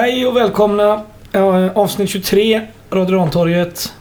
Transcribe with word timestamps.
Hej 0.00 0.26
och 0.26 0.36
välkomna. 0.36 1.02
Ja, 1.32 1.70
avsnitt 1.74 2.10
23, 2.10 2.60
Radio 2.90 3.16
Rantorget. 3.18 3.92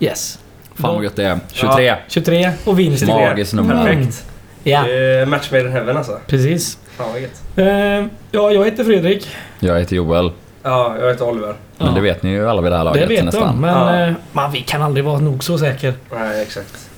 Yes. 0.00 0.38
Fan 0.74 0.94
vad 0.94 1.04
gött 1.04 1.16
det 1.16 1.24
är. 1.24 1.38
23. 1.52 1.94
23 2.08 2.50
och 2.64 2.78
vinst. 2.78 3.06
Mag- 3.06 3.28
Magiskt 3.28 3.54
nummer. 3.54 3.84
Perfekt. 3.86 4.24
Ja, 4.64 4.82
Det 4.82 4.92
är 4.94 5.26
match 5.26 5.50
made 5.52 5.64
in 5.64 5.72
heaven 5.72 5.96
alltså. 5.96 6.18
precis. 6.26 6.78
Fan 6.96 7.12
vad 7.12 7.20
gött. 7.20 7.42
Eh, 7.56 7.66
ja, 8.30 8.50
jag 8.52 8.64
heter 8.64 8.84
Fredrik. 8.84 9.28
Jag 9.60 9.78
heter 9.78 9.96
Joel. 9.96 10.30
Ja, 10.62 10.96
jag 11.00 11.08
heter 11.08 11.28
Oliver. 11.28 11.54
Men 11.78 11.88
Ja. 11.88 11.94
det 11.94 12.00
vet 12.00 12.22
ni 12.22 12.30
ju 12.30 12.48
alla 12.48 12.62
vid 12.62 12.72
det 12.72 12.76
här 12.76 12.84
Det 12.84 12.90
laget 12.90 13.10
vet 13.10 13.18
de, 13.18 13.24
nästan. 13.24 13.56
men 13.60 13.70
Ja. 14.00 14.06
eh, 14.06 14.12
man, 14.32 14.52
vi 14.52 14.60
kan 14.60 14.82
aldrig 14.82 15.04
vara 15.04 15.18
nog 15.18 15.44
så 15.44 15.58
säker. 15.58 15.94
Nej, 16.14 16.42
exakt. 16.42 16.90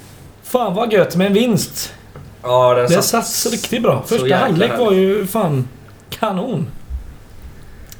Fan 0.42 0.74
vad 0.74 0.92
gött 0.92 1.16
med 1.16 1.27
en 1.27 1.32
vinst. 1.32 1.95
Ja, 2.42 2.74
den 2.74 2.87
Det 2.87 3.02
satt... 3.02 3.27
satt 3.27 3.52
riktigt 3.52 3.82
bra. 3.82 4.02
Första 4.06 4.37
halvlek 4.37 4.79
var 4.79 4.92
ju 4.92 5.27
fan 5.27 5.68
kanon. 6.10 6.66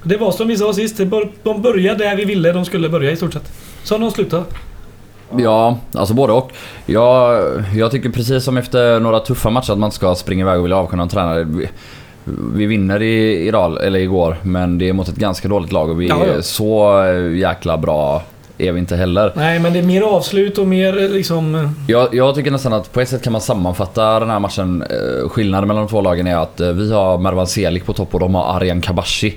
Det 0.03 0.17
var 0.17 0.33
som 0.33 0.49
vi 0.49 0.57
sa 0.57 0.73
sist, 0.73 1.01
de 1.43 1.63
började 1.63 2.05
där 2.05 2.17
vi 2.17 2.25
ville 2.25 2.53
de 2.53 2.65
skulle 2.65 2.89
börja 2.89 3.11
i 3.11 3.17
stort 3.17 3.33
sett. 3.33 3.53
Så 3.85 3.95
har 3.95 3.99
de 4.01 4.11
slutat. 4.11 4.55
Ja, 5.39 5.79
alltså 5.95 6.15
både 6.15 6.33
och. 6.33 6.53
Jag, 6.87 7.43
jag 7.75 7.91
tycker 7.91 8.11
precis 8.11 8.45
som 8.45 8.57
efter 8.57 9.01
några 9.01 9.21
tuffa 9.21 9.51
matcher 9.51 9.73
att 9.73 9.79
man 9.79 9.93
ska 9.93 10.15
springa 10.15 10.45
iväg 10.45 10.59
och 10.59 10.65
vilja 10.65 10.77
avkunna 10.77 11.03
en 11.03 11.09
tränare. 11.09 11.45
Vi, 11.45 11.69
vi 12.55 12.67
vinner 12.67 13.03
i, 13.03 13.47
idag, 13.49 13.85
eller 13.87 13.99
igår, 13.99 14.37
men 14.43 14.79
det 14.79 14.89
är 14.89 14.93
mot 14.93 15.09
ett 15.09 15.17
ganska 15.17 15.49
dåligt 15.49 15.73
lag 15.73 15.91
och 15.91 16.01
vi 16.01 16.09
Ja, 16.09 16.17
ja. 16.27 16.33
är 16.33 16.41
så 16.41 17.05
jäkla 17.37 17.77
bra 17.77 18.23
är 18.59 18.73
vi 18.73 18.79
inte 18.79 18.97
heller. 18.97 19.33
Nej, 19.37 19.59
men 19.59 19.73
det 19.73 19.79
är 19.79 19.83
mer 19.83 20.03
avslut 20.03 20.59
och 20.59 20.67
mer 20.67 21.03
eh, 21.03 21.09
liksom... 21.11 21.55
eh, 21.55 21.71
Jag, 21.87 22.15
jag 22.15 22.35
tycker 22.35 22.51
nästan 22.51 22.73
att 22.73 22.93
på 22.93 23.01
ett 23.01 23.09
sätt 23.09 23.23
kan 23.23 23.33
man 23.33 23.41
sammanfatta 23.43 24.21
den 24.21 24.31
här 24.31 24.39
matchen. 24.39 24.83
Eh, 24.83 25.29
skillnaden 25.29 25.69
mellan 25.69 25.83
de 25.85 25.91
två 25.91 26.01
lagen 26.01 26.27
är 26.27 26.37
att 26.37 26.61
vi 26.61 26.93
har 26.93 27.19
Mervan 27.19 27.47
Selik 27.47 27.87
på 27.87 27.93
topp 27.93 28.15
och 28.15 28.21
de 28.21 28.35
har 28.35 28.57
Arjan 28.57 28.81
Kabashi. 28.81 29.35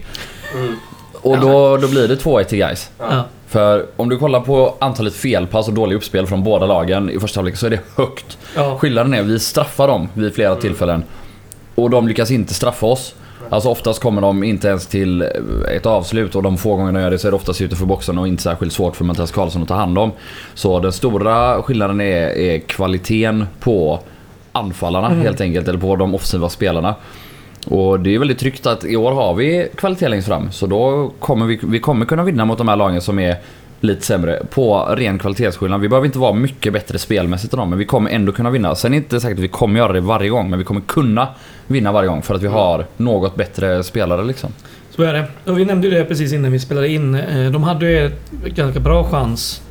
Mm. 0.53 0.75
Och 1.21 1.39
då, 1.39 1.77
då 1.77 1.87
blir 1.87 2.07
det 2.07 2.15
2-1 2.15 2.43
till 2.43 2.57
guys. 2.57 2.91
Ja. 2.99 3.23
För 3.47 3.85
om 3.95 4.09
du 4.09 4.17
kollar 4.17 4.39
på 4.39 4.75
antalet 4.79 5.13
felpass 5.13 5.67
och 5.67 5.73
dåliga 5.73 5.97
uppspel 5.97 6.27
från 6.27 6.43
båda 6.43 6.65
lagen 6.65 7.09
i 7.09 7.19
första 7.19 7.39
halvlek 7.39 7.57
så 7.57 7.65
är 7.65 7.69
det 7.69 7.79
högt. 7.95 8.37
Ja. 8.55 8.77
Skillnaden 8.77 9.13
är 9.13 9.19
att 9.19 9.25
vi 9.25 9.39
straffar 9.39 9.87
dem 9.87 10.09
vid 10.13 10.35
flera 10.35 10.55
tillfällen. 10.55 11.03
Och 11.75 11.89
de 11.89 12.07
lyckas 12.07 12.31
inte 12.31 12.53
straffa 12.53 12.85
oss. 12.85 13.15
Alltså 13.49 13.69
oftast 13.69 14.01
kommer 14.01 14.21
de 14.21 14.43
inte 14.43 14.67
ens 14.67 14.87
till 14.87 15.21
ett 15.75 15.85
avslut 15.85 16.35
och 16.35 16.43
de 16.43 16.57
få 16.57 16.75
gånger 16.75 16.91
de 16.91 17.01
gör 17.01 17.11
det 17.11 17.19
så 17.19 17.27
är 17.27 17.31
det 17.31 17.35
oftast 17.35 17.61
utanför 17.61 17.85
boxen 17.85 18.17
och 18.17 18.27
inte 18.27 18.43
särskilt 18.43 18.73
svårt 18.73 18.95
för 18.95 19.05
Mattias 19.05 19.31
Karlsson 19.31 19.61
att 19.61 19.67
ta 19.67 19.75
hand 19.75 19.97
om. 19.97 20.11
Så 20.53 20.79
den 20.79 20.93
stora 20.93 21.61
skillnaden 21.61 22.01
är, 22.01 22.37
är 22.37 22.59
kvaliteten 22.59 23.47
på 23.59 23.99
anfallarna 24.51 25.09
helt 25.09 25.41
enkelt, 25.41 25.67
eller 25.67 25.79
på 25.79 25.95
de 25.95 26.15
offensiva 26.15 26.49
spelarna. 26.49 26.95
Och 27.67 27.99
det 27.99 28.15
är 28.15 28.19
väldigt 28.19 28.39
tryggt 28.39 28.65
att 28.65 28.85
i 28.85 28.95
år 28.95 29.11
har 29.11 29.33
vi 29.33 29.67
kvalitet 29.75 30.07
längst 30.07 30.27
fram. 30.27 30.51
Så 30.51 30.65
då 30.67 31.11
kommer 31.19 31.45
vi, 31.45 31.59
vi 31.63 31.79
kommer 31.79 32.05
kunna 32.05 32.23
vinna 32.23 32.45
mot 32.45 32.57
de 32.57 32.67
här 32.67 32.75
lagen 32.75 33.01
som 33.01 33.19
är 33.19 33.35
lite 33.79 34.05
sämre 34.05 34.41
på 34.49 34.79
ren 34.97 35.19
kvalitetsskillnad. 35.19 35.81
Vi 35.81 35.89
behöver 35.89 36.05
inte 36.05 36.19
vara 36.19 36.33
mycket 36.33 36.73
bättre 36.73 36.97
spelmässigt 36.97 37.53
än 37.53 37.59
dem, 37.59 37.69
men 37.69 37.79
vi 37.79 37.85
kommer 37.85 38.11
ändå 38.11 38.31
kunna 38.31 38.49
vinna. 38.49 38.75
Sen 38.75 38.93
är 38.93 38.97
det 38.97 39.03
inte 39.03 39.19
säkert 39.19 39.37
att 39.37 39.43
vi 39.43 39.47
kommer 39.47 39.79
göra 39.79 39.93
det 39.93 40.01
varje 40.01 40.29
gång, 40.29 40.49
men 40.49 40.59
vi 40.59 40.65
kommer 40.65 40.81
kunna 40.81 41.27
vinna 41.67 41.91
varje 41.91 42.09
gång 42.09 42.21
för 42.21 42.35
att 42.35 42.43
vi 42.43 42.47
har 42.47 42.85
något 42.97 43.35
bättre 43.35 43.83
spelare 43.83 44.23
liksom. 44.23 44.49
Så 44.89 45.03
är 45.03 45.13
det. 45.13 45.51
Och 45.51 45.59
vi 45.59 45.65
nämnde 45.65 45.87
ju 45.87 45.93
det 45.93 46.05
precis 46.05 46.33
innan 46.33 46.51
vi 46.51 46.59
spelade 46.59 46.89
in. 46.89 47.15
Eh, 47.15 47.51
De 47.51 47.63
hade 47.63 47.89
ju 47.91 48.05
ett 48.05 48.55
ganska 48.55 48.79
bra 48.79 49.03
chans 49.03 49.61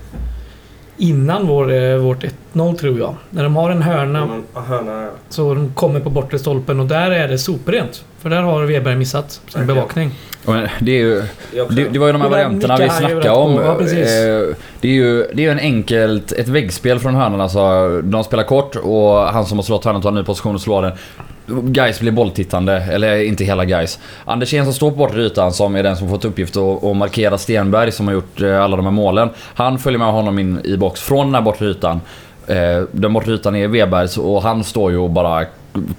innan 0.97 1.47
vår, 1.47 1.73
eh, 1.73 1.97
vårt 1.97 2.25
1-0 2.53 2.75
tror 2.79 2.99
jag. 2.99 3.15
När 3.31 3.43
de 3.43 3.57
har 3.57 3.71
en 3.71 3.83
hörna 3.83 4.23
Mm, 4.23 4.43
hörna, 4.55 5.03
ja. 5.03 5.09
så 5.29 5.55
de 5.55 5.73
kommer 5.75 6.01
på 6.01 6.11
bortre 6.11 6.39
stolpen 6.39 6.81
och 6.81 6.87
där 6.87 7.11
är 7.11 7.29
det 7.29 7.39
soprent. 7.39 8.05
För 8.21 8.31
där 8.31 8.43
har 8.43 8.63
Weberg 8.65 8.97
missat 8.97 9.31
sin 9.31 9.41
Verkligen. 9.47 9.67
bevakning. 9.67 10.11
Och 10.45 10.55
det 10.81 10.93
är 10.93 10.99
ju. 10.99 11.23
Det, 11.71 11.85
det 11.93 11.99
var 11.99 12.07
ju 12.07 12.13
de 12.13 12.23
här 12.23 12.29
varianterna 12.29 12.77
vi 12.77 12.89
snackade 12.89 13.31
om. 13.31 13.55
Ja. 13.55 13.81
Eh, 13.81 14.55
Det 14.81 14.89
är 14.89 14.93
ju 14.93 15.27
det 15.35 15.43
är 15.43 15.47
ju 15.47 15.51
en 15.51 15.59
enkelt, 15.59 16.33
ett 16.33 16.49
väggspel 16.49 16.99
från 16.99 17.15
hörnan 17.15 17.41
alltså. 17.41 17.89
De 18.05 18.25
spelar 18.25 18.45
kort 18.45 18.77
och 18.77 19.19
han 19.19 19.47
som 19.47 19.59
har 19.59 19.63
slått 19.63 19.85
hörnan 19.85 20.03
tar 20.03 20.09
en 20.09 20.15
ny 20.15 20.23
position 20.25 20.55
och 20.55 20.61
slår 20.61 20.83
den. 20.83 20.93
Guys 21.47 22.01
blir 22.01 22.13
bolltittande, 22.13 22.77
eller 22.77 23.23
inte 23.23 23.45
hela 23.45 23.65
guys. 23.65 23.99
Andersén 24.25 24.65
som 24.65 24.75
står 24.75 24.91
på 24.91 24.97
bortre 24.97 25.23
ytan 25.23 25.53
som 25.53 25.77
är 25.77 25.83
den 25.83 25.97
som 25.97 26.09
fått 26.09 26.25
uppgift 26.25 26.57
att, 26.57 26.97
markera 26.97 27.39
Stenberg 27.39 27.93
som 27.93 28.07
har 28.07 28.15
gjort 28.15 28.41
eh, 28.41 28.63
alla 28.63 28.77
de 28.77 28.85
här 28.87 28.93
målen. 28.93 29.29
Han 29.55 29.79
följer 29.79 29.99
med 29.99 30.13
honom 30.13 30.39
in 30.39 30.61
i 30.65 30.77
box 30.77 31.01
från 31.01 31.27
den 31.27 31.35
här 31.35 31.43
bortre 31.43 31.67
ytan. 31.67 32.01
Eh, 32.47 32.83
Den 32.93 33.13
bortre 33.13 33.33
ytan 33.33 33.57
är 33.57 33.69
Webergs 33.69 34.19
och 34.19 34.43
han 34.43 34.65
står 34.65 34.91
ju 34.91 34.99
och 34.99 35.11
bara 35.11 35.45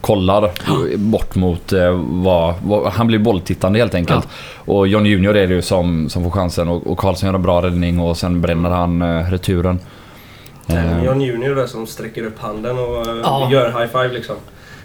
kollar 0.02 0.52
bort 0.98 1.36
mot 1.36 1.74
eh, 1.74 1.92
vad, 2.02 2.54
vad... 2.64 2.94
Han 2.94 3.08
blir 3.08 3.20
bolltittande 3.20 3.80
helt 3.80 3.96
enkelt. 3.96 4.28
Och 4.66 4.88
John 4.88 5.06
Junior 5.06 5.38
är 5.38 5.48
det 5.48 5.54
ju 5.54 5.62
som, 5.62 6.10
som 6.10 6.24
får 6.24 6.32
chansen 6.32 6.68
och, 6.70 6.88
och 6.88 6.98
Karlsson 6.98 7.28
gör 7.28 7.34
en 7.36 7.42
bra 7.44 7.62
räddning 7.62 8.00
och 8.00 8.18
sen 8.18 8.42
bränner 8.42 8.70
han 8.70 9.24
returen. 9.32 9.80
Eh, 10.68 11.04
John 11.06 11.22
Junior 11.22 11.56
där 11.56 11.68
som 11.68 11.88
sträcker 11.88 12.26
upp 12.26 12.40
handen 12.40 12.80
och 12.80 13.06
Ja. 13.24 13.50
gör 13.52 13.66
high 13.80 13.88
five 13.92 14.14
liksom. 14.14 14.36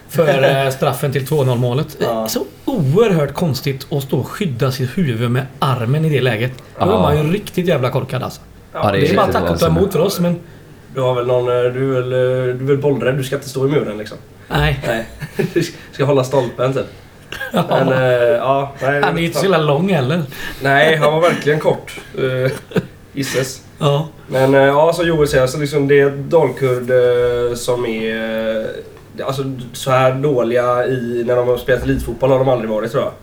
För 0.09 0.65
eh, 0.65 0.69
straffen 0.71 1.11
till 1.11 1.25
2-0 1.25 1.55
målet. 1.55 1.97
Ja. 1.99 2.27
Så 2.27 2.45
oerhört 2.65 3.33
konstigt 3.33 3.87
att 3.91 4.03
stå 4.03 4.19
och 4.19 4.27
skydda 4.27 4.71
sitt 4.71 4.97
huvud 4.97 5.31
med 5.31 5.45
armen 5.59 6.05
i 6.05 6.09
det 6.09 6.21
läget. 6.21 6.51
Då 6.79 6.85
är 6.85 6.99
man 6.99 7.17
ju 7.17 7.33
riktigt 7.33 7.67
jävla 7.67 7.89
korkad 7.91 8.23
alltså. 8.23 8.41
Ja, 8.73 8.79
Det 8.79 8.85
är 8.85 8.89
bara 8.91 8.97
att 8.97 8.99
riktigt 9.27 9.41
tacka 9.41 9.53
och 9.53 9.59
ta 9.59 9.67
emot 9.67 9.91
för 9.93 9.99
oss 9.99 10.19
men... 10.19 10.39
Du 10.95 11.01
har 11.01 11.15
väl 11.15 11.27
någon... 11.27 11.47
eh, 11.47 11.71
Du 11.73 11.97
är 11.97 12.01
väl, 12.01 12.11
eh, 12.13 12.55
du 12.55 12.63
är 12.63 12.67
väl 12.67 12.77
bollrädd? 12.77 13.17
Du 13.17 13.23
ska 13.23 13.35
inte 13.35 13.49
stå 13.49 13.67
i 13.67 13.71
muren 13.71 13.97
liksom. 13.97 14.17
Nej. 14.47 14.79
Nej. 14.87 15.05
Du 15.53 15.63
ska 15.91 16.05
hålla 16.05 16.23
stolpen 16.23 16.73
typ. 16.73 16.85
Ja. 17.53 17.65
Men 17.69 17.87
eh, 17.93 18.13
ja... 18.19 18.73
Nej, 18.81 19.01
Han 19.03 19.17
är 19.17 19.21
inte 19.21 19.37
så 19.37 19.45
jävla 19.45 19.57
lång 19.57 19.89
heller. 19.89 20.21
Nej, 20.61 20.95
han 20.95 21.13
var 21.13 21.21
verkligen 21.21 21.59
kort. 21.59 21.99
Uh, 22.19 22.47
Gisses. 23.13 23.61
Ja. 23.79 24.07
Men 24.27 24.53
ja, 24.53 24.93
som 24.93 25.07
Joel 25.07 25.27
säger, 25.27 25.47
så 25.47 25.57
liksom 25.57 25.87
det 25.87 25.99
är 25.99 26.09
Dalkurd 26.09 26.91
som 27.57 27.85
är... 27.85 28.65
Alltså 29.25 29.43
så 29.73 29.91
här 29.91 30.13
dåliga 30.13 30.85
i 30.85 31.23
när 31.27 31.35
de 31.35 31.47
har 31.47 31.57
spelat 31.57 31.83
elitfotboll 31.83 32.29
har 32.31 32.39
de 32.39 32.49
aldrig 32.49 32.69
varit 32.69 32.91
tror 32.91 33.03
jag. 33.03 33.13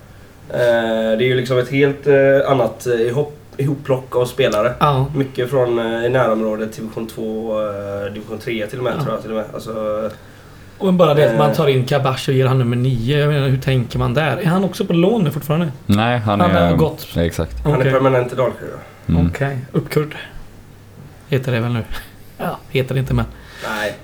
Eh, 0.61 1.19
det 1.19 1.25
är 1.25 1.29
ju 1.29 1.35
liksom 1.35 1.59
ett 1.59 1.69
helt 1.71 2.07
eh, 2.07 2.15
annat 2.51 2.87
eh, 2.87 3.01
ihop, 3.01 3.39
ihopplock 3.57 4.17
av 4.17 4.25
spelare. 4.27 4.73
Ja. 4.79 5.07
Mycket 5.17 5.51
från 5.51 5.79
i 6.05 6.09
närområdet, 6.09 6.77
division 6.77 7.07
2, 7.07 7.61
eh, 7.61 8.13
division 8.13 8.39
3 8.39 8.67
till 8.67 8.79
och 8.79 8.85
med 8.85 8.93
Ja. 8.99 9.03
tror 9.03 9.15
jag 9.15 9.23
till 9.23 9.31
och 9.31 9.37
med. 9.37 9.45
Alltså, 9.55 10.11
Och 10.79 10.95
bara 10.95 11.15
det 11.15 11.31
att 11.31 11.39
man 11.39 11.53
tar 11.55 11.67
in 11.69 11.85
Kabash 11.85 12.29
och 12.29 12.35
ger 12.35 12.47
han 12.47 12.59
nummer 12.59 12.77
9. 12.77 13.19
Jag 13.21 13.29
menar, 13.29 13.49
hur 13.49 13.59
tänker 13.59 13.99
man 13.99 14.15
där? 14.15 14.37
Är 14.37 14.45
han 14.47 14.65
också 14.65 14.85
på 14.87 14.93
lån 14.93 15.25
nu 15.25 15.31
fortfarande? 15.31 15.69
Nej, 15.87 16.19
han, 16.19 16.41
Han 16.41 16.51
är... 16.51 16.69
har 16.71 16.77
gått. 16.77 17.07
Ja, 17.15 17.23
exakt. 17.23 17.65
Han 17.65 17.75
Okej. 17.75 17.87
är 17.89 17.93
permanent 17.93 18.33
i 18.33 18.37
Dalkurd. 18.37 18.69
Mm. 19.09 19.27
Okej. 19.27 19.59
Uppkurd. 19.73 20.17
Heter 21.29 21.53
det 21.53 21.61
väl 21.61 21.73
nu? 21.73 21.85
Ja, 22.39 22.59
heter 22.71 22.95
det 22.95 23.01
inte 23.01 23.15
men. 23.15 23.25
Nej. 23.69 23.95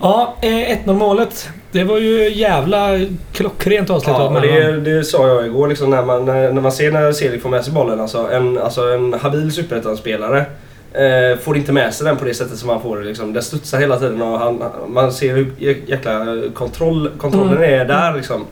Ja, 0.00 0.34
eh, 0.42 0.48
1-0 0.86 0.92
målet. 0.94 1.48
Det 1.72 1.84
var 1.84 1.98
ju 1.98 2.28
jävla 2.34 2.98
klockrent 3.32 3.90
avslut 3.90 4.14
Ja, 4.18 4.22
av 4.22 4.40
det, 4.42 4.80
det 4.80 5.04
sa 5.04 5.28
jag 5.28 5.46
igår 5.46 5.68
liksom 5.68 5.90
när 5.90 6.02
man, 6.02 6.24
när 6.24 6.52
när 6.52 6.60
man 6.62 6.72
ser 6.72 6.92
när 6.92 7.12
Selik 7.12 7.42
får 7.42 7.48
med 7.50 7.64
sig 7.64 7.72
bollen. 7.74 8.00
Alltså 8.00 8.30
en, 8.32 8.58
alltså 8.58 8.82
en 8.82 9.14
habil 9.14 9.52
superettan-spelare 9.52 10.38
eh, 10.92 11.38
får 11.38 11.56
inte 11.56 11.72
med 11.72 11.94
sig 11.94 12.06
den 12.06 12.16
på 12.16 12.24
det 12.24 12.34
sättet 12.34 12.58
som 12.58 12.68
han 12.68 12.80
får 12.82 12.98
det. 12.98 13.04
Liksom. 13.04 13.32
Den 13.32 13.42
studsar 13.42 13.78
hela 13.78 13.96
tiden 13.98 14.22
och 14.22 14.38
han, 14.38 14.62
man 14.88 15.12
ser 15.12 15.34
hur 15.36 15.44
jä- 15.58 15.82
jäkla 15.86 16.26
kontroll, 16.54 17.10
kontrollen 17.18 17.56
Mm. 17.56 17.80
är 17.80 17.84
där 17.84 18.16
liksom. 18.16 18.44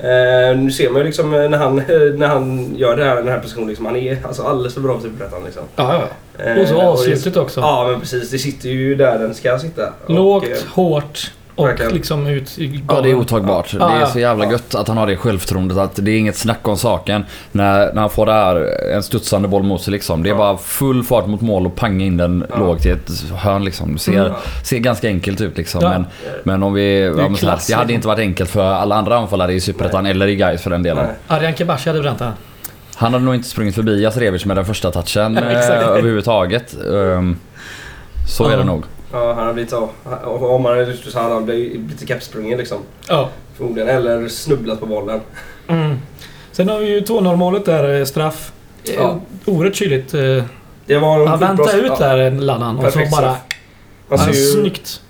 Eh, 0.00 0.56
nu 0.58 0.70
ser 0.70 0.90
man 0.90 0.98
ju 1.00 1.04
liksom 1.06 1.34
eh, 1.34 1.48
när 1.50 1.58
han, 1.58 1.76
när 2.16 2.26
han 2.26 2.74
gör 2.76 2.96
det 2.96 3.04
här, 3.04 3.16
den 3.16 3.28
här 3.28 3.38
positionen. 3.38 3.68
Liksom, 3.68 3.86
han 3.86 3.96
är 3.96 4.18
alltså 4.26 4.42
alldeles 4.42 4.74
för 4.74 4.80
bra 4.80 5.00
för 5.00 5.08
superettan. 5.08 5.44
Liksom. 5.44 5.62
Ja, 5.76 5.94
ja. 6.38 6.44
Eh, 6.44 6.58
Och 6.60 6.68
så 6.68 6.80
avslutet 6.80 7.36
också. 7.36 7.60
Ja 7.60 7.88
men 7.90 8.00
precis, 8.00 8.30
det 8.30 8.38
sitter 8.38 8.68
ju 8.68 8.94
där 8.94 9.18
den 9.18 9.34
ska 9.34 9.58
sitta. 9.58 9.92
Lågt, 10.06 10.44
Och, 10.44 10.50
eh, 10.50 10.56
hårt 10.74 11.32
och 11.56 11.66
Verkligen. 11.66 11.92
liksom 11.92 12.26
ut 12.26 12.58
i 12.58 12.82
Ja, 12.88 13.00
det 13.00 13.10
är 13.10 13.14
otagbart. 13.14 13.72
Ja, 13.80 13.86
det 13.88 13.94
är 13.94 14.00
ja. 14.00 14.06
så 14.06 14.18
jävla 14.18 14.50
gött 14.50 14.74
att 14.74 14.88
han 14.88 14.96
har 14.96 15.06
det 15.06 15.16
självförtroendet. 15.16 15.78
Att 15.78 15.96
det 15.96 16.10
är 16.10 16.18
inget 16.18 16.36
snack 16.36 16.68
om 16.68 16.76
saken. 16.78 17.24
När, 17.52 17.92
när 17.92 18.00
han 18.00 18.10
får 18.10 18.26
det 18.26 18.32
här, 18.32 18.56
en 18.94 19.02
studsande 19.02 19.48
boll 19.48 19.62
mot 19.62 19.82
sig 19.82 19.92
liksom. 19.92 20.22
Det 20.22 20.28
är 20.28 20.30
Ja. 20.30 20.36
bara 20.38 20.58
full 20.58 21.04
fart 21.04 21.26
mot 21.26 21.40
mål 21.40 21.66
och 21.66 21.76
panga 21.76 22.04
in 22.04 22.16
den 22.16 22.44
Ja. 22.50 22.58
lågt 22.58 22.86
i 22.86 22.90
ett 22.90 23.10
hörn 23.36 23.64
liksom. 23.64 23.92
Det 23.92 23.98
ser, 23.98 24.12
Mm. 24.26 24.32
ser 24.64 24.78
ganska 24.78 25.08
enkelt 25.08 25.40
ut 25.40 25.56
liksom. 25.58 25.80
Ja. 25.82 25.88
Men, 25.90 26.06
men 26.44 26.62
om 26.62 26.72
vi... 26.74 27.00
Ja, 27.18 27.28
men 27.28 27.36
så 27.36 27.46
här, 27.50 27.58
det 27.68 27.74
hade 27.74 27.92
inte 27.92 28.06
varit 28.08 28.18
enkelt 28.20 28.50
för 28.50 28.64
alla 28.72 28.94
andra 28.94 29.16
anfallare 29.16 29.52
i 29.52 29.60
Superettan 29.60 30.06
eller 30.06 30.26
i 30.26 30.36
Gais 30.36 30.62
för 30.62 30.70
den 30.70 30.82
delen. 30.82 31.06
Arjan 31.26 31.54
Kabashi 31.54 31.88
hade 31.90 32.00
bränt 32.02 32.20
han. 32.20 32.32
Han 32.96 33.12
hade 33.12 33.24
nog 33.24 33.34
inte 33.34 33.48
sprungit 33.48 33.74
förbi 33.74 34.02
Jasrevic 34.02 34.44
med 34.44 34.56
den 34.56 34.64
första 34.64 34.90
touchen 34.90 35.36
eh, 35.38 35.70
överhuvudtaget. 35.70 36.76
Um, 36.84 37.36
så 38.28 38.44
är 38.46 38.50
Ja. 38.50 38.56
det 38.56 38.64
nog. 38.64 38.84
Ja, 39.16 39.32
han 39.32 39.46
har 39.46 39.52
blivit 39.52 39.70
så. 39.70 39.88
och 40.24 40.54
Om 40.54 40.64
han 40.64 40.74
hade 40.78 40.90
gjort 40.92 41.04
så 41.04 41.18
hade 41.18 41.34
han 41.34 41.44
blivit 41.44 41.80
blivit 41.80 42.08
kappsprungen 42.08 42.58
liksom. 42.58 42.78
Ja. 43.08 43.28
Förmodligen. 43.56 43.88
Eller 43.88 44.28
snubblat 44.28 44.80
på 44.80 44.86
bollen. 44.86 45.20
Mm. 45.68 45.96
Sen 46.52 46.68
har 46.68 46.78
vi 46.78 46.86
ju 46.86 47.00
2-0 47.00 47.36
målet 47.36 47.64
där, 47.64 47.98
eh, 47.98 48.04
straff. 48.04 48.52
Ja. 48.82 48.92
Ja. 48.98 49.20
Oerhört 49.52 49.74
kyligt. 49.74 50.14
eh. 50.14 50.20
Det 50.86 50.98
var 50.98 51.20
en 51.20 51.28
Han 51.28 51.38
väntade 51.38 51.72
bra- 51.72 51.76
ut 51.94 52.00
ja. 52.00 52.06
där, 52.16 52.30
Lallan. 52.30 52.78
Och 52.78 52.92
så 52.92 52.98
bara... 52.98 53.06
straff. 53.10 53.38
Han 54.08 54.18
ser 54.18 54.26
Ja, 54.26 54.32
ju... 54.34 54.44
Snyggt. 54.52 55.00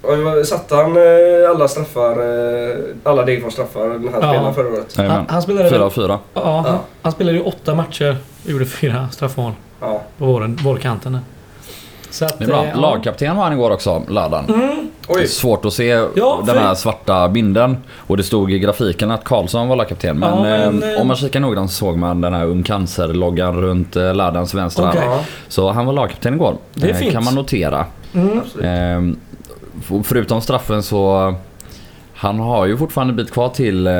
Satte 0.46 0.74
han 0.74 0.96
eh, 0.96 1.50
alla 1.50 1.68
straffar, 1.68 2.10
eh, 2.10 2.76
alla 3.04 3.24
Degerfors 3.24 3.52
straffar 3.52 3.88
den 3.88 4.08
här 4.08 4.20
Ja. 4.20 4.28
spelaren 4.32 4.54
förra 4.54 4.68
året? 4.68 4.94
Han, 4.96 5.26
han 5.28 5.42
spelade 5.42 5.68
Fyra 5.68 5.78
väl, 5.78 5.86
av 5.86 5.90
fyra. 5.90 6.18
ja, 6.34 6.40
Ja. 6.44 6.64
han, 6.70 6.78
han 7.02 7.12
spelade 7.12 7.38
ju 7.38 7.42
åtta 7.44 7.74
matcher 7.74 8.16
och 8.44 8.50
gjorde 8.50 8.66
fyra 8.66 9.08
straffmål 9.12 9.52
Ja. 9.80 10.02
på 10.18 10.24
våren, 10.26 10.58
vårkanten. 10.64 11.18
Så 12.10 12.24
att, 12.24 12.38
Det 12.38 12.44
är 12.44 12.48
bra. 12.48 12.64
eh, 12.64 12.70
ja. 12.74 12.80
Lagkapten 12.80 13.36
var 13.36 13.44
han 13.44 13.52
igår 13.52 13.70
också, 13.70 14.02
Ladan. 14.08 14.44
Mm! 14.48 15.26
Svårt 15.28 15.64
att 15.64 15.72
se 15.72 15.84
Ja, 16.14 16.42
den 16.46 16.58
här 16.58 16.74
svarta 16.74 17.28
binden. 17.28 17.76
Och 17.96 18.16
det 18.16 18.22
stod 18.22 18.52
i 18.52 18.58
grafiken 18.58 19.10
att 19.10 19.24
Karlsson 19.24 19.68
var 19.68 19.76
lagkapten. 19.76 20.18
Men, 20.18 20.28
Ja, 20.30 20.42
men, 20.42 20.82
eh, 20.82 20.92
eh, 20.94 21.00
om 21.00 21.06
man 21.06 21.16
kikar 21.16 21.40
noggrant 21.40 21.70
så 21.70 21.76
såg 21.76 21.96
man 21.98 22.20
den 22.20 22.34
här 22.34 22.44
Ung 22.46 22.62
Cancer-loggan 22.62 23.56
runt 23.60 23.96
eh, 23.96 24.14
Ladans 24.14 24.54
vänstra. 24.54 24.92
Ja, 24.94 25.20
Så 25.48 25.70
han 25.70 25.86
var 25.86 25.92
lagkapten 25.92 26.34
igår. 26.34 26.54
Det 26.74 26.90
eh. 26.90 27.12
Kan 27.12 27.24
man 27.24 27.34
notera. 27.34 27.84
mm. 28.14 28.38
Eh, 28.62 29.16
f- 29.78 30.04
förutom 30.04 30.40
straffen 30.40 30.82
så 30.82 31.34
han 32.14 32.38
har 32.40 32.66
ju 32.66 32.76
fortfarande 32.76 33.12
en 33.12 33.16
bit 33.16 33.30
kvar 33.32 33.48
till, 33.48 33.86
eh, 33.86 33.92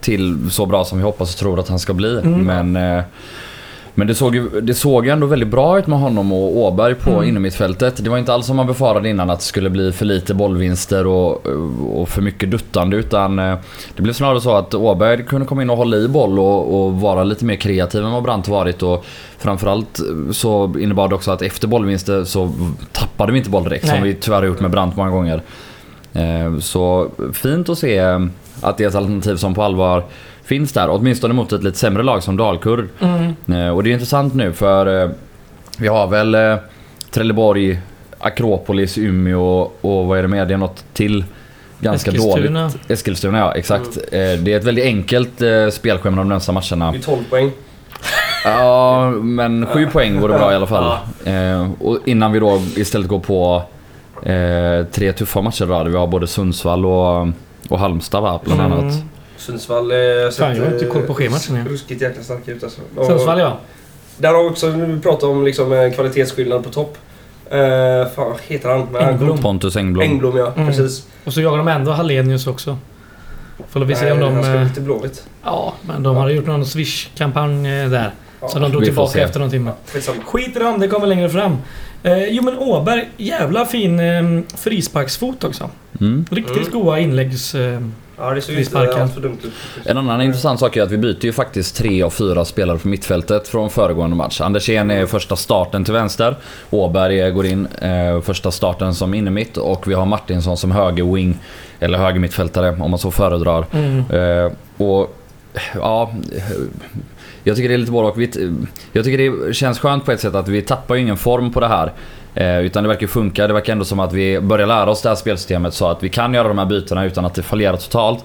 till 0.00 0.50
så 0.50 0.66
bra 0.66 0.84
som 0.84 0.98
vi 0.98 1.04
hoppas 1.04 1.34
och 1.34 1.38
tror 1.40 1.60
att 1.60 1.68
han 1.68 1.78
ska 1.78 1.92
bli. 1.94 2.18
Mm. 2.24 2.72
Men, 2.72 2.98
eh, 2.98 3.04
men 3.96 4.06
det 4.06 4.14
såg, 4.14 4.34
ju, 4.34 4.60
det 4.60 4.74
såg 4.74 5.06
ändå 5.06 5.26
väldigt 5.26 5.48
bra 5.48 5.78
ut 5.78 5.86
med 5.86 5.98
honom 5.98 6.32
och 6.32 6.56
Åberg 6.58 6.94
på 6.94 7.10
Mm. 7.10 7.24
innermittfältet. 7.28 8.04
Det 8.04 8.10
var 8.10 8.18
inte 8.18 8.34
alls 8.34 8.46
som 8.46 8.56
man 8.56 8.66
befarade 8.66 9.08
innan 9.08 9.30
att 9.30 9.38
det 9.38 9.44
skulle 9.44 9.70
bli 9.70 9.92
för 9.92 10.04
lite 10.04 10.34
bollvinster 10.34 11.06
och, 11.06 11.46
och 12.00 12.08
för 12.08 12.22
mycket 12.22 12.50
duttande. 12.50 12.96
Utan 12.96 13.38
eh, 13.38 13.54
det 13.96 14.02
blev 14.02 14.12
snarare 14.12 14.40
så 14.40 14.56
att 14.56 14.74
Åberg 14.74 15.24
kunde 15.24 15.46
komma 15.46 15.62
in 15.62 15.70
och 15.70 15.76
hålla 15.76 15.96
i 15.96 16.08
boll 16.08 16.38
och, 16.38 16.84
och 16.84 17.00
vara 17.00 17.24
lite 17.24 17.44
mer 17.44 17.56
kreativ 17.56 18.04
än 18.04 18.12
vad 18.12 18.22
Brandt 18.22 18.48
varit. 18.48 18.82
Och 18.82 19.04
framförallt 19.38 20.00
så 20.32 20.74
innebar 20.80 21.08
det 21.08 21.14
också 21.14 21.30
att 21.30 21.42
efter 21.42 21.68
bollvinster 21.68 22.24
så 22.24 22.52
tappade 22.92 23.32
vi 23.32 23.38
inte 23.38 23.50
boll 23.50 23.64
direkt. 23.64 23.88
Som 23.88 24.00
Nej. 24.00 24.08
vi 24.08 24.14
tyvärr 24.14 24.36
har 24.38 24.46
gjort 24.46 24.60
med 24.60 24.70
Brandt 24.70 24.96
många 24.96 25.10
gånger. 25.10 25.42
Eh, 26.12 26.58
Så 26.60 27.08
fint 27.32 27.68
att 27.68 27.78
se 27.78 27.98
att 28.60 28.76
det 28.78 28.84
är 28.84 28.88
ett 28.88 28.94
alternativ 28.94 29.36
som 29.36 29.54
på 29.54 29.62
allvar 29.62 30.04
finns 30.44 30.72
där. 30.72 30.90
Åtminstone 30.90 31.34
mot 31.34 31.52
ett 31.52 31.62
lite 31.62 31.78
sämre 31.78 32.02
lag 32.02 32.22
som 32.22 32.36
Dalkurd. 32.36 32.88
Mm. 33.00 33.34
Eh, 33.66 33.74
Och 33.74 33.82
det 33.82 33.90
är 33.90 33.92
intressant 33.92 34.34
nu 34.34 34.52
för 34.52 35.02
eh, 35.02 35.10
vi 35.78 35.88
har 35.88 36.06
väl 36.06 36.34
eh, 36.34 36.56
Trelleborg, 37.10 37.78
Akropolis, 38.18 38.98
Umeå 38.98 39.70
och 39.80 40.06
vad 40.06 40.18
är 40.18 40.22
det 40.22 40.28
mer? 40.28 40.46
Det 40.46 40.54
är 40.54 40.58
något 40.58 40.84
till 40.92 41.24
ganska 41.80 42.10
Eskilstuna. 42.10 42.62
dåligt. 42.62 42.90
Eskilstuna 42.90 43.38
ja, 43.38 43.54
exakt. 43.54 43.96
Eh, 43.96 44.18
Det 44.18 44.48
är 44.52 44.56
ett 44.56 44.64
väldigt 44.64 44.84
enkelt 44.84 45.42
spelschema 45.72 46.16
de 46.16 46.28
närmsta 46.28 46.52
matcherna. 46.52 46.92
Det 46.92 46.98
är 46.98 47.02
12 47.02 47.18
poäng. 47.30 47.50
Ja, 48.44 49.10
men 49.10 49.66
sju 49.66 49.86
poäng 49.86 50.20
vore 50.20 50.38
bra 50.38 50.52
i 50.52 50.54
alla 50.54 50.66
fall. 50.66 50.98
Eh, 51.24 51.70
och 51.80 51.98
innan 52.04 52.32
vi 52.32 52.38
då 52.38 52.62
istället 52.76 53.08
går 53.08 53.20
på 53.20 53.62
tre 54.92 55.12
tuffa 55.12 55.40
matcher 55.40 55.66
då. 55.66 55.84
Vi 55.90 55.96
har 55.96 56.06
både 56.06 56.26
Sundsvall 56.26 56.86
och, 56.86 57.28
och 57.68 57.78
Halmstad 57.78 58.22
va, 58.22 58.40
bland 58.44 58.60
annat. 58.60 58.80
Mm. 58.82 59.08
Sundsvall 59.36 59.90
eh, 59.90 59.96
Fan, 60.38 60.56
jag 60.56 60.64
har 60.64 60.72
inte 60.72 60.84
koll 60.86 61.02
på 61.02 61.14
schematchen, 61.14 61.56
ja. 61.56 61.64
Ruskigt 61.72 62.02
jäkla 62.02 62.22
starka 62.22 62.50
ut 62.52 62.64
alltså. 62.64 62.80
Och 62.96 63.06
Sundsvall 63.06 63.38
ja. 63.38 63.58
Där 64.18 64.34
har 64.34 64.42
vi 64.42 64.48
också, 64.50 64.66
nu 64.68 64.86
vi 64.86 65.00
pratar 65.00 65.28
om 65.28 65.44
liksom 65.44 65.72
en 65.72 65.92
kvalitetsskillnad 65.92 66.64
på 66.64 66.70
topp. 66.70 66.98
Eh, 67.50 67.58
fan 68.14 68.30
vad 68.30 68.40
heter 68.46 68.68
han? 68.68 68.88
Men 68.92 69.02
han- 69.04 69.12
Engblom. 69.14 69.38
Pontus 69.38 69.76
Engblom. 69.76 70.02
Engblom 70.04 70.36
ja, 70.36 70.52
Mm. 70.56 70.66
precis. 70.68 71.06
Och 71.24 71.32
så 71.32 71.40
jagar 71.40 71.58
de 71.58 71.68
ändå 71.68 71.90
Hallenius 71.92 72.46
också. 72.46 72.78
Får 73.68 73.80
vi 73.80 73.94
se 73.94 74.12
om 74.12 74.20
de... 74.20 74.34
Han 74.34 74.42
ska 74.42 74.52
eh, 74.54 74.72
till 74.72 74.82
Blåvitt. 74.82 75.26
Ja, 75.44 75.74
men 75.82 76.02
de 76.02 76.16
hade 76.16 76.32
gjort 76.32 76.46
någon 76.46 76.66
Swish-kampanj 76.66 77.80
eh, 77.82 77.88
där. 77.90 78.10
Ja. 78.40 78.48
Så 78.48 78.58
de 78.58 78.70
drog 78.70 78.84
tillbaka 78.84 79.22
efter 79.22 79.40
någon 79.40 79.50
timme. 79.50 79.70
Skitsamma. 79.86 80.22
Skit 80.26 80.56
i 80.56 80.58
dem, 80.58 80.80
det 80.80 80.88
kommer 80.88 81.06
längre 81.06 81.28
fram. 81.28 81.56
Eh, 82.02 82.24
jo 82.28 82.42
men 82.42 82.58
Åberg, 82.58 83.08
jävla 83.16 83.66
fin 83.66 84.00
eh, 84.00 84.22
frisparksfot 84.56 85.44
också. 85.44 85.70
Mm. 86.00 86.24
Riktigt 86.30 86.56
Mm. 86.68 86.70
goda 86.80 86.98
inläggs... 86.98 87.54
Eh, 87.54 87.80
Ja, 88.18 88.24
det 88.30 88.30
ju 88.30 88.36
inte 88.36 88.52
Frisparken. 88.70 89.02
allt 89.02 89.14
för 89.14 89.20
dumt 89.20 89.38
ut. 89.42 89.52
En 89.84 89.98
annan 89.98 90.22
intressant 90.22 90.60
sak 90.60 90.76
är 90.76 90.82
att 90.82 90.90
vi 90.90 90.98
byter 90.98 91.24
ju 91.24 91.32
faktiskt 91.32 91.76
tre 91.76 92.02
av 92.02 92.10
fyra 92.10 92.44
spelare 92.44 92.78
på 92.78 92.88
mittfältet 92.88 93.48
från 93.48 93.70
föregående 93.70 94.16
match. 94.16 94.40
Andersén 94.40 94.90
är 94.90 95.06
första 95.06 95.36
starten 95.36 95.84
till 95.84 95.94
vänster. 95.94 96.36
Åberg 96.70 97.30
går 97.30 97.46
in 97.46 97.66
eh, 97.66 98.20
första 98.20 98.50
starten 98.50 98.94
som 98.94 99.14
innermitt 99.14 99.56
och 99.56 99.88
vi 99.88 99.94
har 99.94 100.06
Martinsson 100.06 100.56
som 100.56 100.70
höger 100.70 101.14
wing 101.14 101.38
eller 101.80 101.98
höger 101.98 102.20
mittfältare 102.20 102.76
om 102.80 102.90
man 102.90 102.98
så 102.98 103.10
föredrar. 103.10 103.66
mm. 103.72 103.98
Eh, 104.10 104.52
och 104.76 105.16
ja, 105.74 106.12
jag 107.44 107.56
tycker 107.56 107.68
det 107.68 107.74
är 107.74 107.78
lite 107.78 107.92
både 107.92 108.08
och. 108.08 108.18
Vi- 108.20 108.52
Jag 108.92 109.04
tycker 109.04 109.46
det 109.46 109.54
känns 109.54 109.78
skönt 109.78 110.04
på 110.04 110.12
ett 110.12 110.20
sätt 110.20 110.34
att 110.34 110.48
vi 110.48 110.62
tappar 110.62 110.94
ju 110.94 111.00
ingen 111.00 111.16
form 111.16 111.52
på 111.52 111.60
det 111.60 111.68
här. 111.68 111.92
Eh, 112.34 112.60
utan 112.60 112.82
det 112.82 112.88
verkar 112.88 113.06
funka. 113.06 113.46
Det 113.46 113.52
verkar 113.52 113.72
ändå 113.72 113.84
som 113.84 114.00
att 114.00 114.12
vi 114.12 114.40
börjar 114.40 114.66
lära 114.66 114.90
oss 114.90 115.02
det 115.02 115.08
här 115.08 115.16
spelsystemet 115.16 115.74
så 115.74 115.88
att 115.88 116.02
vi 116.02 116.08
kan 116.08 116.34
göra 116.34 116.48
de 116.48 116.58
här 116.58 116.66
bytena 116.66 117.04
utan 117.04 117.24
att 117.24 117.34
det 117.34 117.42
fallerar 117.42 117.76
totalt. 117.76 118.24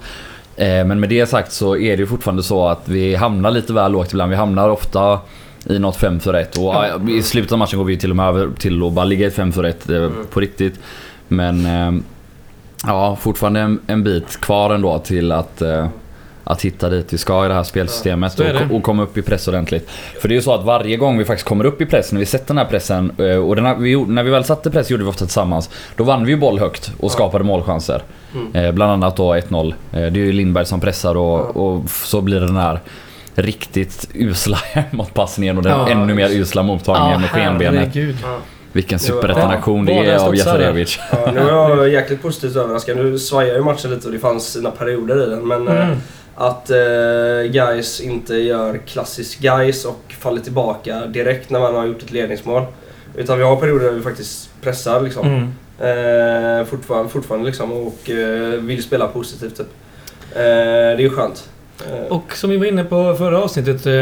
Eh, 0.56 0.86
men 0.86 1.00
med 1.00 1.10
det 1.10 1.26
sagt 1.26 1.52
så 1.52 1.78
är 1.78 1.98
det 1.98 2.02
ju 2.02 2.08
fortfarande 2.08 2.44
så 2.44 2.68
att 2.68 2.88
vi 2.88 3.16
hamnar 3.16 3.52
lite 3.52 3.74
väl 3.74 3.92
lågt 3.92 4.12
ibland. 4.12 4.30
Vi 4.30 4.36
hamnar 4.36 4.70
ofta 4.70 5.20
i 5.66 5.80
något 5.80 5.96
5 5.96 6.20
för 6.20 6.34
1 6.34 6.58
och 6.58 6.64
ja, 6.64 7.00
i 7.10 7.22
slutet 7.22 7.52
av 7.52 7.58
matchen 7.58 7.78
går 7.78 7.86
vi 7.86 7.98
till 7.98 8.10
och 8.10 8.16
med 8.16 8.28
över 8.28 8.50
till 8.60 8.84
att 8.84 8.94
bara 8.94 9.06
ligga 9.06 9.26
i 9.26 9.28
ett 9.28 9.36
5 9.36 9.52
för 9.52 9.64
1 9.64 9.90
eh, 9.90 10.10
på 10.30 10.40
riktigt. 10.40 10.80
Men 11.28 11.68
ja, 12.88 13.16
fortfarande 13.22 13.60
en, 13.60 13.80
en 13.88 14.04
bit 14.04 14.42
kvar 14.42 14.74
ändå 14.74 15.00
till 15.00 15.32
att 15.32 15.62
att 16.50 16.62
hitta 16.62 16.90
dit 16.90 17.13
vi 17.13 17.18
ska 17.18 17.46
i 17.46 17.48
det 17.48 17.54
här 17.54 17.63
spelsystemet 17.63 18.40
är 18.40 18.54
det. 18.54 18.66
och, 18.69 18.75
och 18.75 18.84
komma 18.84 19.04
upp 19.04 19.18
i 19.18 19.22
press 19.22 19.48
ordentligt. 19.48 19.90
För 20.22 20.28
det 20.28 20.34
är 20.34 20.36
ju 20.36 20.42
så 20.42 20.54
att 20.54 20.63
varje 20.66 20.98
gång 20.98 21.18
vi 21.18 21.25
faktiskt 21.25 21.48
kommer 21.48 21.66
upp 21.66 21.81
i 21.81 21.86
press, 21.86 22.12
när 22.12 22.19
vi 22.19 22.25
sätter 22.25 22.48
den 22.48 22.57
här 22.57 22.66
pressen 22.66 23.12
eh, 23.18 23.36
och 23.36 23.56
den 23.56 23.66
här, 23.66 23.75
vi, 23.75 23.96
när 24.06 24.24
vi 24.24 24.30
väl 24.31 24.44
satte 24.44 24.72
press 24.72 24.90
gjorde 24.92 25.04
vi 25.04 25.10
ofta 25.10 25.25
tillsammans. 25.25 25.69
Då 25.96 26.04
vann 26.04 26.25
vi 26.25 26.31
ju 26.31 26.38
boll 26.38 26.60
högt 26.60 26.92
och 27.00 27.12
skapade 27.12 27.44
målchanser. 27.44 28.01
Mm. 28.34 28.56
Eh, 28.66 28.72
Bland 28.72 28.92
annat 28.92 29.16
då 29.16 29.34
1-0. 29.36 29.68
Eh, 29.68 29.74
Det 29.92 29.98
är 29.98 30.12
ju 30.12 30.31
Lindberg 30.31 30.66
som 30.66 30.80
pressar 30.80 31.18
och, 31.18 31.57
och 31.57 31.90
så 31.90 32.22
blir 32.22 32.40
det 32.40 32.46
den 32.46 32.57
här 32.57 32.80
riktigt 33.36 34.10
usla 34.13 34.57
hemåtpassningen 34.74 35.57
och 35.57 35.63
den 35.63 35.72
Ja, 35.80 35.90
ännu 35.90 36.13
mer 36.13 36.30
usla 36.30 36.63
mottagningen 36.63 37.22
med 37.22 37.30
skenbenet. 37.30 37.95
Ja. 37.95 38.38
Vilken 38.72 39.00
superettanaktion 39.00 39.88
ja. 39.88 40.02
det 40.04 40.10
är 40.10 40.18
av. 40.18 40.36
Jaserevic. 40.36 41.00
Ja, 41.12 41.31
nu 41.34 41.40
är 41.40 41.75
jag 41.78 41.90
jäkligt 41.90 42.22
positivt 42.22 42.56
överraskad. 42.56 42.98
Nu 42.98 43.19
svajar 43.19 43.56
ju 43.56 43.62
matchen 43.63 43.92
lite 43.92 44.07
och 44.07 44.13
det 44.13 44.19
fanns 44.19 44.52
sina 44.54 44.72
perioder 44.72 45.28
i 45.28 45.30
den. 45.30 45.48
Men 45.48 45.68
Mm. 45.68 45.98
Att 46.40 46.70
eh, 46.70 47.52
guys 47.52 48.02
inte 48.02 48.36
gör 48.36 48.78
klassisk 48.78 49.40
guys 49.40 49.86
och 49.86 50.16
faller 50.20 50.42
tillbaka 50.42 51.06
direkt 51.06 51.50
när 51.50 51.60
man 51.60 51.76
har 51.76 51.86
gjort 51.86 52.04
ett 52.04 52.12
ledningsmål. 52.12 52.64
Utan 53.16 53.38
vi 53.38 53.44
har 53.44 53.56
perioder 53.56 53.86
där 53.86 53.92
vi 53.92 54.02
faktiskt 54.02 54.50
pressar 54.62 55.02
liksom. 55.02 55.28
Mm. 55.28 55.52
Eh, 56.60 56.66
fortfarande, 56.66 57.10
fortfarande 57.10 57.46
liksom 57.46 57.72
och 57.72 58.10
eh, 58.10 58.60
vill 58.60 58.84
spela 58.84 59.08
positivt 59.08 59.58
typ. 59.58 59.68
Eh, 60.36 60.42
det 60.42 60.42
är 60.42 61.00
ju 61.00 61.10
skönt. 61.10 61.50
Eh, 61.88 62.12
Och 62.12 62.36
som 62.36 62.50
vi 62.50 62.58
var 62.58 62.66
inne 62.66 62.84
på 62.84 63.16
förra 63.16 63.44
avsnittet. 63.44 63.86
Eh, 63.86 63.94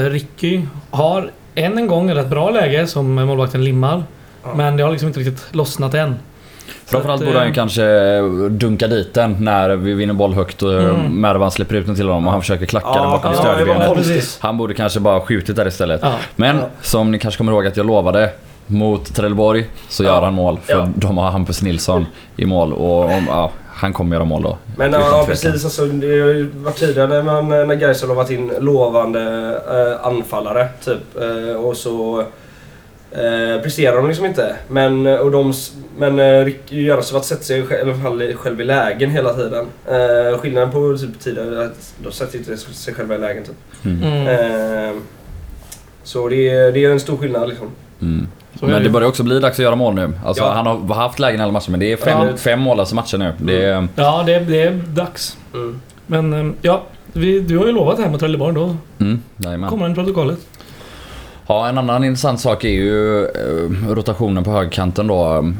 eh, 0.00 0.10
Ricky 0.10 0.62
har 0.90 1.30
än 1.54 1.78
en 1.78 1.86
gång 1.86 2.10
ett 2.10 2.16
rätt 2.16 2.28
bra 2.30 2.50
läge 2.50 2.86
som 2.86 3.14
målvakten 3.14 3.64
limmar. 3.64 4.04
Ja. 4.44 4.54
Men 4.54 4.76
det 4.76 4.82
har 4.82 4.90
liksom 4.90 5.08
inte 5.08 5.20
riktigt 5.20 5.54
lossnat 5.54 5.94
än. 5.94 6.14
Framförallt 6.86 7.20
borde 7.24 7.32
han 7.38 7.42
eh, 7.42 7.48
ju 7.48 7.54
kanske 7.54 8.20
dunka 8.48 8.86
dit 8.86 9.14
den 9.14 9.36
när 9.40 9.76
vi 9.76 9.94
vinner 9.94 10.14
boll 10.14 10.34
högt 10.34 10.62
och 10.62 10.72
Mm. 10.78 11.20
Mervan 11.20 11.50
släpper 11.50 11.74
ut 11.74 11.86
den 11.86 11.94
till 11.96 12.08
honom 12.08 12.26
och 12.26 12.32
han 12.32 12.40
försöker 12.40 12.66
klacka 12.66 12.92
den 12.92 13.10
bakom 13.10 13.32
ja, 13.32 13.38
stödbenet. 13.38 14.38
Han 14.40 14.56
borde 14.58 14.74
kanske 14.74 15.00
bara 15.00 15.20
skjutit 15.20 15.56
där 15.56 15.66
istället. 15.68 16.00
Ja. 16.02 16.12
Men 16.36 16.56
Ja. 16.56 16.62
som 16.82 17.10
ni 17.10 17.18
kanske 17.18 17.38
kommer 17.38 17.52
ihåg 17.52 17.66
att 17.66 17.76
jag 17.76 17.86
lovade 17.86 18.30
mot 18.66 19.14
Trelleborg 19.14 19.66
så 19.88 20.04
Ja. 20.04 20.08
gör 20.14 20.22
han 20.22 20.34
mål. 20.34 20.58
För 20.64 20.72
Ja. 20.72 20.88
de 20.96 21.18
har 21.18 21.30
Hampus 21.30 21.62
Nilsson 21.62 22.06
i 22.36 22.44
mål 22.46 22.72
och 22.72 23.04
om, 23.04 23.26
ja, 23.28 23.50
han 23.74 23.92
kommer 23.92 24.16
göra 24.16 24.24
mål 24.24 24.42
då. 24.42 24.58
Men 24.76 24.92
ja, 24.92 25.24
precis. 25.26 25.64
Alltså, 25.64 25.86
det 25.86 26.06
har 26.06 26.28
ju 26.28 26.50
varit 26.54 26.76
tidigare 26.76 27.22
när, 27.22 27.64
när 27.66 27.74
Gais 27.74 28.00
har 28.02 28.08
lovat 28.08 28.30
in 28.30 28.52
lovande 28.60 29.20
eh, 29.70 30.06
anfallare. 30.06 30.68
Typ. 30.84 30.98
Eh, 31.20 31.56
och 31.56 31.76
så 31.76 32.24
eh, 33.12 33.62
presterar 33.62 33.96
de 33.96 34.06
liksom 34.08 34.26
inte. 34.26 34.56
Men, 34.68 35.06
och 35.06 35.30
de, 35.30 35.52
men 35.98 36.18
eh, 36.18 36.44
Rick 36.44 36.72
Jarosovat 36.72 37.24
sätter 37.24 37.44
sig 37.44 37.66
själv, 37.66 37.88
i 37.88 37.92
alla 37.92 38.02
fall 38.02 38.34
själv 38.34 38.60
i 38.60 38.64
lägen 38.64 39.10
hela 39.10 39.34
tiden. 39.34 39.66
Eh, 39.86 40.38
skillnaden 40.38 40.70
på 40.70 40.96
typ, 40.98 41.20
tidigare 41.20 41.56
är 41.62 41.66
att 41.66 41.94
de 42.02 42.12
sätter 42.12 42.38
inte 42.38 42.56
sig 42.56 42.94
själva 42.94 43.14
i 43.14 43.18
lägen. 43.18 43.44
Typ. 43.44 43.84
Mm. 43.84 44.02
Mm. 44.02 44.26
Eh, 44.88 44.96
så 46.02 46.28
det 46.28 46.48
är, 46.48 46.72
det 46.72 46.84
är 46.84 46.90
en 46.90 47.00
stor 47.00 47.16
skillnad 47.16 47.48
liksom. 47.48 47.70
Mm. 48.00 48.26
Men 48.60 48.70
det. 48.70 48.80
det 48.80 48.90
börjar 48.90 49.08
också 49.08 49.22
bli 49.22 49.40
dags 49.40 49.58
att 49.58 49.62
göra 49.64 49.76
mål 49.76 49.94
nu. 49.94 50.12
Alltså, 50.24 50.42
Ja. 50.44 50.52
Han 50.52 50.66
har 50.66 50.94
haft 50.94 51.18
lägen 51.18 51.40
alla 51.40 51.52
matcher 51.52 51.70
men 51.70 51.80
det 51.80 51.92
är 51.92 51.96
fem, 51.96 52.26
Ja. 52.28 52.36
fem 52.36 52.60
mållösa 52.60 52.94
matcher 52.94 53.18
nu. 53.18 53.32
Det 53.38 53.64
är, 53.64 53.88
Ja, 53.96 54.22
det, 54.26 54.38
det 54.38 54.62
är 54.62 54.70
dags. 54.86 55.36
Mm. 55.54 55.80
Men 56.06 56.32
eh, 56.32 56.52
ja, 56.62 56.82
vi, 57.12 57.40
du 57.40 57.58
har 57.58 57.66
ju 57.66 57.72
lovat 57.72 57.98
här 57.98 58.08
mot 58.10 58.20
Trelleborg. 58.20 58.54
Då 58.54 58.76
mm, 58.98 59.22
jajamän. 59.36 59.70
kommer 59.70 59.82
den 59.84 59.92
i 59.92 59.94
protokollet. 59.94 60.38
Ja, 61.50 61.68
en 61.68 61.78
annan 61.78 62.04
intressant 62.04 62.40
sak 62.40 62.64
är 62.64 62.68
ju 62.68 63.24
eh, 63.24 63.88
rotationen 63.88 64.44
på 64.44 64.50
högerkanten 64.50 65.06
då. 65.06 65.52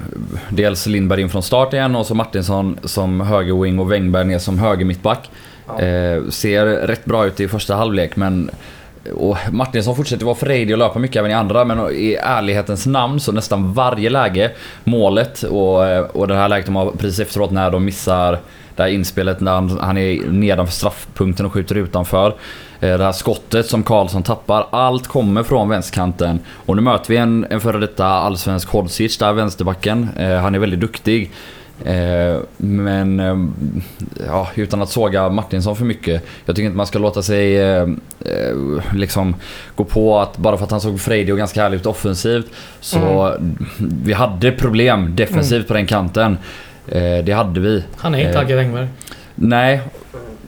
Dels 0.49 0.87
Lindberg 0.87 1.21
in 1.21 1.29
från 1.29 1.43
start 1.43 1.73
igen 1.73 1.97
och 1.97 2.07
så 2.07 2.15
Martinsson 2.15 2.79
som 2.85 3.21
högerwing 3.21 3.79
och 3.79 3.93
Wängberg 3.93 4.25
ner 4.25 4.39
som 4.39 4.59
höger 4.59 4.85
mittback. 4.85 5.31
Ja. 5.67 5.81
Eh, 5.81 6.23
ser 6.29 6.67
rätt 6.67 7.05
bra 7.05 7.27
ut 7.27 7.41
i 7.41 7.49
första 7.49 7.75
halvlek 7.75 8.17
men 8.17 8.51
och 9.15 9.37
Martinsson 9.51 9.97
fortsätter 9.97 10.25
vara 10.25 10.35
frejdig 10.35 10.75
och 10.75 10.79
löpa 10.79 10.99
mycket 10.99 11.17
även 11.17 11.31
i 11.31 11.35
andra 11.35 11.65
men 11.65 11.91
i 11.91 12.19
ärlighetens 12.23 12.87
namn 12.87 13.21
så 13.21 13.33
nästan 13.33 13.73
varje 13.73 14.11
läge, 14.11 14.51
målet 14.85 15.43
och, 15.43 15.87
eh, 15.87 16.05
och 16.05 16.29
det 16.29 16.35
här 16.35 16.49
läget 16.49 16.67
de 16.67 16.77
har 16.77 16.91
precis 16.91 17.21
efteråt 17.21 17.51
när 17.51 17.71
de 17.71 17.85
missar 17.85 18.39
det 18.77 18.83
här 18.83 18.91
inspelet 18.91 19.41
när 19.41 19.53
han, 19.53 19.79
han 19.81 19.99
är 19.99 20.31
nedanför 20.31 20.73
straffpunkten 20.73 21.47
och 21.47 21.53
skjuter 21.53 21.75
utanför. 21.75 22.35
Eh, 22.81 22.99
Det 22.99 23.05
här 23.05 23.13
skottet 23.13 23.67
som 23.67 23.83
Karlsson 23.83 24.23
tappar. 24.23 24.67
Allt 24.71 25.07
kommer 25.07 25.43
från 25.43 25.69
vänsterkanten. 25.69 26.41
Och 26.67 26.77
nu 26.77 26.83
möter 26.83 27.09
vi 27.09 27.17
en, 27.17 27.47
en 27.51 27.61
före 27.61 27.79
detta 27.79 28.07
allsvensk 28.07 28.69
Hodzic 28.69 29.19
där, 29.19 29.33
vänsterbacken. 29.33 30.09
Eh, 30.19 30.37
Han 30.37 30.55
är 30.55 30.59
väldigt 30.59 30.81
duktig. 30.81 31.31
Eh, 31.85 32.37
Men 32.57 33.19
ja, 34.27 34.49
utan 34.55 34.83
att 34.83 34.89
såga 34.91 35.29
Martinsson 35.29 35.77
för 35.77 35.85
mycket. 35.85 36.25
Jag 36.45 36.57
tycker 36.57 36.67
inte 36.67 36.77
man 36.77 36.87
ska 36.87 36.99
låta 36.99 37.23
sig 37.23 37.59
liksom 38.95 39.35
gå 39.77 39.85
på 39.85 40.19
att 40.19 40.37
bara 40.39 40.57
för 40.57 40.65
att 40.65 40.71
han 40.71 40.81
såg 40.81 41.01
frejdig 41.01 41.35
och 41.35 41.39
ganska 41.39 41.63
härlig 41.63 41.77
ut 41.77 41.87
offensivt 41.87 42.47
så 42.81 43.33
vi 44.05 44.13
hade 44.13 44.53
problem 44.53 45.17
defensivt 45.17 45.69
på 45.69 45.75
den 45.75 45.87
kanten. 45.87 46.39
Det 47.25 47.33
hade 47.37 47.61
vi. 47.61 47.85
Han 47.97 48.15
är 48.15 48.27
inte 48.27 48.39
Agge 48.41 48.57
Wängberg. 48.57 48.89
Nej, 49.35 49.81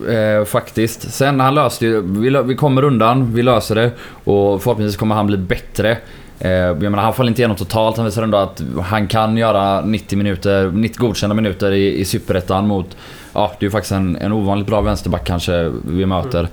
eh, 0.08 0.44
faktiskt. 0.44 1.12
Sen 1.12 1.40
han 1.40 1.54
löste 1.54 1.86
ju, 1.86 2.00
vi, 2.00 2.42
vi 2.44 2.56
kommer 2.56 2.84
undan, 2.84 3.34
vi 3.34 3.42
löser 3.42 3.74
det 3.74 3.90
och 4.24 4.62
förhoppningsvis 4.62 4.96
kommer 4.96 5.14
han 5.14 5.26
bli 5.26 5.36
bättre. 5.36 5.98
Eh, 6.38 6.50
jag 6.50 6.82
menar, 6.82 6.98
han 7.02 7.14
faller 7.14 7.28
inte 7.28 7.40
igenom 7.40 7.56
totalt, 7.56 7.96
han 7.96 8.06
visar 8.06 8.22
ändå 8.22 8.38
att 8.38 8.62
han 8.84 9.06
kan 9.06 9.36
göra 9.36 9.80
90 9.80 10.18
minuter, 10.18 10.70
90 10.70 11.00
godkända 11.00 11.34
minuter 11.34 11.72
i, 11.72 12.00
i 12.00 12.04
Superettan 12.04 12.66
mot, 12.66 12.96
ja 13.32 13.52
det 13.58 13.64
är 13.64 13.66
ju 13.66 13.70
faktiskt 13.70 13.92
en, 13.92 14.16
en 14.16 14.32
ovanligt 14.32 14.66
bra 14.66 14.80
vänsterback 14.80 15.26
kanske 15.26 15.72
vi 15.84 16.06
möter. 16.06 16.48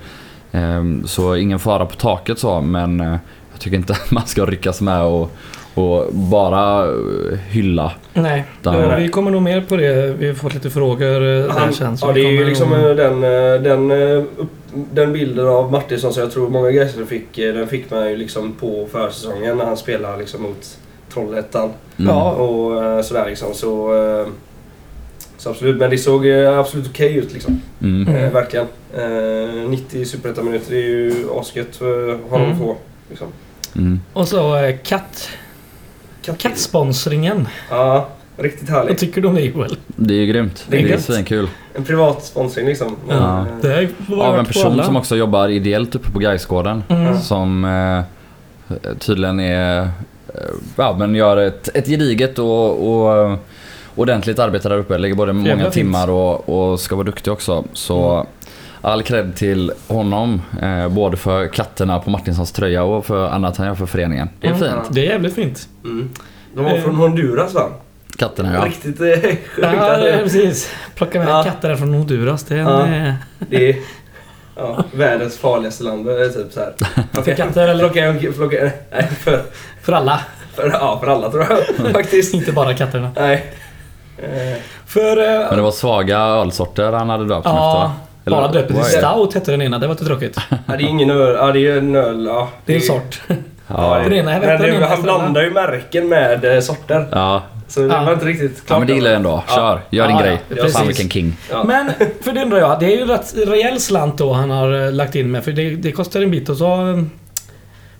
Eh, 0.52 0.82
så 1.04 1.36
ingen 1.36 1.58
fara 1.58 1.86
på 1.86 1.96
taket 1.96 2.38
så, 2.38 2.60
men 2.60 3.00
eh, 3.00 3.16
jag 3.52 3.60
tycker 3.60 3.76
inte 3.76 3.96
man 4.10 4.26
ska 4.26 4.44
ryckas 4.44 4.80
med 4.80 5.02
och, 5.02 5.36
och 5.78 6.12
bara 6.14 6.84
eh, 6.84 7.38
hylla. 7.48 7.92
Nej, 8.14 8.44
Där. 8.62 8.82
ja, 8.90 8.96
vi 8.96 9.08
kommer 9.08 9.30
nog 9.30 9.42
mer 9.42 9.60
på 9.60 9.76
det. 9.76 10.14
Vi 10.18 10.26
har 10.28 10.34
fått 10.34 10.54
lite 10.54 10.70
frågor 10.70 11.14
eh, 11.14 11.20
där 11.22 11.48
Han, 11.48 11.72
sen. 11.72 11.98
så 11.98 12.06
ja, 12.06 12.12
det 12.12 12.20
är 12.20 12.30
ju 12.30 12.44
liksom 12.44 12.70
nog- 12.70 12.80
eh, 12.90 12.94
den, 12.96 13.20
den, 13.62 13.88
den 14.92 15.12
bilden 15.12 15.48
av 15.48 15.72
Martinsson 15.72 16.12
som 16.12 16.22
jag 16.22 16.32
tror 16.32 16.48
många 16.48 16.70
Gaisare 16.70 17.06
fick. 17.06 17.36
Den 17.36 17.66
fick 17.68 17.90
man 17.90 18.08
ju 18.10 18.16
liksom 18.16 18.52
på 18.52 18.86
försäsongen 18.92 19.56
när 19.56 19.64
han 19.64 19.76
spelade 19.76 20.16
liksom 20.18 20.42
mot 20.42 20.78
Trollhättan. 21.14 21.70
Mm. 21.98 22.10
Ja. 22.14 22.32
Och 22.32 23.04
sådär 23.04 23.26
liksom. 23.28 23.54
Så, 23.54 23.90
så 25.38 25.50
absolut. 25.50 25.76
Men 25.76 25.90
det 25.90 25.98
såg 25.98 26.28
absolut 26.30 26.88
okej 26.90 27.16
ut 27.16 27.32
liksom. 27.32 27.60
Mm. 27.82 28.14
Eh, 28.16 28.32
verkligen. 28.32 28.66
Eh, 28.96 29.68
90 29.70 30.04
superettan-minuter 30.04 30.70
det 30.70 30.76
är 30.78 30.82
ju 30.88 31.14
asgött 31.40 31.76
för 31.76 32.18
honom 32.30 32.46
Mm. 32.46 32.52
att 32.52 32.58
få. 32.58 32.76
Liksom. 33.10 33.26
Mm. 33.76 34.00
Och 34.12 34.28
så 34.28 34.56
eh, 34.56 34.76
katt, 34.84 35.28
kattsponsringen. 36.34 37.48
Ja, 37.70 38.08
riktigt 38.36 38.70
Vad 38.70 38.78
härligt. 38.78 38.98
tycker 38.98 39.20
du 39.20 39.28
om 39.28 39.34
det 39.34 39.40
Joel? 39.40 39.76
Det 39.86 40.14
är 40.14 40.18
ju 40.18 40.26
grymt. 40.26 40.64
Det 40.68 40.78
är 40.78 40.82
Det 40.88 40.94
är 40.94 40.98
svinkul. 40.98 41.48
En 41.74 41.84
privat 41.84 42.24
sponsring 42.24 42.66
liksom. 42.66 42.96
Ja. 43.08 43.38
eh, 43.40 43.44
Det 43.62 43.74
är 43.74 43.88
vad 44.08 44.26
Av 44.26 44.38
en 44.38 44.44
person 44.46 44.72
alla. 44.72 44.84
som 44.84 44.96
också 44.96 45.16
jobbar 45.16 45.48
ideellt 45.48 45.94
uppe 45.94 46.10
på 46.10 46.18
Gaisgården. 46.18 46.82
Mm. 46.88 47.18
Som 47.20 47.64
eh, 47.64 48.02
tydligen 48.98 49.40
är... 49.40 49.82
Eh, 49.82 49.88
ja, 50.76 50.96
men 50.98 51.14
gör 51.14 51.36
ett, 51.36 51.68
ett 51.74 51.86
gediget 51.86 52.38
och, 52.38 52.88
och 53.02 53.16
eh, 53.16 53.36
ordentligt 53.94 54.38
arbete 54.38 54.68
där 54.68 54.76
uppe. 54.78 54.98
Lägger 54.98 55.14
både 55.14 55.32
många 55.32 55.70
timmar 55.70 56.10
och, 56.10 56.48
och 56.72 56.80
ska 56.80 56.96
vara 56.96 57.04
duktig 57.06 57.32
också. 57.32 57.64
Så 57.72 58.12
Mm. 58.14 58.26
All 58.80 59.02
cred 59.02 59.36
till 59.36 59.72
honom. 59.88 60.42
Eh, 60.62 60.88
både 60.88 61.16
för 61.16 61.46
katterna 61.48 61.98
på 61.98 62.10
Martinssons 62.10 62.52
tröja 62.52 62.82
och 62.84 63.06
för 63.06 63.28
annat 63.28 63.56
han 63.56 63.66
gör 63.66 63.74
för 63.74 63.86
föreningen. 63.86 64.28
Det 64.40 64.46
är 64.46 64.50
Mm. 64.54 64.60
fint. 64.72 64.88
Det 64.94 65.00
är 65.06 65.10
jävligt 65.10 65.34
fint. 65.34 65.68
Mm. 65.84 66.10
De 66.54 66.64
var 66.64 66.72
Eh. 66.72 66.82
från 66.82 66.94
Honduras 66.94 67.54
va? 67.54 67.68
Katterna 68.18 68.54
ja. 68.54 68.64
Riktigt 68.66 69.00
eh, 69.00 69.06
sjukt. 69.20 69.40
Ja, 69.62 69.98
precis. 70.22 70.70
Plocka 70.94 71.18
med 71.18 71.28
Ja. 71.28 71.42
katter 71.44 71.76
från 71.76 71.94
Honduras. 71.94 72.44
Det 72.44 72.54
är 72.54 72.58
en, 72.58 72.66
Ja. 72.66 73.08
eh, 73.08 73.14
Det 73.38 73.70
är 73.70 73.76
ja, 74.56 74.84
världens 74.92 75.38
farligaste 75.38 75.84
land. 75.84 76.08
eh, 76.08 76.14
Typ 76.28 76.52
så 76.52 76.60
här. 76.60 76.74
För 77.22 77.34
katter 77.34 77.68
eller? 77.68 77.88
Plocka, 77.88 78.32
plocka, 78.32 78.70
nej, 78.92 79.08
för, 79.20 79.42
för 79.82 79.92
alla. 79.92 80.20
för, 80.54 80.70
ja, 80.72 80.98
för 81.00 81.06
alla 81.06 81.30
tror 81.30 81.46
jag 81.78 81.92
faktiskt. 81.92 82.34
Inte 82.34 82.52
bara 82.52 82.74
katterna. 82.74 83.10
Nej. 83.16 83.52
Eh, 84.18 84.58
För... 84.86 85.16
eh, 85.16 85.46
Men 85.48 85.56
det 85.56 85.62
var 85.62 85.70
svaga 85.70 86.18
ölsorter 86.18 86.92
han 86.92 87.08
hade 87.10 87.24
döpt 87.28 87.44
Ja, 87.46 87.82
efter. 87.84 88.07
Bara 88.30 88.48
döpt 88.48 88.68
till? 88.68 88.84
Stout 88.84 89.34
hette 89.34 89.50
den 89.50 89.62
ena. 89.62 89.78
Det 89.78 89.86
var 89.86 89.94
inte 89.94 90.04
tråkigt. 90.04 90.36
ja, 90.50 90.56
det 90.66 90.84
är 90.84 90.88
ingen 90.88 91.10
öl. 91.10 91.36
Ja, 91.38 91.52
det 91.52 91.66
är 91.66 91.78
en 91.78 91.96
öl. 91.96 92.24
Ja, 92.26 92.48
Det 92.64 92.72
är 92.72 92.76
en 92.76 92.82
sort. 92.82 93.20
Ja, 93.66 93.98
Den 94.04 94.12
ena, 94.12 94.32
jag 94.32 94.40
vet 94.40 94.48
Men 94.48 94.60
den 94.60 94.70
det, 94.70 94.76
ena 94.76 94.86
han 94.86 95.02
blandar 95.02 95.42
ju 95.42 95.50
märken 95.50 96.08
med 96.08 96.44
eh, 96.54 96.60
sorter. 96.60 97.06
ja. 97.12 97.42
Så 97.68 97.80
det 97.80 97.86
Ja. 97.86 98.04
var 98.04 98.12
inte 98.12 98.26
riktigt 98.26 98.66
klart. 98.66 98.76
ja 98.76 98.78
men 98.78 98.86
det 98.88 98.94
gillar 98.94 99.10
jag 99.10 99.16
ändå. 99.16 99.42
Ja. 99.48 99.54
Kör, 99.54 99.80
gör 99.90 100.06
din 100.08 100.16
Ja, 100.16 100.22
grej. 100.22 100.38
ja, 100.56 100.68
Fan 100.68 100.86
vilken 100.86 101.08
king. 101.10 101.36
Ja. 101.50 101.64
Men, 101.64 101.90
för 102.22 102.32
det 102.32 102.42
undrar 102.42 102.58
jag. 102.58 102.80
Det 102.80 102.86
är 102.86 102.96
ju 102.98 103.04
rätt 103.04 103.34
rejäl 103.46 103.80
slant 103.80 104.18
då 104.18 104.32
han 104.32 104.50
har 104.50 104.84
eh, 104.86 104.92
lagt 104.92 105.14
in 105.14 105.30
med. 105.30 105.44
För 105.44 105.52
det, 105.52 105.70
det 105.70 105.92
kostar 105.92 106.20
en 106.22 106.30
bit 106.30 106.50
att 106.50 106.58
ta... 106.58 107.04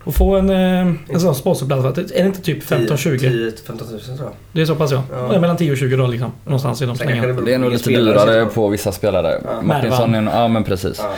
Att 0.09 0.15
få 0.15 0.37
en, 0.37 0.51
eh, 0.51 0.95
en 1.09 1.21
sån 1.21 1.35
sponsorplats. 1.35 1.99
Är 1.99 2.23
det 2.23 2.27
inte 2.27 2.43
typ 2.43 2.63
15-20? 2.63 3.19
10-15 3.19 3.91
tusen 3.91 4.17
tror 4.17 4.29
jag. 4.29 4.37
Det 4.53 4.61
är 4.61 4.67
så 4.67 4.75
pass 4.75 4.93
ja. 4.93 5.03
Ja. 5.13 5.41
Mellan 5.41 5.57
10 5.57 5.73
och 5.73 5.79
20 5.79 5.97
då 5.97 6.07
liksom. 6.07 6.33
Någonstans 6.45 6.83
i 6.83 6.87
de 6.87 6.97
slängarna. 6.97 7.41
Det 7.41 7.55
är 7.55 7.59
nog 7.59 7.73
lite 7.73 7.91
dyrare 7.91 8.47
på 8.47 8.69
vissa 8.69 8.93
spelare. 8.93 9.41
Ja. 9.45 9.63
Martinsson 9.63 10.15
är 10.15 10.23
Ja 10.23 10.49
men 10.49 10.65
precis. 10.65 10.99
Ja. 11.03 11.15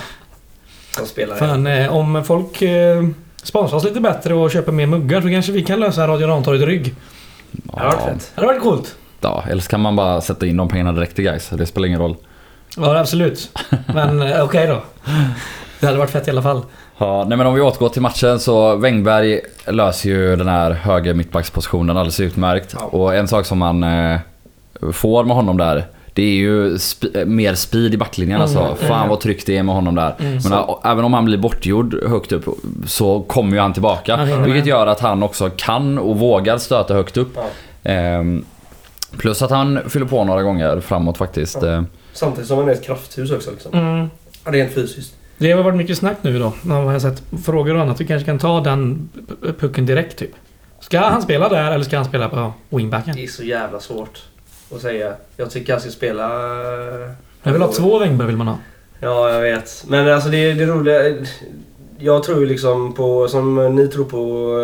Som 0.90 1.06
spelar. 1.06 1.36
Fan, 1.36 1.66
eh, 1.66 1.96
om 1.96 2.24
folk 2.24 2.62
eh, 2.62 3.06
sponsrar 3.42 3.76
oss 3.76 3.84
lite 3.84 4.00
bättre 4.00 4.34
och 4.34 4.50
köper 4.50 4.72
mer 4.72 4.86
muggar 4.86 5.20
så 5.20 5.28
kanske 5.28 5.52
vi 5.52 5.62
kan 5.62 5.80
lösa 5.80 6.08
Radio 6.08 6.26
Rantorget 6.26 6.62
rygg. 6.62 6.94
Det 7.52 7.80
hade 7.80 7.96
varit 7.96 8.04
fett. 8.04 8.32
Det 8.34 8.40
hade 8.40 8.46
varit 8.46 8.62
coolt. 8.62 8.96
Ja, 9.20 9.44
eller 9.48 9.62
så 9.62 9.68
kan 9.68 9.80
man 9.80 9.96
bara 9.96 10.20
sätta 10.20 10.46
in 10.46 10.56
de 10.56 10.68
pengarna 10.68 10.92
direkt 10.92 11.18
i 11.18 11.22
guys. 11.22 11.48
Det 11.48 11.66
spelar 11.66 11.86
ingen 11.86 12.00
roll. 12.00 12.16
Ja, 12.76 12.98
absolut. 12.98 13.58
Men 13.94 14.22
eh, 14.22 14.44
okej 14.44 14.66
då. 14.66 14.82
Det 15.80 15.86
hade 15.86 15.98
varit 15.98 16.10
fett 16.10 16.28
i 16.28 16.30
alla 16.30 16.42
fall. 16.42 16.62
Ja, 17.02 17.24
nej 17.28 17.38
men 17.38 17.46
om 17.46 17.54
vi 17.54 17.60
återgår 17.60 17.88
till 17.88 18.02
matchen 18.02 18.40
så 18.40 18.76
Wängberg 18.76 19.40
löser 19.66 20.08
ju 20.10 20.36
den 20.36 20.48
här 20.48 20.70
höger 20.70 21.14
mittbackspositionen 21.14 21.96
alldeles 21.96 22.20
utmärkt. 22.20 22.74
Ja. 22.78 22.84
Och 22.84 23.14
en 23.14 23.28
sak 23.28 23.46
som 23.46 23.58
man 23.58 23.82
eh, 23.82 24.18
får 24.92 25.24
med 25.24 25.36
honom 25.36 25.56
där 25.56 25.86
det 26.14 26.22
är 26.22 26.34
ju 26.34 26.74
sp- 26.76 27.24
mer 27.24 27.54
speed 27.54 27.94
i 27.94 27.96
backlinjen 27.96 28.40
alltså. 28.40 28.58
Mm, 28.58 28.76
Fan 28.76 28.96
mm. 28.98 29.08
vad 29.08 29.20
tryggt 29.20 29.46
det 29.46 29.56
är 29.56 29.62
med 29.62 29.74
honom 29.74 29.94
där. 29.94 30.14
Mm, 30.20 30.38
Men, 30.50 30.64
även 30.84 31.04
om 31.04 31.14
han 31.14 31.24
blir 31.24 31.38
bortgjord 31.38 32.04
högt 32.08 32.32
upp 32.32 32.44
så 32.86 33.20
kommer 33.20 33.52
ju 33.52 33.58
han 33.60 33.72
tillbaka. 33.72 34.16
Hinner 34.16 34.44
vilket 34.44 34.66
gör 34.66 34.86
att 34.86 35.00
han 35.00 35.22
också 35.22 35.50
kan 35.56 35.98
och 35.98 36.18
vågar 36.18 36.58
stöta 36.58 36.94
högt 36.94 37.16
upp. 37.16 37.32
Ja. 37.36 37.90
Ehm, 37.90 38.44
plus 39.18 39.42
att 39.42 39.50
han 39.50 39.80
fyller 39.88 40.06
på 40.06 40.24
några 40.24 40.42
gånger 40.42 40.80
framåt 40.80 41.18
faktiskt. 41.18 41.58
Ja. 41.62 41.68
Eh, 41.68 41.82
Samtidigt 42.12 42.48
som 42.48 42.58
han 42.58 42.68
är 42.68 42.72
ett 42.72 42.84
krafthus 42.84 43.30
också 43.30 43.50
liksom. 43.50 43.72
Mm. 43.74 44.10
Rent 44.44 44.72
fysiskt. 44.74 45.14
Det 45.40 45.52
har 45.52 45.62
varit 45.62 45.76
mycket 45.76 45.98
snack 45.98 46.16
nu 46.22 46.38
då. 46.38 46.52
När 46.62 46.74
man 46.74 46.86
har 46.88 46.98
sett 46.98 47.22
frågor 47.44 47.74
och 47.74 47.80
annat. 47.82 48.00
Vi 48.00 48.06
kanske 48.06 48.26
kan 48.26 48.38
ta 48.38 48.60
den 48.60 49.08
pucken 49.58 49.86
direkt 49.86 50.16
typ. 50.18 50.30
Ska 50.80 50.98
han 50.98 51.22
spela 51.22 51.48
där 51.48 51.72
eller 51.72 51.84
ska 51.84 51.96
han 51.96 52.04
spela 52.04 52.28
på 52.28 52.52
wingbacken? 52.76 53.14
Det 53.16 53.24
är 53.24 53.28
så 53.28 53.42
jävla 53.44 53.80
svårt 53.80 54.22
att 54.74 54.80
säga. 54.80 55.14
Jag 55.36 55.50
tycker 55.50 55.72
han 55.72 55.80
ska 55.80 55.90
spela... 55.90 56.24
eh, 57.04 57.10
Jag 57.42 57.52
vill 57.52 57.62
ha 57.62 57.72
två 57.72 57.98
Wängberg 57.98 58.26
vill 58.26 58.36
man 58.36 58.48
ha. 58.48 58.56
Ja, 59.00 59.30
jag 59.32 59.40
vet. 59.40 59.84
Men 59.88 60.08
alltså 60.14 60.28
det, 60.28 60.52
det 60.52 60.66
roliga... 60.66 61.16
Jag 61.98 62.22
tror 62.22 62.40
ju 62.40 62.46
liksom 62.46 62.92
på... 62.94 63.28
Som 63.28 63.74
ni 63.76 63.88
tror 63.88 64.04
på 64.04 64.16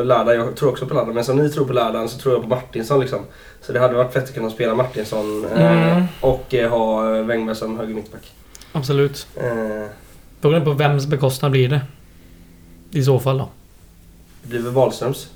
lördag, 0.05 0.35
jag 0.37 0.57
tror 0.57 0.71
också 0.71 0.87
på 0.87 0.95
lördag. 0.95 1.15
Men 1.15 1.25
som 1.25 1.37
ni 1.37 1.49
tror 1.51 1.65
på 1.65 1.73
lördagen 1.73 2.09
så 2.09 2.19
tror 2.19 2.35
jag 2.35 2.43
på 2.43 2.49
Martinsson 2.49 3.01
liksom. 3.01 3.19
Så 3.63 3.73
det 3.73 3.81
hade 3.81 3.95
varit 3.95 4.13
fett 4.13 4.25
att 4.25 4.35
kunna 4.35 4.51
spela 4.51 4.75
Martinsson 4.75 5.45
eh, 5.57 5.91
Mm. 5.93 6.05
och 6.21 6.55
eh, 6.55 6.71
ha 6.71 7.03
Wängberg 7.23 7.57
som 7.57 7.79
höger 7.79 7.95
mittback. 7.95 8.33
Absolut. 8.73 9.27
Eh, 9.37 9.87
Frågan 10.47 10.61
är 10.61 10.65
på 10.65 10.73
vems 10.73 11.07
bekostnad 11.07 11.51
blir 11.53 11.69
det? 11.69 11.81
I 12.91 13.03
så 13.03 13.19
fall 13.19 13.39
då. 13.39 13.49
det 14.43 14.49
blir 14.49 14.61
väl 14.61 14.73
Wahlströms. 14.73 15.29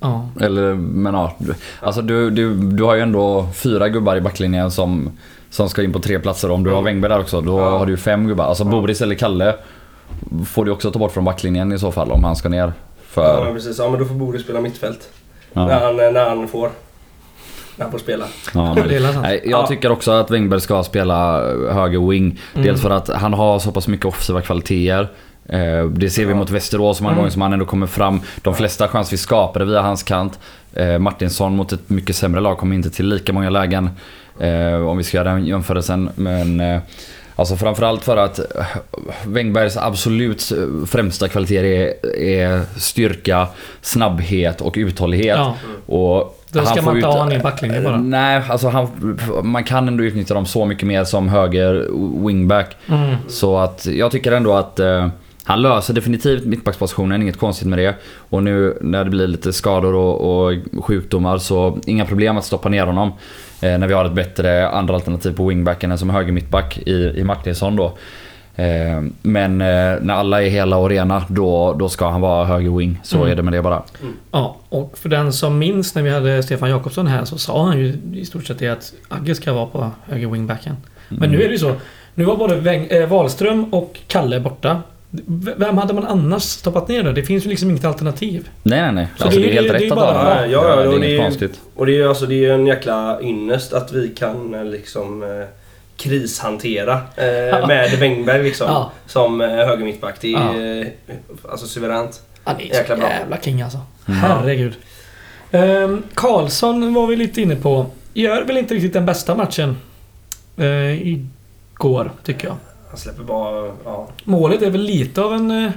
Ja. 0.00 0.28
Eller 0.40 0.74
men 0.74 1.14
ja, 1.14 1.34
du, 1.38 1.54
alltså 1.80 2.02
du, 2.02 2.30
du, 2.30 2.54
du 2.54 2.84
har 2.84 2.94
ju 2.94 3.00
ändå 3.00 3.48
fyra 3.54 3.88
gubbar 3.88 4.16
i 4.16 4.20
backlinjen 4.20 4.70
som, 4.70 5.10
som 5.50 5.68
ska 5.68 5.82
in 5.82 5.92
på 5.92 5.98
tre 5.98 6.18
platser. 6.18 6.50
Om 6.50 6.64
du 6.64 6.70
har. 6.70 6.82
Wängberg 6.82 7.12
där 7.12 7.20
också, 7.20 7.40
då 7.40 7.58
Ja. 7.60 7.78
har 7.78 7.86
du 7.86 7.92
ju 7.92 7.96
fem 7.96 8.26
gubbar. 8.28 8.44
Alltså 8.44 8.64
Ja. 8.64 8.70
Boris 8.70 9.00
eller 9.00 9.14
Kalle 9.14 9.54
får 10.46 10.64
du 10.64 10.70
också 10.70 10.90
ta 10.90 10.98
bort 10.98 11.12
från 11.12 11.24
backlinjen 11.24 11.72
i 11.72 11.78
så 11.78 11.92
fall 11.92 12.10
om 12.10 12.24
han 12.24 12.36
ska 12.36 12.48
ner. 12.48 12.58
Ja, 12.66 12.72
För... 13.06 13.44
men 13.44 13.54
precis. 13.54 13.78
Ja, 13.78 13.90
men 13.90 13.98
då 14.00 14.06
får 14.06 14.14
Boris 14.14 14.42
spela 14.42 14.60
mittfält. 14.60 15.08
Ja, 15.52 15.66
När, 15.66 15.80
han, 15.80 15.96
när 15.96 16.28
han 16.28 16.48
får. 16.48 16.70
När 17.76 17.86
han 17.90 17.98
spela. 17.98 18.24
ja, 18.54 18.74
men, 18.74 19.22
nej, 19.22 19.40
jag 19.44 19.50
Ja. 19.62 19.66
tycker 19.66 19.92
också 19.92 20.10
att 20.10 20.30
Wängberg 20.30 20.60
ska 20.60 20.82
spela 20.82 21.40
höger 21.72 22.10
wing. 22.10 22.38
Mm. 22.54 22.66
Dels 22.66 22.82
för 22.82 22.90
att 22.90 23.08
han 23.08 23.32
har 23.34 23.58
så 23.58 23.72
pass 23.72 23.88
mycket 23.88 24.06
offensiva 24.06 24.40
kvaliteter. 24.40 25.08
Eh, 25.48 25.84
Det 25.84 26.10
ser 26.10 26.24
vi 26.24 26.30
Ja. 26.30 26.36
mot 26.36 26.50
Västerås 26.50 27.00
många 27.00 27.10
Mm. 27.12 27.18
gånger 27.18 27.30
som 27.30 27.42
han 27.42 27.52
ändå 27.52 27.64
kommer 27.64 27.86
fram. 27.86 28.20
De 28.42 28.54
flesta 28.54 28.88
chanser 28.88 29.10
vi 29.10 29.16
skapade 29.16 29.64
via 29.64 29.82
hans 29.82 30.02
kant. 30.02 30.38
Eh, 30.74 30.98
Martinsson 30.98 31.56
mot 31.56 31.72
ett 31.72 31.90
mycket 31.90 32.16
sämre 32.16 32.40
lag 32.40 32.58
kommer 32.58 32.74
inte 32.76 32.90
till 32.90 33.06
lika 33.08 33.32
många 33.32 33.50
lägen. 33.50 33.90
Eh, 34.40 34.86
Om 34.88 34.96
vi 34.98 35.04
ska 35.04 35.16
göra 35.16 35.28
den 35.32 35.46
jämförelsen. 35.46 36.10
Men 36.16 36.60
eh, 36.60 36.80
Alltså 37.38 37.56
framförallt 37.56 38.04
för 38.04 38.16
att 38.16 38.38
eh, 38.38 38.64
Wängbergs 39.26 39.76
absolut 39.76 40.52
främsta 40.88 41.28
kvaliteter 41.28 41.64
är, 41.64 42.16
är 42.16 42.60
styrka, 42.78 43.48
snabbhet 43.82 44.60
och 44.60 44.74
uthållighet. 44.76 45.36
Ja, 45.36 45.54
Och 45.86 46.42
då 46.52 46.66
ska 46.66 46.82
man 46.82 46.96
inte 46.96 47.08
ha 47.08 47.18
han 47.18 47.32
i 47.32 47.38
backlinjen 47.38 47.84
bara. 47.84 47.96
Nej, 47.96 48.42
alltså 48.48 48.68
han, 48.68 48.88
man 49.42 49.64
kan 49.64 49.88
ändå 49.88 50.04
utnyttja 50.04 50.34
dem 50.34 50.46
så 50.46 50.64
mycket 50.64 50.86
mer 50.86 51.04
som 51.04 51.28
höger 51.28 51.86
wingback. 52.26 52.76
Mm. 52.88 53.16
Så 53.28 53.58
att 53.58 53.86
jag 53.86 54.10
tycker 54.10 54.32
ändå 54.32 54.54
att 54.54 54.80
eh, 54.80 55.08
han 55.44 55.62
löser 55.62 55.94
definitivt 55.94 56.44
mittbackspositionen, 56.44 57.22
inget 57.22 57.38
konstigt 57.38 57.68
med 57.68 57.78
det. 57.78 57.94
Och 58.30 58.42
nu 58.42 58.78
när 58.80 59.04
det 59.04 59.10
blir 59.10 59.26
lite 59.26 59.52
skador 59.52 59.94
och, 59.94 60.46
och 60.46 60.84
sjukdomar 60.84 61.38
så 61.38 61.78
inga 61.86 62.04
problem 62.04 62.38
att 62.38 62.44
stoppa 62.44 62.68
ner 62.68 62.86
honom. 62.86 63.12
Eh, 63.60 63.78
när 63.78 63.88
vi 63.88 63.94
har 63.94 64.04
ett 64.04 64.12
bättre 64.12 64.68
andra 64.68 64.94
alternativ 64.94 65.36
på 65.36 65.46
wingbacken 65.46 65.92
än 65.92 65.98
som 65.98 66.10
höger 66.10 66.32
mittback 66.32 66.78
i, 66.78 67.12
i 67.16 67.24
Martinsson 67.24 67.76
då. 67.76 67.96
Eh, 68.56 69.02
men 69.22 69.60
eh, 69.60 69.66
när 70.00 70.14
alla 70.14 70.42
är 70.42 70.48
hela 70.48 70.76
och 70.76 70.88
rena 70.90 71.24
då, 71.28 71.72
då 71.78 71.88
ska 71.88 72.08
han 72.08 72.20
vara 72.20 72.44
höger 72.44 72.70
wing. 72.70 73.00
Så 73.02 73.16
Mm. 73.16 73.30
är 73.30 73.34
det 73.36 73.42
med 73.42 73.52
det 73.52 73.62
bara. 73.62 73.82
Ja, 74.30 74.56
och 74.68 74.98
för 74.98 75.08
den 75.08 75.32
som 75.32 75.58
minns 75.58 75.94
när 75.94 76.02
vi 76.02 76.10
hade 76.10 76.42
Stefan 76.42 76.70
Jakobsson 76.70 77.06
här 77.06 77.24
så 77.24 77.38
sa 77.38 77.64
han 77.66 77.78
ju 77.78 77.94
i 78.14 78.24
stort 78.24 78.46
sett 78.46 78.58
det 78.58 78.68
att 78.68 78.92
Agge 79.08 79.34
ska 79.34 79.52
vara 79.52 79.66
på 79.66 79.90
höger 80.06 80.28
wingbacken. 80.28 80.76
Men 81.08 81.30
nu 81.30 81.42
är 81.42 81.46
det 81.46 81.52
ju 81.52 81.58
så. 81.58 81.72
Nu 82.14 82.24
var 82.24 82.36
både 82.36 82.74
eh, 82.74 83.08
Wahlström 83.08 83.64
och 83.74 83.98
Kalle 84.06 84.40
borta. 84.40 84.82
Vem 85.56 85.78
hade 85.78 85.94
man 85.94 86.06
annars 86.06 86.42
stoppat 86.42 86.88
ner 86.88 87.02
då? 87.02 87.12
Det 87.12 87.22
finns 87.22 87.46
ju 87.46 87.50
liksom 87.50 87.70
inget 87.70 87.84
alternativ. 87.84 88.48
Nej 88.62 88.80
nej 88.82 88.92
nej. 88.92 89.08
Så 89.18 89.24
Alltså, 89.24 89.40
det 89.40 89.46
det, 89.46 89.52
är- 89.52 89.58
är 89.58 89.62
helt 89.62 89.68
det 89.72 89.78
är 89.78 89.80
rätt 89.80 89.92
att 89.92 89.98
bara- 89.98 90.12
ha 90.18 90.34
det. 90.40 90.46
Ja, 90.46 90.68
ja, 90.68 90.76
det 90.76 90.82
är 90.82 90.86
och 90.88 90.92
inget 90.94 91.00
det 91.08 91.16
är- 91.16 91.22
konstigt. 91.22 91.60
Och 91.76 91.86
det 91.86 91.92
är 91.92 91.96
ju 91.96 92.08
alltså, 92.08 92.26
det 92.26 92.44
är 92.44 92.52
en 92.52 92.66
jäkla 92.66 93.18
ynnest 93.22 93.72
att 93.72 93.92
vi 93.92 94.08
kan 94.08 94.70
liksom 94.70 95.22
eh, 95.22 95.28
krishantera 95.96 96.92
eh, 97.16 97.66
med 97.66 97.90
Wängberg 97.98 98.42
liksom. 98.42 98.66
Ja. 98.70 98.92
Som 99.06 99.40
eh, 99.40 99.48
höger 99.48 99.84
mittback. 99.84 100.14
Det 100.20 100.34
är 100.34 100.38
Ja. 100.78 100.80
eh, 100.80 101.16
alltså 101.50 101.66
suveränt. 101.66 102.20
Han 102.44 102.56
är 102.56 102.64
Jäkla 102.64 102.94
så 102.94 103.00
bra. 103.00 103.10
jävla 103.10 103.40
king 103.40 103.62
alltså. 103.62 103.78
Herregud. 104.06 104.74
Ehm, 105.50 106.02
Karlsson 106.14 106.94
var 106.94 107.06
vi 107.06 107.16
lite 107.16 107.42
inne 107.42 107.56
på. 107.56 107.86
Gör 108.14 108.44
väl 108.44 108.56
inte 108.56 108.74
riktigt 108.74 108.92
den 108.92 109.06
bästa 109.06 109.34
matchen 109.34 109.76
eh, 110.56 111.08
igår, 111.08 112.12
tycker 112.24 112.46
jag. 112.48 112.56
Han 112.88 112.96
släpper 112.98 113.22
bara... 113.22 113.70
Ja. 113.84 114.08
Målet 114.24 114.62
är 114.62 114.70
väl 114.70 114.80
lite 114.82 115.20
av 115.22 115.34
en 115.34 115.50
eh, 115.64 115.70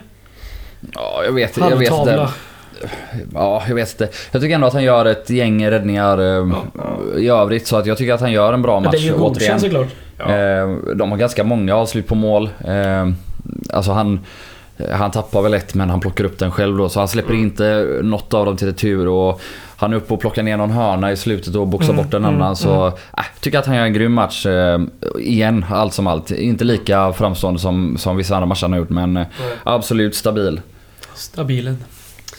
Ja, 0.94 1.22
jag 1.26 1.32
vet, 1.32 1.58
jag 1.58 1.76
vet 1.78 1.92
inte. 1.92 2.30
Ja, 3.34 3.64
jag 3.68 3.76
vet 3.76 3.92
inte. 3.92 4.10
Jag 4.32 4.42
tycker 4.42 4.56
ändå 4.56 4.68
att 4.68 4.74
han 4.74 4.84
gör 4.84 5.06
ett 5.06 5.30
gäng 5.30 5.68
räddningar 5.72 6.18
eh, 6.18 6.48
i 7.18 7.28
övrigt. 7.30 7.68
Så 7.68 7.78
att 7.78 7.86
jag 7.86 7.98
tycker 7.98 8.14
att 8.14 8.22
han 8.22 8.32
gör 8.32 8.54
en 8.54 8.62
bra 8.62 8.80
match. 8.80 8.92
det 8.92 8.98
är 8.98 9.02
ju 9.02 9.18
godkänt 9.18 9.62
såklart. 9.62 9.88
Ja. 10.18 10.36
Eh, 10.36 10.70
De 10.96 11.12
har 11.12 11.18
ganska 11.18 11.44
många 11.44 11.76
avslut 11.76 12.08
på 12.08 12.16
mål. 12.16 12.50
Eh, 12.66 13.10
Alltså 13.74 13.92
han, 13.92 14.20
han 14.92 15.12
tappar 15.12 15.42
väl 15.42 15.54
ett 15.54 15.74
men 15.76 15.90
han 15.90 16.00
plockar 16.00 16.24
upp 16.24 16.40
den 16.40 16.52
själv 16.52 16.78
då. 16.78 16.90
Så 16.90 17.00
han 17.00 17.08
släpper 17.08 17.30
Mm. 17.34 17.44
inte 17.44 18.00
något 18.04 18.34
av 18.34 18.46
dem 18.46 18.58
till 18.58 18.68
retur. 18.68 19.08
Och 19.08 19.42
han 19.78 19.94
är 19.94 19.98
uppe 19.98 20.14
och 20.14 20.20
plockar 20.20 20.44
ner 20.44 20.58
någon 20.58 20.72
hörna 20.72 21.12
i 21.12 21.18
slutet 21.18 21.56
och 21.56 21.68
boxar 21.68 21.94
Mm, 21.94 22.04
bort 22.06 22.14
en 22.14 22.26
mm, 22.26 22.36
annan. 22.36 22.56
Så 22.56 22.88
äh, 22.88 22.94
tycker 23.40 23.60
att 23.60 23.66
han 23.66 23.76
gör 23.76 23.84
en 23.84 23.94
grym 23.94 24.14
match. 24.14 24.46
Eh, 24.46 24.80
igen, 25.20 25.66
allt 25.72 25.94
som 25.94 26.08
allt. 26.08 26.32
Inte 26.32 26.64
lika 26.64 27.14
framstående 27.14 27.60
som, 27.60 27.98
som 27.98 28.18
vissa 28.18 28.36
andra 28.36 28.46
matcher 28.46 28.62
han 28.62 28.72
har 28.72 28.80
gjort 28.80 28.90
men 28.90 29.14
Nej. 29.14 29.26
absolut 29.64 30.16
stabil. 30.16 30.62
Stabilen. 31.16 31.78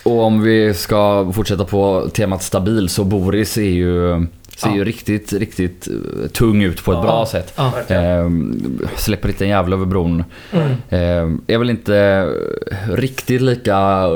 Och 0.03 0.23
om 0.23 0.43
vi 0.43 0.75
ska 0.75 1.33
fortsätta 1.35 1.65
på 1.65 2.09
temat 2.15 2.43
stabil 2.43 2.89
så 2.89 3.05
Boris 3.05 3.57
är 3.59 3.63
ju, 3.63 4.27
ser 4.57 4.69
Ja. 4.69 4.77
ju 4.77 4.85
riktigt, 4.85 5.33
riktigt 5.33 5.89
eh, 5.89 6.29
tung 6.31 6.63
ut 6.63 6.85
på 6.85 6.93
ett 6.93 6.97
Ja. 6.99 7.03
bra 7.03 7.27
sätt. 7.27 7.53
Ja. 7.57 7.73
Ehm, 7.89 8.79
släpper 8.97 9.29
inte 9.29 9.45
en 9.45 9.49
jävla 9.51 9.77
över 9.77 9.87
bron. 9.87 10.25
Mm. 10.53 10.71
Ehm, 10.91 11.41
är 11.47 11.59
väl 11.59 11.71
inte 11.71 12.27
riktigt 12.89 13.41
lika 13.41 14.07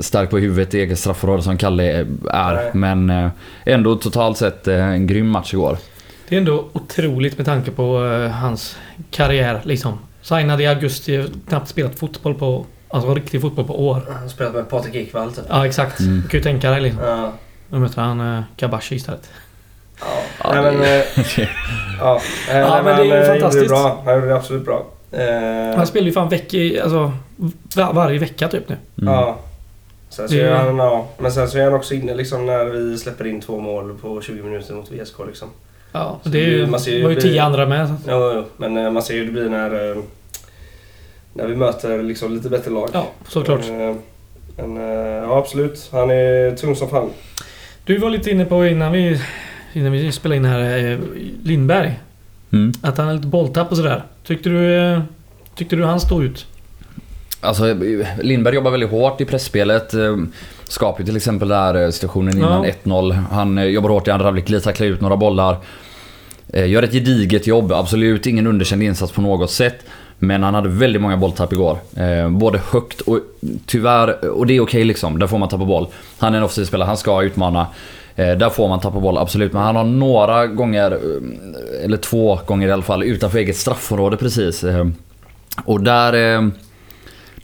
stark 0.00 0.30
på 0.30 0.38
huvudet 0.38 0.74
i 0.74 0.80
eget 0.80 0.98
straffområde 0.98 1.42
som 1.42 1.56
Kalle 1.58 1.84
är. 1.92 2.06
Nej. 2.54 2.70
Men 2.74 3.10
eh, 3.10 3.30
ändå 3.64 3.94
totalt 3.96 4.38
sett 4.38 4.68
eh, 4.68 4.88
en 4.88 5.06
grym 5.06 5.28
match 5.28 5.54
igår. 5.54 5.78
Det 6.28 6.34
är 6.36 6.38
ändå 6.38 6.68
otroligt 6.72 7.36
med 7.36 7.46
tanke 7.46 7.70
på 7.70 8.04
eh, 8.06 8.30
hans 8.30 8.76
karriär 9.10 9.60
liksom. 9.64 9.98
Signade 10.22 10.62
i 10.62 10.66
augusti, 10.66 11.24
knappt 11.48 11.68
spelat 11.68 11.98
fotboll 11.98 12.34
på... 12.34 12.66
Alltså 12.92 13.14
riktig 13.14 13.40
fotboll 13.40 13.64
på 13.66 13.86
år. 13.88 14.02
Han 14.20 14.30
spelat 14.30 14.54
med 14.54 14.68
Patrik 14.68 14.94
Ekwall 14.94 15.32
typ. 15.32 15.44
Ja 15.48 15.66
exakt. 15.66 16.00
Mm. 16.00 16.20
Du 16.22 16.28
kan 16.28 16.38
ju 16.38 16.44
tänka 16.44 16.70
dig 16.70 16.80
liksom. 16.80 17.02
Ja. 17.04 17.32
Nu 17.68 17.78
möter 17.78 18.02
han 18.02 18.20
uh, 18.20 18.42
Kabashi 18.56 18.94
istället. 18.94 19.30
Ja. 20.00 20.06
Ja, 20.44 20.62
nej, 20.62 20.72
men, 20.72 20.82
eh, 20.82 21.04
ja. 22.00 22.20
Eh, 22.50 22.58
Ja, 22.58 22.74
nej, 22.74 22.82
men 22.84 22.96
det 22.96 23.02
är 23.02 23.16
ju 23.16 23.22
eh, 23.22 23.26
fantastiskt. 23.32 23.68
Bra. 23.68 24.02
Han 24.04 24.14
gjorde 24.14 24.26
det 24.26 24.36
absolut 24.36 24.64
bra. 24.64 24.86
Eh, 25.12 25.76
Han 25.76 25.86
spelar 25.86 26.06
ju 26.06 26.12
fan 26.12 26.28
veck 26.28 26.54
i, 26.54 26.80
alltså, 26.80 27.12
var, 27.76 27.92
varje 27.92 28.18
vecka 28.18 28.48
typ 28.48 28.68
nu. 28.68 28.76
Mm. 29.02 29.14
Ja. 29.14 29.38
Sen 30.08 30.28
så 30.28 30.34
är 30.34 30.54
han, 30.54 30.76
ja. 30.78 31.06
Men 31.18 31.32
sen 31.32 31.48
så 31.48 31.58
är 31.58 31.64
han 31.64 31.74
också 31.74 31.94
inne 31.94 32.14
liksom 32.14 32.46
när 32.46 32.64
vi 32.64 32.98
släpper 32.98 33.26
in 33.26 33.40
två 33.40 33.58
mål 33.60 33.98
på 34.02 34.20
20 34.20 34.42
minuter 34.42 34.74
mot 34.74 34.90
VSK 34.92 35.14
liksom. 35.26 35.48
Ja, 35.92 36.18
Så 36.22 36.28
det 36.28 36.38
är 36.38 36.46
ju, 36.48 36.66
man 36.66 36.80
ser 36.80 36.92
ju 36.92 37.02
var 37.02 37.10
ju 37.10 37.20
tio 37.20 37.42
andra 37.42 37.66
med. 37.66 37.88
så- 37.88 37.94
Jo, 38.08 38.32
jo. 38.34 38.44
Men 38.56 38.76
eh, 38.76 38.90
man 38.90 39.02
ser 39.02 39.14
ju 39.14 39.20
hur 39.20 39.26
det 39.26 39.32
blir 39.32 39.48
när, 39.48 39.90
eh, 39.90 39.96
när 41.40 41.46
vi 41.48 41.56
möter 41.56 42.02
liksom 42.02 42.34
lite 42.34 42.48
bättre 42.48 42.70
lag. 42.70 42.90
Ja, 42.92 43.10
såklart. 43.28 43.60
Eh, 43.68 43.94
Men 44.56 44.76
eh, 44.76 44.82
ja, 45.28 45.38
absolut. 45.38 45.88
Han 45.92 46.10
är 46.10 46.56
tung 46.56 46.76
som 46.76 46.88
fan. 46.88 47.10
Du 47.84 47.98
var 47.98 48.10
lite 48.10 48.30
inne 48.30 48.44
på 48.44 48.66
innan 48.66 48.92
vi, 48.92 49.20
innan 49.72 49.92
vi 49.92 50.12
spelade 50.12 50.36
in 50.36 50.44
här, 50.44 50.92
eh, 50.92 50.98
Lindberg. 51.42 52.00
Mm. 52.52 52.72
Att 52.82 52.98
han 52.98 53.06
har 53.06 53.14
lite 53.14 53.26
bolltapp 53.26 53.70
och 53.70 53.76
sådär. 53.76 54.02
Tyckte 54.26 54.48
du, 54.48 55.00
tyckte 55.54 55.76
du 55.76 55.84
han 55.84 56.00
stod 56.00 56.22
ut? 56.24 56.46
Alltså, 57.40 57.64
Lindberg 58.22 58.54
jobbar 58.54 58.70
väldigt 58.70 58.90
hårt 58.90 59.20
i 59.20 59.24
pressspelet. 59.24 59.94
Skapar 60.64 61.00
ju 61.00 61.06
till 61.06 61.16
exempel 61.16 61.48
den 61.48 61.74
där 61.74 61.90
situationen 61.90 62.36
innan 62.38 62.64
Ja. 62.64 62.70
1-0. 62.84 63.12
Han 63.12 63.72
jobbar 63.72 63.88
hårt 63.90 64.08
i 64.08 64.10
andra 64.10 64.24
halvlek, 64.26 64.46
glidtacklar 64.46 64.86
ut 64.86 65.00
några 65.00 65.16
bollar. 65.16 65.56
Gör 66.52 66.82
ett 66.82 66.92
gediget 66.92 67.46
jobb, 67.46 67.72
absolut 67.72 68.26
ingen 68.26 68.46
underkänd 68.46 68.82
insats 68.82 69.12
på 69.12 69.20
något 69.20 69.50
sätt. 69.50 69.84
Men 70.22 70.42
han 70.42 70.54
hade 70.54 70.68
väldigt 70.68 71.02
många 71.02 71.16
bolltapp 71.16 71.52
igår. 71.52 71.78
Eh, 71.96 72.28
både 72.28 72.60
högt 72.72 73.00
och 73.00 73.18
tyvärr, 73.66 74.28
och 74.28 74.46
det 74.46 74.56
är 74.56 74.60
okej 74.60 74.84
liksom. 74.84 75.18
Där 75.18 75.26
får 75.26 75.38
man 75.38 75.48
tappa 75.48 75.64
boll. 75.64 75.86
Han 76.18 76.34
är 76.34 76.38
en 76.38 76.44
offensiv 76.44 76.64
spelare, 76.64 76.86
han 76.86 76.96
ska 76.96 77.22
utmana. 77.22 77.66
Eh, 78.16 78.30
där 78.36 78.50
får 78.50 78.68
man 78.68 78.80
tappa 78.80 79.00
boll, 79.00 79.18
absolut. 79.18 79.52
Men 79.52 79.62
han 79.62 79.76
har 79.76 79.84
några 79.84 80.46
gånger, 80.46 80.90
eh, 80.92 81.84
eller 81.84 81.96
två 81.96 82.38
gånger 82.46 82.68
i 82.68 82.72
alla 82.72 82.82
fall, 82.82 83.02
utanför 83.04 83.38
eget 83.38 83.56
straffområde 83.56 84.16
precis. 84.16 84.64
Eh, 84.64 84.86
och 85.64 85.80
där... 85.80 86.50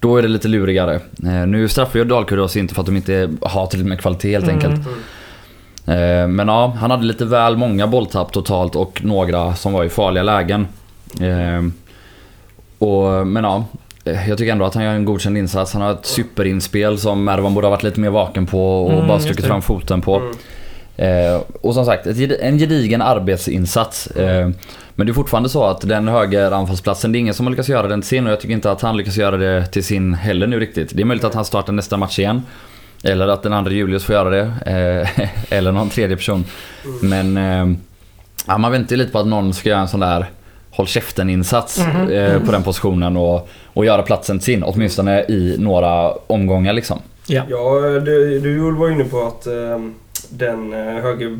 Då 0.01 0.17
är 0.17 0.23
det 0.23 0.29
lite 0.29 0.49
lurigare. 0.49 1.01
Nu 1.47 1.69
straffar 1.69 1.99
ju 1.99 2.05
Dalkurd 2.05 2.39
oss 2.39 2.57
inte 2.57 2.75
för 2.75 2.81
att 2.81 2.87
de 2.87 2.97
inte 2.97 3.31
har 3.43 3.67
tillräckligt 3.67 3.89
med 3.89 4.01
kvalitet 4.01 4.31
helt 4.33 4.45
Mm. 4.49 4.55
enkelt. 4.57 4.87
Eh, 5.87 6.29
men 6.29 6.49
ja, 6.49 6.77
han 6.81 6.91
hade 6.91 7.05
lite 7.05 7.25
väl 7.25 7.57
många 7.57 7.87
bolltapp 7.87 8.33
totalt 8.33 8.77
och 8.77 9.01
några 9.05 9.55
som 9.55 9.73
var 9.73 9.85
i 9.85 9.89
farliga 9.89 10.23
lägen. 10.23 10.67
Och, 12.79 13.27
men 13.27 13.45
ja, 13.45 13.65
jag 14.05 14.39
tycker 14.39 14.53
ändå 14.53 14.65
att 14.65 14.75
han 14.75 14.85
gör 14.85 14.93
en 14.93 15.05
godkänd 15.05 15.39
insats. 15.39 15.73
Han 15.73 15.83
har 15.83 15.93
ett 15.93 16.07
superinspel 16.07 16.99
som 16.99 17.25
Mervan 17.25 17.55
borde 17.55 17.67
ha 17.67 17.71
varit 17.71 17.83
lite 17.83 18.01
mer 18.01 18.11
vaken 18.11 18.47
på 18.47 18.85
och 18.85 18.93
Mm, 18.93 19.07
bara 19.09 19.21
stuckit 19.21 19.47
fram 19.47 19.63
foten 19.63 20.01
på. 20.01 20.17
Mm. 20.17 20.37
Eh, 20.97 21.41
och 21.61 21.75
som 21.75 21.85
sagt, 21.85 22.07
ett, 22.07 22.41
en 22.41 22.59
gedigen 22.59 23.03
arbetsinsats. 23.03 24.07
Eh, 24.07 24.51
men 24.95 25.07
det 25.07 25.11
är 25.11 25.15
fortfarande 25.15 25.49
så 25.49 25.65
att 25.65 25.81
den 25.81 26.09
höger 26.09 26.51
anfallsplatsen, 26.51 27.13
det 27.13 27.19
är 27.19 27.21
ingen 27.21 27.35
som 27.35 27.47
har 27.47 27.51
lyckats 27.51 27.69
göra 27.69 27.89
den 27.89 28.01
till 28.01 28.09
sin 28.09 28.27
och 28.27 28.33
jag 28.33 28.41
tycker 28.41 28.55
inte 28.55 28.71
att 28.71 28.81
han 28.81 28.97
lyckas 28.97 29.17
göra 29.17 29.37
det 29.37 29.67
till 29.67 29.85
sin 29.85 30.15
heller 30.15 30.47
nu 30.47 30.61
riktigt. 30.61 30.91
Det 30.95 31.03
är 31.03 31.05
möjligt 31.05 31.25
att 31.25 31.35
han 31.35 31.45
startar 31.45 31.73
nästa 31.73 31.97
match 31.97 32.19
igen. 32.19 32.43
Eller 33.05 33.29
att 33.29 33.43
den 33.43 33.53
andra 33.53 33.73
Julius 33.73 34.05
får 34.05 34.15
göra 34.15 34.31
det. 34.31 34.43
Eh, 34.67 35.29
eller 35.59 35.73
någon 35.73 35.91
tredje 35.91 36.17
person. 36.17 36.45
Men 37.03 37.37
eh, 37.37 37.79
ja, 38.47 38.59
man 38.59 38.73
väntar 38.73 38.91
ju 38.91 38.97
lite 38.97 39.13
på 39.13 39.19
att 39.19 39.27
någon 39.27 39.55
ska 39.55 39.69
göra 39.69 39.81
en 39.81 39.89
sån 39.89 40.01
där 40.01 40.27
håll 40.77 40.87
käften-insats 40.87 41.79
Mhm. 41.79 42.11
eh, 42.11 42.43
på 42.45 42.53
den 42.53 42.63
positionen 42.63 43.17
och, 43.17 43.49
och 43.75 43.85
göra 43.87 44.03
platsen 44.03 44.39
till 44.39 44.45
sin. 44.45 44.63
Åtminstone 44.63 45.23
i 45.23 45.57
några 45.59 46.13
omgångar 46.13 46.73
liksom. 46.73 46.99
Ja. 47.27 47.43
Ja, 47.49 47.81
du, 47.81 48.41
du 48.41 48.57
Joel 48.57 48.75
var 48.75 48.91
inne 48.91 49.05
på 49.05 49.23
att 49.23 49.47
eh, 49.47 49.81
den 50.29 50.73
eh, 50.73 50.79
höger... 51.03 51.39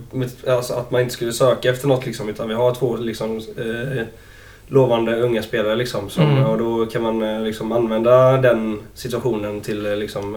Alltså 0.49 0.75
att 0.75 0.91
man 0.91 1.01
inte 1.01 1.15
skulle 1.15 1.33
söka 1.33 1.71
efter 1.71 1.89
något 1.89 2.07
liksom. 2.07 2.29
Utan 2.29 2.49
vi 2.49 2.55
har 2.55 2.75
två 2.75 2.97
liksom 2.97 3.37
eh, 3.37 4.03
lovande 4.69 5.17
unga 5.17 5.43
spelare 5.43 5.77
liksom. 5.77 6.11
Som, 6.11 6.25
Mm. 6.25 6.45
Och 6.45 6.59
då 6.59 6.87
kan 6.87 7.03
man 7.03 7.23
eh, 7.23 7.43
liksom 7.43 7.73
använda 7.73 8.37
den 8.37 8.79
situationen 8.95 9.61
till 9.61 9.87
eh, 9.87 9.97
liksom... 9.97 10.35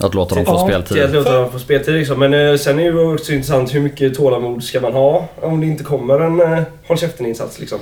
Eh, 0.00 0.06
Att 0.06 0.14
låta 0.14 0.34
dem 0.34 0.44
Ja, 0.46 0.52
få 0.58 0.66
till 0.66 0.74
att 0.76 0.86
speltid. 0.88 1.14
låta 1.14 1.32
dem 1.32 1.52
få 1.52 1.58
speltid 1.58 1.94
liksom. 1.94 2.18
Men 2.18 2.34
eh, 2.34 2.56
sen 2.56 2.78
är 2.78 2.82
det 2.92 2.98
ju 3.00 3.14
också 3.14 3.32
intressant 3.32 3.74
hur 3.74 3.80
mycket 3.80 4.14
tålamod 4.14 4.64
ska 4.64 4.80
man 4.80 4.92
ha 4.92 5.28
om 5.42 5.60
det 5.60 5.66
inte 5.66 5.84
kommer 5.84 6.20
en 6.20 6.40
eh, 6.40 6.62
håll 6.88 6.98
käften-insats 6.98 7.60
liksom. 7.60 7.78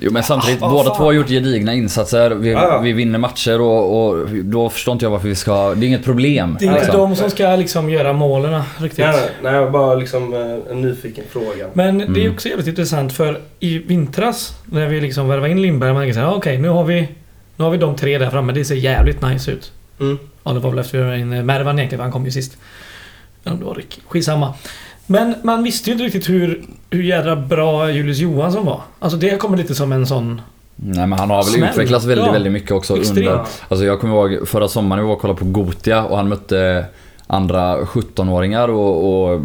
Jo 0.00 0.12
men 0.12 0.22
samtidigt, 0.22 0.62
Ah, 0.62 0.70
båda 0.70 0.84
fan. 0.90 0.96
två 0.96 1.04
har 1.04 1.12
gjort 1.12 1.28
gedigna 1.28 1.74
insatser. 1.74 2.30
Vi, 2.30 2.50
Ja, 2.52 2.62
ja. 2.72 2.78
vi 2.80 2.92
vinner 2.92 3.18
matcher 3.18 3.60
och, 3.60 4.06
och 4.08 4.28
då 4.28 4.68
förstår 4.70 4.92
inte 4.92 5.04
jag 5.04 5.10
varför 5.10 5.28
vi 5.28 5.34
ska... 5.34 5.74
Det 5.74 5.86
är 5.86 5.88
inget 5.88 6.04
problem. 6.04 6.56
Det 6.60 6.64
är 6.64 6.68
inte 6.68 6.80
liksom. 6.80 6.96
de 7.00 7.16
som 7.16 7.30
ska 7.30 7.56
liksom 7.56 7.90
göra 7.90 8.12
målen 8.12 8.62
riktigt. 8.78 9.04
Nej, 9.04 9.30
nej, 9.42 9.52
nej, 9.60 9.70
bara 9.70 9.94
liksom 9.94 10.34
eh, 10.34 10.70
en 10.72 10.80
nyfiken 10.82 11.24
fråga. 11.30 11.66
Men 11.72 11.98
det 11.98 12.04
är 12.04 12.08
Mm. 12.08 12.32
också 12.32 12.48
jävligt 12.48 12.66
intressant 12.66 13.12
för 13.12 13.38
i 13.60 13.78
vintras 13.78 14.52
när 14.64 14.86
vi 14.88 15.00
liksom 15.00 15.28
värvade 15.28 15.50
in 15.50 15.62
Lindberg, 15.62 15.92
man 15.92 16.02
tänkte 16.02 16.20
såhär, 16.20 16.34
okej 16.36 16.58
nu 16.58 16.68
har 16.68 16.84
vi 16.84 17.08
Nu 17.56 17.64
har 17.64 17.70
vi 17.70 17.76
de 17.78 17.96
tre 17.96 18.18
där 18.18 18.30
framme, 18.30 18.52
det 18.52 18.64
ser 18.64 18.74
jävligt 18.74 19.22
nice 19.22 19.50
ut. 19.50 19.72
Mm. 20.00 20.18
Ja, 20.48 20.54
det 20.54 20.60
var 20.60 20.70
väl 20.70 20.78
efter 20.78 20.98
vi 21.02 21.20
in 21.20 21.32
eh, 21.32 21.42
Mervan 21.42 21.78
egentligen, 21.78 21.98
för 21.98 22.02
han 22.02 22.12
kom 22.12 22.24
ju 22.24 22.30
sist. 22.30 22.56
Ja, 23.42 23.52
det 23.52 23.64
var 23.64 23.74
Rick. 23.74 24.00
Skitsamma. 24.08 24.54
Men 25.06 25.34
man 25.42 25.62
visste 25.62 25.90
ju 25.90 25.92
inte 25.92 26.04
riktigt 26.04 26.28
hur, 26.28 26.62
hur 26.90 27.02
jädra 27.02 27.36
bra 27.36 27.90
Julius 27.90 28.18
Johansson 28.18 28.66
var. 28.66 28.80
Alltså 28.98 29.18
det 29.18 29.36
kommer 29.40 29.56
lite 29.56 29.74
som 29.74 29.92
en 29.92 30.06
sån... 30.06 30.40
Nej 30.76 31.06
men 31.06 31.18
han 31.18 31.30
har 31.30 31.36
väl 31.36 31.44
Smäll. 31.44 31.70
utvecklats 31.70 32.04
väldigt, 32.06 32.26
Ja. 32.26 32.32
väldigt 32.32 32.52
mycket 32.52 32.70
också 32.70 32.94
under... 32.94 33.40
Alltså 33.68 33.84
jag 33.84 34.00
kommer 34.00 34.14
ihåg 34.14 34.48
förra 34.48 34.68
sommaren 34.68 35.02
vi 35.02 35.06
var 35.08 35.14
och 35.14 35.20
kollade 35.20 35.38
på 35.38 35.44
Gotia 35.44 36.04
och 36.04 36.16
han 36.16 36.28
mötte 36.28 36.84
andra 37.26 37.76
17-åringar 37.80 38.68
och, 38.68 39.32
och 39.32 39.40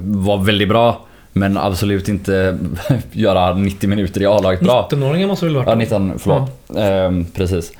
var 0.00 0.38
väldigt 0.44 0.68
bra. 0.68 1.04
Men 1.32 1.56
absolut 1.56 2.08
inte 2.08 2.58
göra 3.12 3.54
90 3.54 3.88
minuter 3.88 4.22
i 4.22 4.26
A-laget 4.26 4.60
bra. 4.60 4.88
19-åringar 4.92 5.26
måste 5.26 5.44
väl 5.44 5.54
varit 5.56 5.68
Ja, 5.68 5.74
19, 5.74 6.18
förlåt. 6.18 6.50
Ehm, 6.76 7.24
precis. 7.24 7.72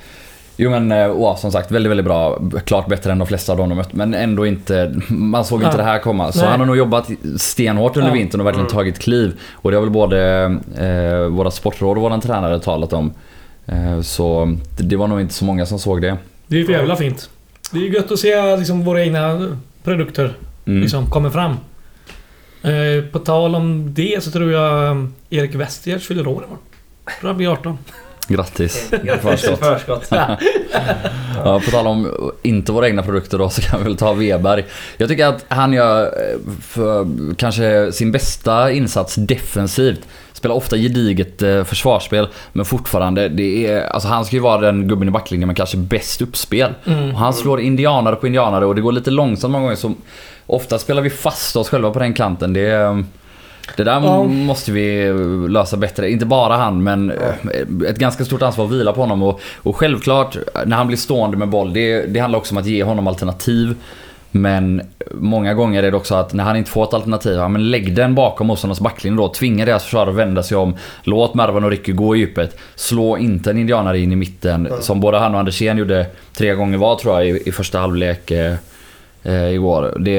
Jo 0.61 0.71
men 0.71 0.92
eh, 0.92 1.11
åh, 1.16 1.37
som 1.37 1.53
sagt 1.53 1.71
väldigt, 1.71 1.90
väldigt 1.90 2.07
bra. 2.07 2.40
Klart 2.64 2.88
bättre 2.88 3.12
än 3.12 3.18
de 3.18 3.27
flesta 3.29 3.53
av 3.53 3.59
dem 3.59 3.68
de 3.68 3.75
mött. 3.75 3.92
Men 3.92 4.14
ändå 4.14 4.47
inte... 4.47 5.01
Man 5.09 5.44
såg 5.44 5.59
inte 5.62 5.71
Ja. 5.71 5.77
det 5.77 5.83
här 5.83 5.99
komma. 5.99 6.33
Så 6.33 6.40
Nej. 6.40 6.49
han 6.51 6.61
har 6.61 6.66
nog 6.66 6.77
jobbat 6.77 7.09
stenhårt 7.37 7.97
under 7.97 8.11
Ja. 8.11 8.14
vintern 8.14 8.40
och 8.40 8.47
verkligen 8.47 8.66
Mm. 8.66 8.75
tagit 8.77 8.99
kliv. 8.99 9.40
Och 9.53 9.71
det 9.71 9.77
har 9.77 9.83
väl 9.83 9.90
både 9.90 10.44
eh, 10.79 11.29
våra 11.29 11.51
sportråd 11.51 11.97
och 11.97 12.03
våran 12.03 12.21
tränare 12.21 12.61
talat 12.61 12.92
om. 12.92 13.12
Eh, 13.66 14.01
så 14.01 14.57
det, 14.79 14.97
var 14.97 15.07
nog 15.07 15.21
inte 15.21 15.35
så 15.35 15.44
många 15.44 15.66
som 15.66 15.79
såg 15.79 16.03
det. 16.03 16.16
Det 16.47 16.57
är 16.57 16.61
ju 16.61 16.66
för 16.66 16.73
jävla 16.73 16.97
fint. 16.97 17.31
Det 17.73 17.79
är 17.79 17.83
ju 17.83 17.92
gött 17.94 18.11
att 18.12 18.18
se 18.18 18.57
liksom 18.57 18.85
våra 18.85 19.03
egna 19.05 19.49
produkter 19.85 20.33
Mm. 20.66 20.81
liksom 20.83 21.07
kommer 21.11 21.31
fram. 21.31 21.53
Eh, 22.62 23.05
på 23.12 23.18
tal 23.18 23.55
om 23.55 23.94
det 23.94 24.25
så 24.25 24.31
tror 24.31 24.53
jag 24.53 24.90
um, 24.90 25.14
Erik 25.31 25.55
Westgård 25.55 26.01
fyller 26.01 26.27
år 26.27 26.42
imorgon. 26.44 26.59
Jag 27.05 27.14
tror 27.21 27.29
han 27.29 27.37
blir 27.37 27.53
18. 27.53 27.79
Grattis. 28.29 28.91
Grattis 29.05 29.45
i 29.45 29.57
förskott. 29.57 30.09
Ja, 31.45 31.61
på 31.64 31.71
tal 31.71 31.87
om 31.87 32.31
inte 32.43 32.73
våra 32.73 32.87
egna 32.88 33.03
produkter 33.03 33.38
då 33.38 33.51
så 33.51 33.62
kan 33.62 33.79
vi 33.79 33.85
väl 33.85 33.97
ta 33.97 34.12
Weberg. 34.12 34.64
Jag 34.97 35.09
tycker 35.09 35.27
att 35.27 35.45
han 35.49 35.73
gör 35.73 36.03
eh, 36.05 36.38
för, 36.62 37.07
kanske 37.35 37.93
sin 37.93 38.12
bästa 38.12 38.73
insats 38.73 39.14
defensivt. 39.14 40.01
Spelar 40.33 40.55
ofta 40.55 40.77
gediget 40.77 41.43
eh, 41.43 41.64
försvarsspel 41.64 42.29
men 42.53 42.64
fortfarande, 42.64 43.29
det 43.29 43.67
är, 43.67 43.87
alltså 43.87 44.09
han 44.09 44.25
ska 44.25 44.37
ju 44.37 44.43
vara 44.43 44.61
den 44.61 44.88
gubben 44.88 45.09
i 45.09 45.11
backlinjen 45.11 45.47
med 45.47 45.57
kanske 45.57 45.77
bäst 45.77 46.23
uppspel. 46.23 46.71
Mm. 46.87 47.11
Och 47.12 47.19
han 47.19 47.35
slår 47.35 47.61
indianare 47.61 48.17
på 48.17 48.27
indianare 48.27 48.67
och 48.67 48.75
det 48.75 48.81
går 48.81 48.93
lite 48.93 49.11
långsamt 49.11 49.53
många 49.53 49.62
gånger 49.64 49.77
så 49.77 49.95
ofta 50.47 50.79
spelar 50.79 51.03
vi 51.03 51.11
fast 51.11 51.57
oss 51.57 51.69
själva 51.69 51.91
på 51.91 51.99
den 51.99 52.14
kanten. 52.14 52.53
Det, 52.53 52.61
är- 52.71 53.05
det 53.76 53.85
där 53.85 53.92
Ja. 54.00 54.22
måste 54.24 54.72
vi 54.72 55.12
lösa 55.48 55.76
bättre. 55.76 56.11
Inte 56.11 56.26
bara 56.26 56.57
han 56.57 56.83
men 56.83 57.11
eh, 57.11 57.88
ett 57.90 57.98
ganska 57.98 58.24
stort 58.24 58.42
ansvar 58.42 58.64
att 58.64 58.70
vila 58.72 58.92
på 58.92 59.00
honom. 59.00 59.22
Och, 59.22 59.40
och 59.57 59.76
självklart 59.76 60.37
när 60.66 60.76
han 60.76 60.87
blir 60.87 60.96
stående 60.96 61.37
med 61.37 61.48
boll, 61.48 61.72
det, 61.72 62.02
det 62.07 62.20
handlar 62.20 62.38
också 62.38 62.54
om 62.54 62.59
att 62.59 62.66
ge 62.66 62.83
honom 62.85 63.07
alternativ. 63.07 63.74
Men 64.31 64.83
många 65.14 65.54
gånger 65.54 65.83
är 65.83 65.90
det 65.90 65.96
också 65.96 66.14
att 66.14 66.33
när 66.33 66.44
han 66.44 66.57
inte 66.57 66.70
får 66.70 66.85
ett 66.85 66.94
alternativ, 66.94 67.33
ja, 67.37 67.48
men 67.48 67.70
lägg 67.70 67.94
den 67.94 68.14
bakom 68.14 68.46
motståndarnas 68.46 68.81
backlinje 68.81 69.16
då. 69.16 69.28
Tvinga 69.28 69.64
deras 69.64 69.85
försvarare 69.85 70.11
att 70.11 70.16
vända 70.16 70.42
sig 70.42 70.57
om. 70.57 70.76
Låt 71.02 71.35
Mervan 71.35 71.64
och 71.64 71.70
Ricky 71.70 71.92
gå 71.92 72.16
i 72.16 72.18
djupet. 72.18 72.57
Slå 72.74 73.18
inte 73.18 73.50
en 73.50 73.59
indianare 73.59 73.98
in 73.98 74.12
i 74.12 74.16
mitten. 74.16 74.68
Som 74.81 75.00
både 75.00 75.18
han 75.18 75.33
och 75.35 75.38
Andersén 75.40 75.78
gjorde 75.78 76.07
tre 76.37 76.54
gånger 76.54 76.78
var 76.78 76.96
tror 76.96 77.14
jag 77.14 77.28
i, 77.28 77.42
i 77.48 77.52
första 77.52 77.78
halvlek 77.78 78.33
eh, 79.29 79.55
igår. 79.55 79.97
Det, 80.01 80.19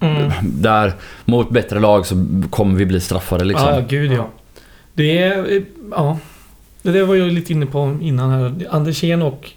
Mm. 0.00 0.30
Där 0.42 0.92
mot 1.24 1.50
bättre 1.50 1.80
lag 1.80 2.06
så 2.06 2.24
kommer 2.50 2.78
vi 2.78 2.86
bli 2.86 3.00
straffade 3.00 3.44
liksom. 3.44 3.68
Ja, 3.68 3.82
gud 3.88 4.12
ja. 4.12 4.28
Det 4.94 5.18
är... 5.18 5.56
eh, 5.56 5.62
Ja. 5.90 6.18
Det 6.82 7.02
var 7.04 7.14
jag 7.14 7.32
lite 7.32 7.52
inne 7.52 7.66
på 7.66 7.98
innan 8.00 8.30
här. 8.30 8.54
Andersén 8.70 9.22
och 9.22 9.50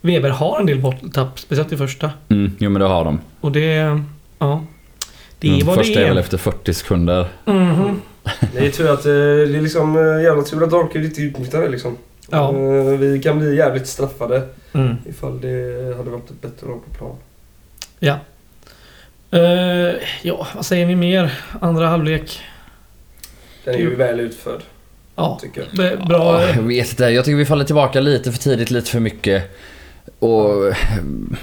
Weber 0.00 0.30
har 0.30 0.60
en 0.60 0.66
del 0.66 0.80
bolltapp, 0.80 1.38
speciellt 1.38 1.72
i 1.72 1.76
första. 1.76 2.10
Mm, 2.28 2.52
jo 2.58 2.70
men 2.70 2.80
det 2.82 2.88
har 2.88 3.04
de. 3.04 3.18
Och 3.40 3.52
det... 3.52 4.00
Ja. 4.38 4.64
Det 5.38 5.48
är 5.48 5.52
Mm, 5.54 5.66
vad 5.66 5.76
Första 5.76 5.98
det 6.00 6.04
är 6.04 6.08
väl 6.08 6.16
är. 6.16 6.20
efter 6.20 6.38
40 6.38 6.74
sekunder. 6.74 7.26
Mhm. 7.44 8.00
Det 8.52 8.66
är 8.66 8.70
tur 8.70 8.90
att 8.92 9.06
eh, 9.06 9.12
det 9.12 9.56
är 9.58 9.60
liksom 9.62 9.96
eh, 9.96 10.22
jävla 10.22 10.42
tur 10.42 10.64
att 10.64 10.70
Dalkurd 10.70 11.04
inte 11.04 11.22
utnyttjar 11.22 11.60
det 11.60 11.68
liksom. 11.68 11.96
Ja. 12.30 12.52
Vi 12.98 13.20
kan 13.22 13.38
bli 13.38 13.56
jävligt 13.56 13.86
straffade 13.86 14.42
Mm. 14.72 14.94
ifall 15.08 15.40
det 15.40 15.94
hade 15.96 16.10
varit 16.10 16.30
ett 16.30 16.42
bättre 16.42 16.66
lag 16.66 16.80
på 16.90 16.98
plan. 16.98 17.16
Ja. 17.98 18.18
Eh, 19.30 19.94
ja, 20.22 20.46
vad 20.54 20.66
säger 20.66 20.86
vi 20.86 20.96
mer? 20.96 21.38
Andra 21.60 21.88
halvlek. 21.88 22.40
Den 23.64 23.74
är 23.74 23.78
ju 23.78 23.94
väl 23.94 24.20
utförd, 24.20 24.60
Ja. 25.16 25.38
tycker 25.42 25.64
jag. 25.72 26.06
Bra. 26.08 26.42
Ja, 26.42 26.48
jag 26.54 26.62
vet 26.62 26.90
inte, 26.90 27.04
jag 27.04 27.24
tycker 27.24 27.36
vi 27.36 27.46
faller 27.46 27.64
tillbaka 27.64 28.00
lite 28.00 28.32
för 28.32 28.38
tidigt, 28.38 28.70
lite 28.70 28.90
för 28.90 29.00
mycket. 29.00 29.56
Och 30.18 30.74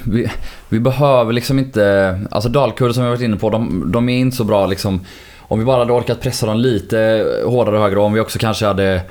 vi, 0.04 0.32
vi 0.70 0.80
behöver 0.80 1.34
liksom 1.34 1.60
inte... 1.60 2.20
Alltså 2.32 2.50
Dalkurd 2.50 2.94
som 2.94 3.04
vi 3.04 3.10
varit 3.10 3.22
inne 3.22 3.38
på, 3.38 3.50
de, 3.50 3.92
de 3.92 4.10
är 4.10 4.18
inte 4.20 4.38
så 4.38 4.44
bra 4.44 4.66
liksom. 4.68 5.06
Om 5.40 5.60
vi 5.60 5.66
bara 5.66 5.80
hade 5.80 5.94
orkat 5.94 6.22
pressa 6.22 6.46
dem 6.46 6.58
lite 6.60 7.26
hårdare 7.46 7.76
och 7.76 7.82
högre 7.84 8.00
och 8.00 8.06
om 8.06 8.14
vi 8.14 8.20
också 8.20 8.40
kanske 8.40 8.66
hade 8.66 8.94
eh, 8.94 9.02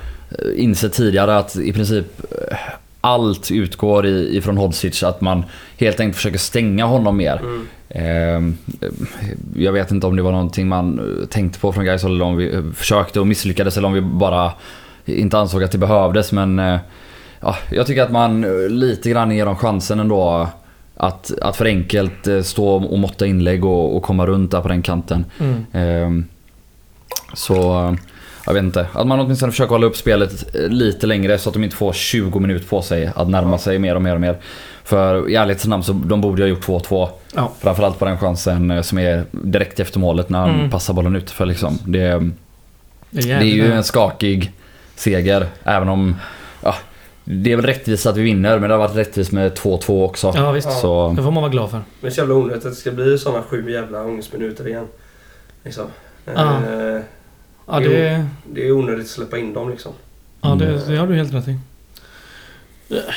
insett 0.55 0.93
tidigare 0.93 1.37
att 1.37 1.55
i 1.55 1.73
princip 1.73 2.05
eh, 2.49 2.57
allt 3.01 3.51
utgår 3.51 4.05
ifrån 4.07 4.57
Hodzic. 4.57 5.03
Att 5.03 5.21
man 5.21 5.43
helt 5.77 5.99
enkelt 5.99 6.15
försöker 6.15 6.37
stänga 6.37 6.85
honom 6.85 7.17
mer. 7.17 7.39
Mm. 7.43 7.67
Ehm, 7.89 8.57
Jag 9.55 9.71
vet 9.71 9.91
inte 9.91 10.07
om 10.07 10.15
det 10.15 10.21
var 10.21 10.31
någonting 10.31 10.67
man 10.67 10.99
eh, 11.21 11.25
tänkte 11.27 11.59
på 11.59 11.71
från 11.71 11.85
Gais 11.85 12.03
eller 12.03 12.25
om 12.25 12.35
vi 12.37 12.53
eh, 12.55 12.61
försökte 12.75 13.19
och 13.19 13.27
misslyckades 13.27 13.77
eller 13.77 13.87
om 13.87 13.93
vi 13.93 14.01
bara 14.01 14.51
inte 15.05 15.37
ansåg 15.37 15.63
att 15.63 15.71
det 15.71 15.77
behövdes 15.77 16.31
men 16.31 16.59
eh, 16.59 16.79
ja, 17.39 17.55
Jag 17.71 17.87
tycker 17.87 18.03
att 18.03 18.11
man 18.11 18.41
lite 18.79 19.09
grann 19.09 19.31
ger 19.31 19.45
dem 19.45 19.55
chansen 19.55 19.99
ändå 19.99 20.47
att, 20.97 21.31
att 21.41 21.55
för 21.57 21.65
enkelt 21.65 22.27
stå 22.43 22.67
och 22.67 22.99
måtta 22.99 23.25
inlägg 23.25 23.65
och, 23.65 23.95
och 23.95 24.03
komma 24.03 24.25
runt 24.27 24.51
där 24.51 24.61
på 24.61 24.67
den 24.67 24.81
kanten. 24.81 25.25
Mm. 25.39 25.65
Ehm, 25.73 26.25
Så 27.33 27.95
jag 28.45 28.53
vet 28.53 28.63
inte, 28.63 28.87
att 28.93 29.07
man 29.07 29.19
åtminstone 29.19 29.51
försöker 29.51 29.69
hålla 29.69 29.85
upp 29.87 29.97
spelet 29.97 30.55
eh, 30.55 30.61
lite 30.67 31.07
längre 31.07 31.37
så 31.37 31.49
att 31.49 31.53
de 31.53 31.63
inte 31.63 31.75
får 31.75 31.93
20 31.93 32.39
minuter 32.39 32.67
på 32.67 32.81
sig 32.81 33.11
att 33.15 33.29
närma 33.29 33.57
sig 33.57 33.79
mer 33.79 33.95
och 33.95 34.01
mer 34.01 34.15
och 34.15 34.21
mer. 34.21 34.37
För 34.83 35.29
i 35.29 35.35
ärlighetens 35.35 35.67
namn 35.67 35.83
så 35.83 35.93
de 35.93 36.21
borde 36.21 36.43
ha 36.43 36.47
gjort 36.47 36.65
2-2. 36.67 37.09
Ja. 37.35 37.51
Framförallt 37.59 37.99
på 37.99 38.05
den 38.05 38.17
chansen 38.17 38.71
eh, 38.71 38.81
som 38.81 38.97
är 38.97 39.23
direkt 39.31 39.79
efter 39.79 39.99
målet 39.99 40.29
när 40.29 40.39
han 40.39 40.49
Mm. 40.55 40.69
passar 40.69 40.93
bollen 40.93 41.15
ut 41.15 41.31
för 41.31 41.45
liksom. 41.45 41.77
Det, 41.85 41.99
Det 41.99 42.05
är, 42.05 42.19
det 43.09 43.19
är 43.19 43.27
jävligt 43.27 43.53
ju 43.55 43.71
en 43.71 43.83
skakig 43.83 44.51
seger 44.95 45.45
även 45.63 45.89
om 45.89 46.15
ja, 46.63 46.75
det 47.23 47.51
är 47.51 47.55
väl 47.55 47.65
rättvist 47.65 48.05
att 48.05 48.17
vi 48.17 48.21
vinner 48.21 48.59
men 48.59 48.69
det 48.69 48.75
har 48.75 48.79
varit 48.87 48.95
rättvist 48.95 49.31
med 49.31 49.51
2-2 49.57 50.03
också. 50.05 50.33
Ja, 50.35 50.51
visst. 50.51 50.71
Så 50.79 51.13
Det 51.17 51.23
får 51.23 51.31
man 51.31 51.43
vara 51.43 51.51
glad 51.51 51.69
för. 51.71 51.79
Men 52.01 52.11
så 52.11 52.19
jävla 52.21 52.35
onödigt 52.35 52.65
att 52.65 52.71
det 52.71 52.75
ska 52.75 52.91
bli 52.91 53.17
sådana 53.17 53.43
sju 53.43 53.71
jävla 53.71 54.03
ångestminuter 54.03 54.67
igen. 54.67 54.87
Liksom. 55.63 55.85
Ja. 56.25 56.41
Eh, 56.41 57.01
Ja, 57.67 57.79
det, 57.79 58.25
Det 58.53 58.67
är 58.67 58.71
onödigt 58.71 59.05
att 59.05 59.09
släppa 59.11 59.37
in 59.37 59.53
dem 59.53 59.69
liksom. 59.69 59.91
ja, 60.41 60.49
det, 60.49 60.87
det 60.87 60.97
har 60.97 61.07
du 61.07 61.15
helt 61.15 61.33
rätt 61.33 61.47
i. 61.47 61.57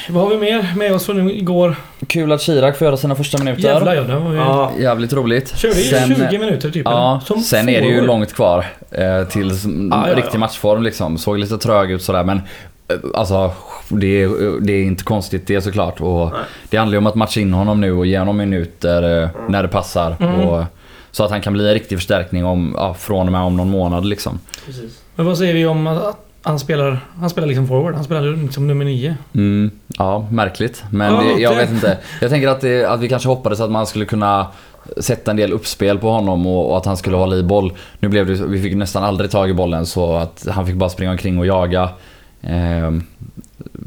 Vad 0.08 0.22
har 0.22 0.30
vi 0.30 0.36
mer 0.36 0.74
med 0.76 0.92
oss 0.94 1.06
från 1.06 1.30
igår? 1.30 1.76
kul 2.06 2.32
att 2.32 2.40
Chirac 2.40 2.76
får 2.78 2.84
göra 2.84 2.96
sina 2.96 3.14
första 3.14 3.38
minuter. 3.38 3.62
Jävlar 3.62 3.94
ja, 3.94 4.02
det 4.02 4.16
var 4.18 4.30
ju... 4.32 4.36
Ja, 4.36 4.72
Jävligt 4.78 5.12
roligt. 5.12 5.56
Körde 5.58 5.74
Sen- 5.74 6.14
20 6.30 6.38
minuter 6.38 6.70
typ. 6.70 6.82
Ja, 6.84 7.20
eller? 7.30 7.40
Sen 7.40 7.68
är 7.68 7.80
det 7.80 7.86
ju 7.86 8.00
långt 8.06 8.32
kvar 8.32 8.66
eh, 8.90 9.24
till 9.28 9.50
s- 9.50 9.64
Ja, 9.64 9.70
ja, 9.90 10.08
ja. 10.08 10.14
riktig 10.16 10.38
matchform 10.38 10.82
liksom. 10.82 11.18
Såg 11.18 11.38
lite 11.38 11.58
trög 11.58 11.90
ut 11.90 12.02
sådär 12.02 12.24
men 12.24 12.36
eh, 12.88 12.96
alltså 13.14 13.52
det 13.88 14.22
är, 14.22 14.60
det 14.60 14.72
är 14.72 14.82
inte 14.84 15.04
konstigt 15.04 15.46
det 15.46 15.60
såklart. 15.60 16.00
Och 16.00 16.30
Nej. 16.32 16.40
det 16.70 16.76
handlar 16.76 16.94
ju 16.94 16.98
om 16.98 17.06
att 17.06 17.14
matcha 17.14 17.40
in 17.40 17.52
honom 17.54 17.80
nu 17.80 17.92
och 17.92 18.06
ge 18.06 18.18
honom 18.18 18.36
minuter 18.36 19.22
eh, 19.22 19.28
när 19.48 19.62
det 19.62 19.68
passar. 19.68 20.16
Mm. 20.20 20.40
Och, 20.40 20.64
så 21.14 21.24
att 21.24 21.30
han 21.30 21.40
kan 21.40 21.52
bli 21.52 21.68
en 21.68 21.74
riktig 21.74 21.98
förstärkning 21.98 22.44
om, 22.44 22.74
ja, 22.76 22.94
från 22.94 23.26
och 23.26 23.32
med 23.32 23.40
om 23.40 23.56
någon 23.56 23.70
månad 23.70 24.06
liksom. 24.06 24.38
precis. 24.66 25.02
Men 25.14 25.26
vad 25.26 25.38
säger 25.38 25.54
vi 25.54 25.66
om 25.66 25.86
att 25.86 26.16
han 26.42 26.58
spelar... 26.58 27.00
Han 27.20 27.30
spelar 27.30 27.48
liksom 27.48 27.68
forward. 27.68 27.94
Han 27.94 28.04
spelar 28.04 28.42
liksom 28.42 28.66
nummer 28.66 28.84
9. 28.84 29.16
Mm, 29.34 29.70
ja, 29.88 30.28
märkligt. 30.30 30.84
Men 30.90 31.14
Ja, 31.14 31.20
det, 31.20 31.40
jag 31.42 31.54
vet 31.56 31.70
inte. 31.70 31.98
Jag 32.20 32.30
tänker 32.30 32.48
att, 32.48 32.60
det, 32.60 32.84
att 32.84 33.00
vi 33.00 33.08
kanske 33.08 33.28
hoppades 33.28 33.60
att 33.60 33.70
man 33.70 33.86
skulle 33.86 34.04
kunna 34.04 34.46
sätta 34.96 35.30
en 35.30 35.36
del 35.36 35.52
uppspel 35.52 35.98
på 35.98 36.10
honom 36.10 36.46
och, 36.46 36.70
och 36.70 36.76
att 36.76 36.86
han 36.86 36.96
skulle 36.96 37.16
hålla 37.16 37.36
i 37.36 37.42
boll. 37.42 37.72
Nu 37.98 38.08
blev 38.08 38.26
det 38.26 38.34
vi 38.34 38.62
fick 38.62 38.74
nästan 38.74 39.04
aldrig 39.04 39.30
tag 39.30 39.50
i 39.50 39.54
bollen 39.54 39.86
så 39.86 40.16
att 40.16 40.46
han 40.50 40.66
fick 40.66 40.74
bara 40.76 40.90
springa 40.90 41.10
omkring 41.10 41.38
och 41.38 41.46
jaga. 41.46 41.88
Ehm, 42.42 43.02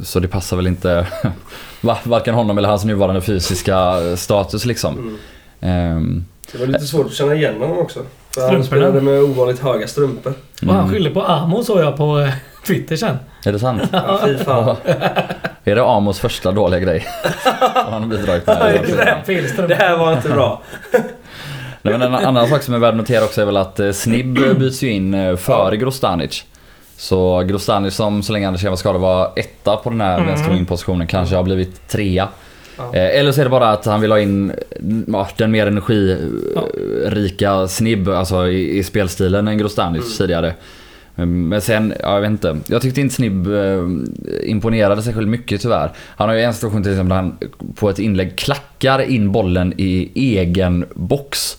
så 0.04 0.20
det 0.20 0.28
passar 0.28 0.58
väl 0.58 0.68
inte 0.68 1.08
va- 1.82 1.98
varken 2.04 2.34
honom 2.36 2.58
eller 2.58 2.70
hans 2.70 2.86
nuvarande 2.86 3.22
fysiska 3.22 3.94
status 4.16 4.66
liksom. 4.66 4.94
Mm. 4.98 5.18
Ehm, 5.62 6.26
Det 6.52 6.58
var 6.58 6.68
lite 6.68 6.86
svårt 6.86 7.06
att 7.06 7.14
känna 7.14 7.36
igen 7.36 7.62
honom 7.62 7.78
också. 7.78 8.00
För 8.32 8.52
han 8.52 8.64
spelade 8.64 9.02
med 9.02 9.22
ovanligt 9.22 9.60
höga 9.60 9.88
strumpor. 9.88 10.34
Och 10.62 10.68
han 10.68 10.80
mm. 10.80 10.92
skyller 10.92 11.12
på 11.12 11.24
Amo 11.24 11.64
såg 11.64 11.80
jag 11.80 11.98
på 11.98 12.20
eh, 12.20 12.30
Twitter 12.68 12.96
sen. 12.96 13.18
Är 13.46 13.52
det 13.52 13.60
sant? 13.60 13.82
Ja, 13.92 14.20
fy 14.26 14.38
fan. 14.38 14.76
Är 15.64 15.76
det 15.76 15.84
Amos 15.84 16.20
första 16.20 16.52
dåliga 16.52 16.80
grej? 16.80 17.08
Som 17.44 17.94
han 17.94 18.02
har 18.04 18.10
bidragit 18.10 18.48
med? 18.48 19.68
Det 19.68 19.76
här 19.76 19.98
var 19.98 20.14
inte 20.14 20.30
bra. 20.30 20.62
Nej, 21.82 21.98
men 21.98 22.02
en 22.02 22.16
annan 22.16 22.48
sak 22.48 22.64
som 22.64 22.74
är 22.74 22.80
värd 22.80 22.90
att 22.90 22.98
notera 22.98 23.24
också 23.24 23.42
är 23.42 23.46
väl 23.46 23.58
att 23.58 23.80
eh, 23.80 23.92
Snibb 23.92 24.58
byts 24.60 24.84
ju 24.84 24.92
in 24.92 25.14
eh, 25.14 25.36
före 25.36 25.78
Grostanic. 25.78 26.46
Så 26.98 27.44
Grostanic 27.44 27.96
som 27.96 28.24
så 28.24 28.34
länge 28.34 28.48
Anders 28.48 28.64
var 28.64 28.76
skadad 28.76 29.02
var 29.02 29.34
etta 29.36 29.76
på 29.76 29.90
den 29.90 30.02
här 30.02 30.18
Mm. 30.18 30.28
vänsterwing-positionen 30.28 31.08
kanske 31.08 31.36
har 31.36 31.44
blivit 31.44 31.88
trea. 31.88 32.28
Ja. 32.78 32.94
Eh, 32.94 33.20
Eller 33.20 33.32
så 33.32 33.40
är 33.42 33.46
det 33.46 33.50
bara 33.50 33.70
att 33.70 33.86
han 33.86 34.02
vill 34.02 34.12
ha 34.12 34.20
in 34.20 34.52
ja, 35.08 35.28
den 35.38 35.52
mer 35.52 35.68
energirika 35.68 37.68
Snibb 37.68 38.10
alltså 38.10 38.48
i, 38.48 38.78
i 38.78 38.84
spelstilen 38.84 39.48
än 39.48 39.58
Grostanic 39.58 40.04
Mm. 40.06 40.18
tidigare. 40.18 40.54
Mm, 41.16 41.48
Men 41.50 41.62
sen, 41.62 41.94
ja, 42.00 42.14
jag 42.14 42.22
vet 42.22 42.30
inte. 42.30 42.58
Jag 42.68 42.82
tyckte 42.82 43.02
inte 43.02 43.16
Snibb 43.16 43.48
eh, 43.48 43.84
imponerade 44.44 45.02
särskilt 45.02 45.28
mycket 45.28 45.62
tyvärr. 45.62 45.92
Han 46.16 46.30
har 46.30 46.36
ju 46.36 46.42
en 46.42 46.54
situation 46.54 46.84
till 46.84 46.92
exempel 46.92 47.10
där 47.10 47.16
han 47.16 47.38
på 47.76 47.90
ett 47.90 48.00
inlägg 48.00 48.36
klackar 48.38 49.00
in 49.00 49.32
bollen 49.32 49.74
i 49.78 50.12
egen 50.16 50.86
box. 50.94 51.58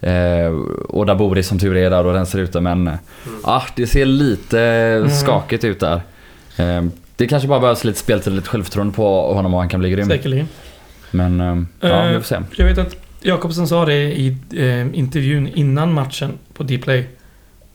Eh, 0.00 0.48
och 0.88 1.06
där 1.06 1.14
Boris 1.14 1.48
som 1.48 1.58
tur 1.58 1.76
är 1.76 1.90
där 1.90 2.06
och 2.06 2.14
rensar 2.14 2.38
ut 2.38 2.52
det 2.52 2.60
men 2.60 2.90
ah, 3.42 3.62
det 3.76 3.86
ser 3.86 4.04
lite 4.04 5.04
skakigt 5.22 5.64
ut 5.64 5.80
där. 5.80 6.00
Eh, 6.56 6.84
det 7.16 7.26
kanske 7.26 7.48
bara 7.48 7.60
behövs 7.60 7.84
lite 7.84 7.98
speltid 7.98 8.32
och 8.32 8.36
lite 8.36 8.48
självförtroende 8.48 8.92
på 8.94 9.34
honom 9.34 9.54
och 9.54 9.60
han 9.60 9.68
kan 9.68 9.80
bli 9.80 9.90
grym. 9.90 10.08
Säkerligen. 10.08 10.48
Men 11.10 11.40
eh, 11.40 11.62
ja, 11.90 12.04
vi 12.08 12.14
får 12.14 12.22
se. 12.22 12.38
Jag 12.56 12.66
vet 12.66 12.78
att 12.78 12.96
Jakobsen 13.22 13.68
sa 13.68 13.84
det 13.84 13.94
i 13.94 14.36
eh, 14.56 14.98
intervjun 14.98 15.48
innan 15.48 15.92
matchen 15.92 16.32
på 16.54 16.62
Dplay. 16.62 17.06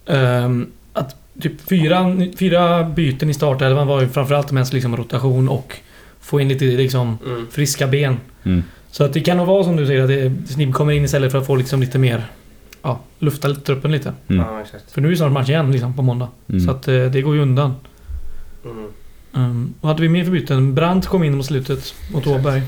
Um, 0.06 0.71
att 0.93 1.15
typ 1.41 1.69
fyra, 1.69 2.15
fyra 2.39 2.84
byten 2.84 3.30
i 3.30 3.34
startelvan 3.34 3.88
var 3.88 4.01
ju 4.01 4.08
framförallt 4.08 4.51
mest 4.51 4.73
liksom 4.73 4.97
rotation 4.97 5.49
och 5.49 5.75
få 6.21 6.41
in 6.41 6.47
lite 6.47 6.65
liksom 6.65 7.17
Mm. 7.25 7.47
friska 7.51 7.88
ben. 7.88 8.17
Mm. 8.43 8.63
Så 8.91 9.04
att 9.04 9.13
det 9.13 9.19
kan 9.19 9.38
nog 9.38 9.47
vara 9.47 9.63
som 9.63 9.75
du 9.75 9.88
säger 9.88 10.01
att 10.01 10.08
det, 10.08 10.54
Snibb 10.54 10.73
kommer 10.73 10.93
in 10.93 11.06
istället 11.06 11.32
för 11.32 11.39
att 11.39 11.45
få 11.47 11.56
liksom 11.56 11.82
lite 11.82 11.99
mer... 11.99 12.25
Ja, 12.82 12.99
lufta 13.19 13.47
lite 13.47 13.62
truppen 13.62 13.91
lite. 13.91 14.13
Mm. 14.27 14.45
Ja, 14.45 14.62
exakt. 14.62 14.91
För 14.91 15.01
nu 15.01 15.08
är 15.08 15.12
det 15.12 15.17
snart 15.17 15.32
match 15.32 15.49
igen 15.49 15.71
liksom 15.71 15.95
på 15.95 16.01
måndag. 16.01 16.27
Mm. 16.49 16.62
Så 16.65 16.71
att 16.71 16.88
eh, 16.88 17.06
det 17.06 17.21
går 17.21 17.36
ju 17.36 17.41
undan. 17.41 17.75
Mm. 19.35 19.49
Um, 19.49 19.73
vad 19.81 19.89
hade 19.89 20.01
vi 20.01 20.09
mer 20.09 20.23
för 20.23 20.31
byten? 20.31 20.75
Brandt 20.75 21.07
kom 21.07 21.23
in 21.23 21.37
mot 21.37 21.45
slutet 21.45 21.93
mot 22.13 22.27
Åberg. 22.27 22.61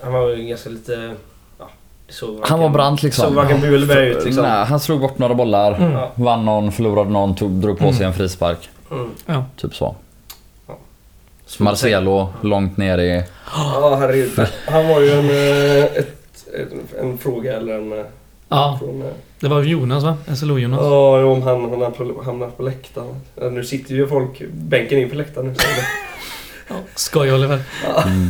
Han 0.00 0.12
var 0.12 0.28
ju 0.28 0.44
ganska 0.44 0.70
lite... 0.70 1.14
Ja, 1.58 1.68
såg 2.08 2.40
Han 2.42 2.60
var 2.60 2.68
brant 2.68 3.02
liksom. 3.02 3.24
Såg 3.24 3.34
varken 3.34 3.60
bu 3.60 3.74
eller 3.74 4.02
ut 4.02 4.24
liksom. 4.24 4.42
Nej, 4.42 4.64
han 4.64 4.80
slog 4.80 5.00
bort 5.00 5.18
några 5.18 5.34
bollar. 5.34 5.74
Mm. 5.74 5.92
Ja. 5.92 6.12
Vann 6.14 6.44
någon, 6.44 6.72
förlorade 6.72 7.10
någon, 7.10 7.34
tog, 7.34 7.50
drog 7.50 7.78
på 7.78 7.92
sig 7.92 8.06
en 8.06 8.14
frispark. 8.14 8.68
Mm. 8.90 9.10
Ja. 9.26 9.44
Typ 9.56 9.74
så. 9.74 9.96
Att 10.66 11.58
Marcelo 11.58 12.28
långt 12.40 12.76
ner 12.76 12.98
i... 12.98 13.24
Ja, 13.56 13.96
herregud. 14.00 14.48
Han 14.66 14.88
var 14.88 15.00
ju 15.00 15.10
en, 15.10 15.30
eh, 15.30 15.84
ett, 15.84 16.46
en, 16.54 17.00
en 17.00 17.18
fråga 17.18 17.56
eller 17.56 17.74
en... 17.74 18.04
Ja, 18.48 18.76
Från, 18.80 19.04
det 19.40 19.48
var 19.48 19.62
Jonas 19.62 20.04
va? 20.04 20.16
SLO-Jonas. 20.26 20.80
Ja, 20.82 21.24
om 21.24 21.42
han 21.42 21.92
på, 21.92 22.22
hamnar 22.24 22.48
på 22.50 22.62
läktaren. 22.62 23.20
Ja, 23.34 23.50
Nu 23.50 23.64
sitter 23.64 23.94
ju 23.94 24.06
folk 24.06 24.42
bänken 24.52 24.98
in 24.98 25.10
på 25.10 25.16
läktaren 25.16 25.46
nu. 25.46 25.54
Ja. 26.68 26.74
Skoj 26.94 27.32
Oliver. 27.32 27.60
Mm. 28.06 28.28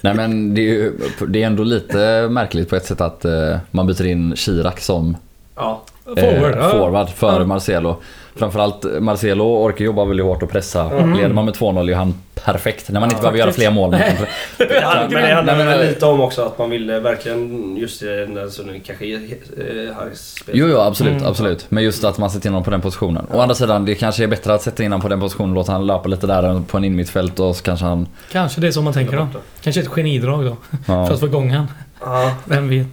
Nej 0.00 0.14
men 0.14 0.54
det 0.54 0.60
är, 0.60 0.64
ju, 0.64 0.92
det 1.28 1.42
är 1.42 1.46
ändå 1.46 1.62
lite 1.62 2.28
märkligt 2.30 2.68
på 2.70 2.76
ett 2.76 2.86
sätt 2.86 3.00
att 3.00 3.24
eh, 3.24 3.56
man 3.70 3.86
byter 3.86 4.06
in 4.06 4.36
Chirac 4.36 4.80
som 4.80 5.16
Ja. 5.56 5.82
Forward. 6.04 6.52
eh, 6.54 6.58
ja. 6.60 6.70
forward 6.70 7.08
före 7.08 7.38
Ja. 7.42 7.46
Marcelo. 7.46 7.96
Framförallt 8.36 8.84
Marcelo 9.00 9.44
orkar 9.44 9.84
jobba 9.84 10.04
väldigt 10.04 10.26
hårt 10.26 10.42
och 10.42 10.50
pressa. 10.50 10.90
Mm. 10.90 11.14
Leder 11.14 11.34
man 11.34 11.44
med 11.44 11.54
2-0 11.54 11.90
är 11.90 11.94
han 11.94 12.14
perfekt. 12.34 12.90
När 12.90 13.00
man 13.00 13.08
inte 13.08 13.16
Ja, 13.16 13.20
behöver 13.22 13.38
göra 13.38 13.52
fler 13.52 13.70
mål. 13.70 13.90
Nej. 13.90 14.18
Ja, 14.58 14.94
men 15.10 15.22
det 15.22 15.34
handlar 15.34 15.56
Nej, 15.56 15.66
men- 15.66 15.78
väl 15.78 15.86
lite 15.88 16.06
om 16.06 16.20
också 16.20 16.42
att 16.42 16.58
man 16.58 16.70
ville 16.70 17.00
verkligen 17.00 17.76
just 17.76 18.00
det 18.00 18.26
när 18.30 18.48
så 18.48 18.62
nu 18.62 18.80
kanske 18.86 19.04
eh, 19.14 19.94
Harrys 19.96 20.34
spel. 20.34 20.54
Jo, 20.58 20.66
jo 20.68 20.78
absolut, 20.78 21.12
Mm. 21.12 21.26
absolut. 21.26 21.66
Men 21.68 21.84
just 21.84 22.04
att 22.04 22.18
man 22.18 22.30
sätter 22.30 22.46
in 22.48 22.52
honom 22.52 22.64
på 22.64 22.70
den 22.70 22.80
positionen. 22.80 23.26
Å 23.32 23.40
andra 23.40 23.54
sidan, 23.54 23.84
det 23.84 23.94
kanske 23.94 24.22
är 24.22 24.28
bättre 24.28 24.54
att 24.54 24.62
sätta 24.62 24.82
in 24.82 24.92
honom 24.92 25.02
på 25.02 25.08
den 25.08 25.20
positionen 25.20 25.50
och 25.50 25.54
låta 25.56 25.72
han 25.72 25.86
löpa 25.86 26.08
lite 26.08 26.26
där 26.26 26.62
på 26.68 26.76
en 26.76 26.84
innermittfält 26.84 27.40
och 27.40 27.56
så 27.56 27.62
kanske 27.62 27.86
han... 27.86 28.08
Kanske 28.32 28.60
det 28.60 28.66
är 28.66 28.72
så 28.72 28.82
man 28.82 28.92
tänker 28.92 29.16
då. 29.16 29.26
Kanske 29.62 29.80
ett 29.80 29.88
genidrag 29.88 30.44
då. 30.44 30.56
För 30.86 30.92
Ja. 30.92 31.12
att 31.12 31.20
få 31.20 31.26
igång 31.26 31.50
han. 31.50 31.66
Ja. 32.00 32.30
Vem 32.44 32.68
vet. 32.68 32.86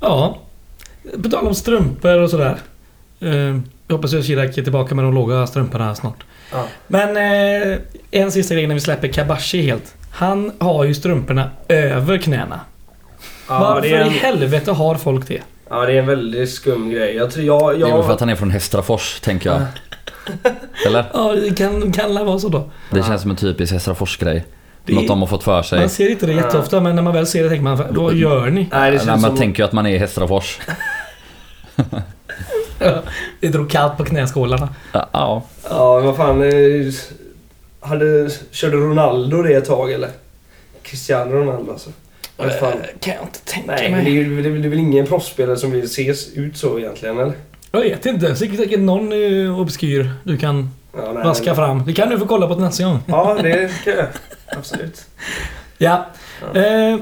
Ja. 0.00 0.38
På 1.22 1.28
tal 1.28 1.46
om 1.46 1.54
strumpor 1.54 2.18
och 2.22 2.30
sådär. 2.30 2.56
Eh, 3.20 3.30
jag 3.88 3.96
hoppas 3.96 4.14
att 4.14 4.24
Chirac 4.24 4.58
är 4.58 4.62
tillbaka 4.62 4.94
med 4.94 5.04
de 5.04 5.14
låga 5.14 5.46
strumporna 5.46 5.94
snart. 5.94 6.24
Ja. 6.52 6.66
Men 6.86 7.16
eh, 7.72 7.78
en 8.10 8.32
sista 8.32 8.54
grej 8.54 8.66
när 8.66 8.74
vi 8.74 8.80
släpper 8.80 9.08
Kabashi 9.08 9.62
helt. 9.62 9.94
Han 10.10 10.52
har 10.58 10.84
ju 10.84 10.94
strumporna 10.94 11.50
över 11.68 12.18
knäna. 12.18 12.60
Ja, 13.48 13.58
Varför 13.60 13.80
det 13.88 13.94
är 13.94 14.00
en, 14.00 14.06
i 14.06 14.10
helvete 14.10 14.72
har 14.72 14.94
folk 14.94 15.28
det? 15.28 15.42
ja, 15.70 15.86
det 15.86 15.92
är 15.92 15.98
en 15.98 16.06
väldigt 16.06 16.50
skum 16.50 16.90
grej. 16.90 17.16
Jag 17.16 17.30
tror 17.30 17.44
jag... 17.46 17.70
Det 17.70 17.76
är 17.76 17.88
jag 17.88 17.96
väl 17.96 18.06
för 18.06 18.12
att 18.12 18.20
han 18.20 18.28
är 18.28 18.36
från 18.36 18.50
Hästrafors, 18.50 19.20
tänker 19.20 19.50
jag. 19.50 19.62
Eller? 20.86 21.04
Ja, 21.12 21.32
det 21.32 21.56
kan, 21.56 21.92
kan 21.92 22.14
vara 22.26 22.38
så 22.38 22.48
då. 22.48 22.70
Det 22.90 23.02
känns 23.02 23.22
som 23.22 23.30
en 23.30 23.36
typisk 23.36 23.72
Hästrafors-grej. 23.72 24.44
Det- 24.86 24.94
Något 24.94 25.08
de 25.08 25.20
har 25.20 25.26
fått 25.26 25.44
för 25.44 25.62
sig. 25.62 25.78
Man 25.80 25.88
ser 25.88 26.10
inte 26.10 26.26
det 26.26 26.32
jätteofta 26.32 26.80
men 26.80 26.96
när 26.96 27.02
man 27.02 27.12
väl 27.14 27.26
ser 27.26 27.42
det 27.42 27.48
tänker 27.48 27.64
man 27.64 27.82
vad 27.90 28.14
gör 28.14 28.46
ni? 28.50 28.68
Nej, 28.72 28.90
det 28.90 28.96
Nej, 28.96 29.06
man 29.06 29.20
som... 29.20 29.36
tänker 29.36 29.62
ju 29.62 29.64
att 29.66 29.72
man 29.72 29.86
är 29.86 29.90
i 29.90 29.98
Hästrafors. 29.98 30.58
Det 33.40 33.48
drog 33.52 33.70
kallt 33.70 33.96
på 33.96 34.04
knäskålarna. 34.04 34.68
Ja, 34.92 35.08
Ja. 35.12 35.42
Ja, 35.70 36.00
vad 36.00 36.16
fan. 36.16 36.42
eh, 36.42 36.92
Hade, 37.80 38.30
körde 38.50 38.76
Ronaldo 38.76 39.42
det 39.42 39.54
ett 39.54 39.64
tag 39.64 39.92
eller? 39.92 40.10
Cristiano 40.82 41.32
Ronaldo 41.36 41.72
alltså. 41.72 41.90
Eh, 42.38 42.46
Kan 43.00 43.14
jag 43.14 43.22
inte 43.22 43.40
tänka 43.44 43.72
Nej, 43.72 43.90
mig. 43.90 44.04
det 44.04 44.10
är, 44.10 44.24
det, 44.42 44.48
är, 44.48 44.52
väl- 44.52 44.62
det 44.62 44.68
är 44.68 44.70
väl 44.70 44.78
ingen 44.78 45.06
proffsspelare 45.06 45.56
som 45.56 45.70
vill 45.70 45.84
ses 45.84 46.32
ut 46.34 46.56
så 46.56 46.78
egentligen 46.78 47.18
eller? 47.18 47.32
Jag 47.72 47.80
vet 47.80 48.06
inte. 48.06 48.36
Säkert, 48.36 48.56
säkert 48.56 48.80
någon 48.80 49.12
uh, 49.12 49.60
obskyr 49.60 50.10
du 50.24 50.36
kan 50.38 50.70
Ja, 50.96 51.12
nej, 51.12 51.24
vaska 51.24 51.44
men- 51.46 51.56
fram. 51.56 51.82
Det 51.86 51.92
kan 51.92 52.08
du 52.08 52.18
få 52.18 52.26
kolla 52.26 52.46
på 52.46 52.54
till 52.54 52.62
nästa 52.64 52.84
gång. 52.84 52.98
Ja, 53.06 53.36
det 53.42 53.70
kan 53.84 53.92
jag. 53.96 54.06
Absolut. 54.58 55.06
Ja. 55.78 56.06
Ja. 56.54 56.60
Eh, 56.60 56.98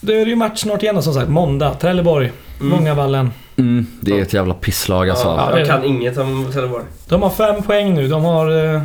då 0.00 0.12
är 0.12 0.24
det 0.24 0.30
ju 0.30 0.36
match 0.36 0.60
snart 0.60 0.82
igen 0.82 1.02
som 1.02 1.14
sagt. 1.14 1.28
Måndag. 1.28 1.74
Trelleborg. 1.74 2.32
Mm. 2.60 2.68
Mångavallen. 2.76 3.30
Mm, 3.56 3.86
det 4.00 4.18
är 4.18 4.22
ett 4.22 4.32
jävla 4.32 4.54
pisslag 4.54 5.10
alltså. 5.10 5.28
Ja, 5.28 5.58
jag 5.58 5.68
kan 5.68 5.84
inget 5.84 6.18
om 6.18 6.46
Trelleborg. 6.52 6.84
De 7.08 7.22
har 7.22 7.30
fem 7.30 7.62
poäng 7.62 7.94
nu. 7.94 8.08
De 8.08 8.24
har 8.24 8.74
eh, 8.74 8.82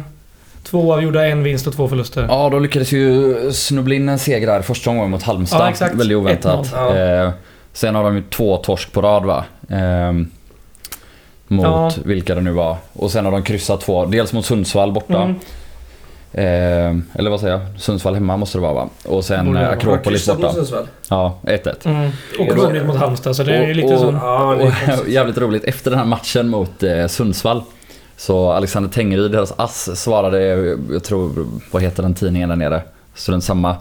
två 0.63 0.93
avgjorda, 0.93 1.25
en 1.27 1.43
vinst 1.43 1.67
och 1.67 1.73
två 1.75 1.87
förluster. 1.87 2.25
Ja, 2.29 2.49
de 2.49 2.61
lyckades 2.63 2.91
ju 2.91 3.35
snubbla 3.51 3.95
in 3.95 4.09
en 4.09 4.19
seger 4.19 4.47
där 4.47 4.61
första 4.61 4.89
omgången 4.89 5.11
mot 5.11 5.23
Halmstad. 5.23 5.61
Ja, 5.61 5.69
exakt. 5.69 5.95
Väldigt 5.95 6.17
oväntat. 6.17 6.73
1-0. 6.73 7.25
Eh, 7.25 7.31
sen 7.73 7.95
har 7.95 8.03
de 8.03 8.15
ju 8.15 8.23
två 8.29 8.57
torsk 8.57 8.91
på 8.91 9.01
rad 9.01 9.25
va? 9.25 9.45
Eh, 9.69 10.13
mot 11.49 11.65
Ja. 11.65 11.91
vilka 12.05 12.35
det 12.35 12.41
nu 12.41 12.51
var. 12.51 12.77
Och 12.93 13.11
sen 13.11 13.25
har 13.25 13.31
de 13.31 13.43
kryssat 13.43 13.81
två. 13.81 14.05
Dels 14.05 14.33
mot 14.33 14.45
Sundsvall 14.45 14.91
borta. 14.91 15.21
Mm. 15.21 15.35
Eh, 16.33 17.03
eller 17.19 17.29
vad 17.29 17.39
säger 17.39 17.53
jag? 17.53 17.61
Sundsvall 17.81 18.13
hemma 18.13 18.37
måste 18.37 18.57
det 18.57 18.61
vara 18.61 18.73
va? 18.73 18.89
Och 19.05 19.25
sen 19.25 19.57
eh. 19.57 19.69
Akropolis 19.69 20.27
borta. 20.27 20.53
Ja, 21.09 21.37
1-1. 21.43 21.85
Mm. 21.85 22.11
Och 22.39 22.47
Och- 22.47 22.57
vunnit 22.57 22.85
mot 22.85 22.95
Halmstad 22.95 23.35
så 23.35 23.43
det 23.43 23.55
är 23.55 23.69
och- 23.69 23.75
lite 23.75 23.93
och- 23.93 23.99
så. 23.99 24.11
Det 24.11 24.17
är 24.17 24.53
Och 24.55 24.73
konstigt. 24.85 25.07
jävligt 25.13 25.37
roligt, 25.37 25.63
efter 25.63 25.89
den 25.91 25.99
här 25.99 26.05
matchen 26.05 26.49
mot 26.49 26.83
eh, 26.83 27.07
Sundsvall 27.07 27.61
så 28.17 28.51
Alexander 28.51 28.89
Tengryd, 28.89 29.31
deras 29.31 29.53
ass, 29.57 29.89
svarade, 30.01 30.41
jag 30.91 31.03
tror, 31.03 31.47
vad 31.71 31.81
heter 31.81 32.03
den 32.03 32.13
tidningen 32.13 32.49
där 32.49 32.55
nere? 32.55 32.81
Student 33.15 33.43
samma. 33.43 33.75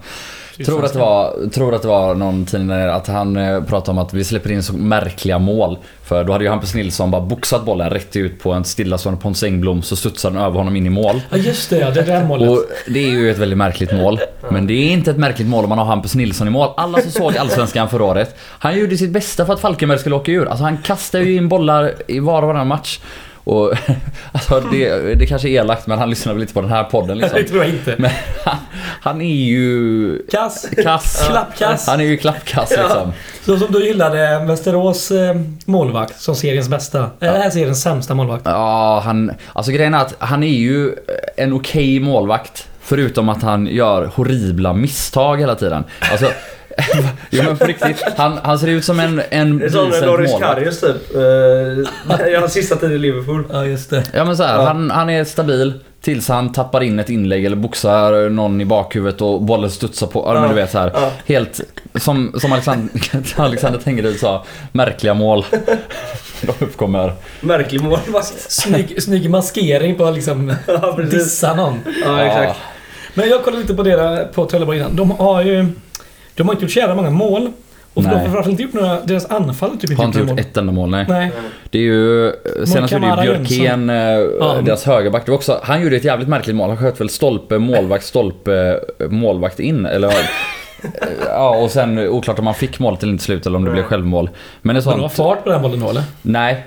Tror 0.64 0.84
att, 0.84 0.92
det 0.92 0.98
var, 0.98 1.50
tror 1.50 1.74
att 1.74 1.82
det 1.82 1.88
var 1.88 2.14
någon 2.14 2.46
tidning 2.46 2.68
där 2.68 2.88
att 2.88 3.06
han 3.06 3.36
eh, 3.36 3.62
pratade 3.62 3.90
om 3.90 3.98
att 3.98 4.14
vi 4.14 4.24
släpper 4.24 4.52
in 4.52 4.62
så 4.62 4.72
märkliga 4.72 5.38
mål. 5.38 5.78
För 6.02 6.24
då 6.24 6.32
hade 6.32 6.44
ju 6.44 6.50
Hampus 6.50 6.74
Nilsson 6.74 7.10
bara 7.10 7.22
boxat 7.22 7.64
bollen 7.64 7.90
rätt 7.90 8.16
ut 8.16 8.40
på 8.42 8.52
en 8.52 8.64
stillastående 8.64 9.20
Pontus 9.20 9.42
Engblom 9.42 9.82
så 9.82 9.96
studsade 9.96 10.34
den 10.34 10.44
över 10.44 10.58
honom 10.58 10.76
in 10.76 10.86
i 10.86 10.90
mål. 10.90 11.20
Ja 11.30 11.36
just 11.36 11.70
det, 11.70 11.78
ja, 11.78 11.90
det 11.90 12.02
där 12.02 12.24
målet. 12.24 12.50
Och 12.50 12.64
det 12.88 12.98
är 12.98 13.10
ju 13.10 13.30
ett 13.30 13.38
väldigt 13.38 13.58
märkligt 13.58 13.92
mål. 13.92 14.20
Men 14.50 14.66
det 14.66 14.74
är 14.74 14.90
inte 14.92 15.10
ett 15.10 15.18
märkligt 15.18 15.48
mål 15.48 15.64
om 15.64 15.68
man 15.68 15.78
har 15.78 15.84
Hampus 15.84 16.14
Nilsson 16.14 16.48
i 16.48 16.50
mål. 16.50 16.68
Alla 16.76 17.00
som 17.00 17.10
såg 17.10 17.36
Allsvenskan 17.36 17.88
förra 17.88 18.04
året. 18.04 18.36
Han 18.40 18.78
gjorde 18.78 18.96
sitt 18.96 19.10
bästa 19.10 19.46
för 19.46 19.52
att 19.52 19.60
Falkenberg 19.60 19.98
skulle 19.98 20.14
åka 20.16 20.32
ur. 20.32 20.48
Alltså 20.48 20.64
han 20.64 20.78
kastar 20.78 21.18
ju 21.18 21.36
in 21.36 21.48
bollar 21.48 21.94
i 22.06 22.18
var 22.18 22.42
och 22.42 22.48
varannan 22.48 22.66
match. 22.66 23.00
Och 23.48 23.72
alltså 24.32 24.61
det, 24.61 25.14
det 25.14 25.26
kanske 25.26 25.48
är 25.48 25.50
elakt 25.50 25.87
men 25.87 25.98
han 25.98 26.11
lyssnar 26.11 26.32
väl 26.32 26.42
inte 26.42 26.54
på 26.54 26.61
den 26.61 26.70
här 26.70 26.84
podden 26.84 27.18
liksom. 27.18 27.38
det 27.42 27.48
tror 27.48 27.62
jag 27.62 27.70
inte. 27.72 27.94
Men 27.98 28.11
han, 28.44 28.56
han 29.00 29.20
är 29.20 29.34
ju 29.34 30.18
Kass. 30.30 30.66
kass. 30.82 31.26
Klappkass. 31.28 31.87
Han 31.87 32.00
är 32.00 32.04
ju 32.04 32.16
klappkass 32.16 32.70
liksom. 32.70 33.12
Så 33.44 33.58
som 33.58 33.72
du 33.72 33.87
gillade 33.87 34.44
Västerås 34.46 35.11
eh, 35.11 35.37
målvakt 35.64 36.20
som 36.20 36.34
seriens 36.34 36.68
bästa. 36.68 37.11
Eller 37.20 37.32
det 37.32 37.38
här 37.38 37.50
seriens 37.50 37.82
sämsta 37.82 38.14
målvakt. 38.14 38.42
Ja, 38.46 39.02
han... 39.04 39.32
Alltså 39.52 39.72
grejen 39.72 39.94
är 39.94 39.98
att 39.98 40.14
han 40.18 40.42
är 40.42 40.58
ju 40.58 40.94
en 41.37 41.52
okej 41.52 42.00
målvakt. 42.00 42.68
Förutom 42.82 43.28
att 43.28 43.42
han 43.42 43.66
gör 43.66 44.11
horribla 44.14 44.72
misstag 44.72 45.40
hela 45.40 45.54
tiden. 45.54 45.84
Alltså, 46.12 46.30
jo 47.30 47.42
men 47.42 47.56
på 47.56 47.64
riktigt. 47.64 48.02
Han, 48.16 48.38
han 48.42 48.58
ser 48.58 48.66
ut 48.68 48.84
som 48.84 49.00
en, 49.00 49.22
en 49.30 49.58
Det 49.58 49.64
är 49.64 49.68
som 49.70 49.90
Loris. 50.06 50.32
Karius 50.40 50.80
typ. 50.80 50.96
Uh, 51.16 52.40
hans 52.40 52.52
sista 52.52 52.76
tid 52.76 52.92
i 52.92 52.98
Liverpool. 52.98 53.44
Ja, 53.52 53.64
just 53.64 53.90
det. 53.90 54.02
Ja 54.14 54.24
men 54.24 54.36
så 54.36 54.42
här, 54.42 54.54
Ja. 54.56 54.64
han, 54.66 54.90
han 54.90 55.10
är 55.10 55.24
stabil 55.24 55.72
tills 56.00 56.28
han 56.28 56.52
tappar 56.52 56.82
in 56.82 56.98
ett 56.98 57.10
inlägg 57.10 57.44
eller 57.44 57.56
boxar 57.56 58.28
någon 58.30 58.60
i 58.60 58.64
bakhuvudet 58.64 59.20
och 59.20 59.42
bollen 59.42 59.70
studsar 59.70 60.06
på. 60.06 60.22
Ja, 60.26 60.32
men 60.32 60.42
Ja. 60.42 60.48
du 60.48 60.54
vet 60.54 60.70
så 60.70 60.78
här. 60.78 60.90
Ja. 60.94 61.10
Helt, 61.26 61.60
som, 61.94 62.34
som 62.40 62.52
Alexander, 62.52 62.90
Alexander 63.36 63.78
Tengryd 63.80 64.20
sa, 64.20 64.44
märkliga 64.72 65.14
mål. 65.14 65.44
De 66.40 66.64
uppkommer. 66.64 67.12
Märklig 67.40 67.82
målvakt. 67.82 68.34
Snygg, 68.52 69.02
snygg 69.02 69.30
maskering 69.30 69.94
på 69.94 70.04
att 70.04 70.14
liksom 70.14 70.54
Ja, 70.66 70.98
dissa 71.10 71.54
någon. 71.54 71.78
Ja, 72.04 72.20
exakt. 72.24 72.58
Men 73.14 73.28
jag 73.28 73.44
kollade 73.44 73.62
lite 73.62 73.74
på 73.74 73.82
det 73.82 74.28
på 74.34 74.46
Trelleborg 74.46 74.78
innan. 74.78 74.96
De 74.96 75.10
har 75.10 75.42
ju... 75.42 75.66
De 76.38 76.48
har 76.48 76.55
inte 76.55 76.64
gjort 76.64 76.72
så 76.72 76.79
jävla 76.79 76.94
många 76.94 77.11
mål. 77.11 77.53
Och 77.94 78.03
de 78.03 78.09
Nej. 78.09 78.16
har 78.16 78.22
framförallt 78.24 78.48
inte 78.48 78.62
gjort 78.62 78.72
några... 78.72 79.01
Deras 79.01 79.27
anfall 79.31 79.70
typ 79.79 79.90
inte 79.90 80.03
Har 80.03 80.07
inte 80.07 80.18
gjort 80.18 80.29
mål. 80.29 80.38
ett 80.38 80.57
enda 80.57 80.72
mål, 80.72 80.90
nej. 80.90 81.07
Nej. 81.09 81.31
Det 81.70 81.79
är 81.79 81.83
ju, 81.83 82.33
senast 82.66 82.92
gjorde 82.92 83.07
ju 83.07 83.22
Björkén, 83.22 83.90
eh, 83.90 83.96
Ja. 83.96 84.57
deras 84.64 84.85
högerback, 84.85 85.24
det 85.24 85.31
var 85.31 85.37
också, 85.37 85.61
han 85.62 85.83
gjorde 85.83 85.96
ett 85.96 86.05
jävligt 86.05 86.29
märkligt 86.29 86.57
mål. 86.57 86.68
Han 86.68 86.79
sköt 86.79 87.01
väl 87.01 87.09
stolpe, 87.09 87.59
målvakt, 87.59 88.05
stolpe, 88.05 88.81
eh, 89.01 89.09
målvakt 89.09 89.61
in. 89.61 89.87
Eller, 89.87 90.09
eh, 90.09 90.14
ja, 91.27 91.57
och 91.57 91.70
sen 91.70 91.98
eh, 91.98 92.05
oklart 92.11 92.38
om 92.38 92.46
han 92.46 92.55
fick 92.55 92.79
målet 92.79 93.03
eller 93.03 93.12
inte 93.12 93.24
slut 93.24 93.46
eller 93.46 93.57
om 93.57 93.64
det 93.64 93.70
blev 93.70 93.83
självmål. 93.85 94.31
Men 94.62 94.77
det 94.77 94.85
Men 94.87 94.96
det 94.96 95.03
var 95.03 95.09
fart 95.09 95.44
på 95.44 95.51
den 95.51 95.62
bollen 95.62 95.81
då 95.81 95.90
eller? 95.90 96.03
nej. 96.22 96.64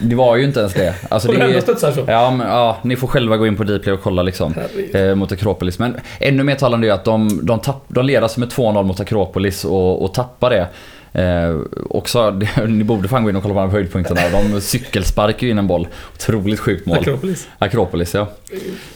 Det 0.00 0.14
var 0.14 0.36
ju 0.36 0.44
inte 0.44 0.60
ens 0.60 0.74
det. 0.74 0.94
Alltså, 1.08 1.32
det 1.32 1.44
ändå 1.44 1.60
studsar 1.60 1.92
så. 1.92 2.04
ja, 2.06 2.30
men, 2.30 2.46
ja, 2.46 2.78
ni 2.82 2.96
får 2.96 3.08
själva 3.08 3.36
gå 3.36 3.46
in 3.46 3.56
på 3.56 3.64
Dplay 3.64 3.94
och 3.94 4.02
kolla 4.02 4.22
liksom. 4.22 4.54
Eh, 4.92 5.14
mot 5.14 5.32
Akropolis. 5.32 5.78
Men 5.78 5.96
ännu 6.20 6.42
mer 6.42 6.54
talande 6.54 6.88
är 6.88 6.92
att 6.92 7.04
de, 7.04 7.40
de, 7.42 7.60
tapp, 7.60 7.84
de 7.88 8.16
alltså 8.16 8.40
med 8.40 8.48
2-0 8.48 8.82
mot 8.82 9.00
Akropolis 9.00 9.64
och, 9.64 10.04
och 10.04 10.14
tappar 10.14 10.50
det. 10.50 10.66
Eh, 11.12 11.56
också, 11.90 12.30
det, 12.30 12.66
ni 12.66 12.84
borde 12.84 13.08
fan 13.08 13.22
gå 13.24 13.30
in 13.30 13.36
och 13.36 13.42
kolla 13.42 13.54
på 13.54 13.60
de 13.60 13.70
höjdpunkterna. 13.70 14.20
De 14.52 14.60
cykelsparkar 14.60 15.46
ju 15.46 15.50
in 15.50 15.58
en 15.58 15.66
boll. 15.66 15.88
Otroligt 16.14 16.60
sjukt 16.60 16.86
mål. 16.86 16.98
Akropolis. 16.98 17.48
Akropolis 17.58 18.14
ja. 18.14 18.28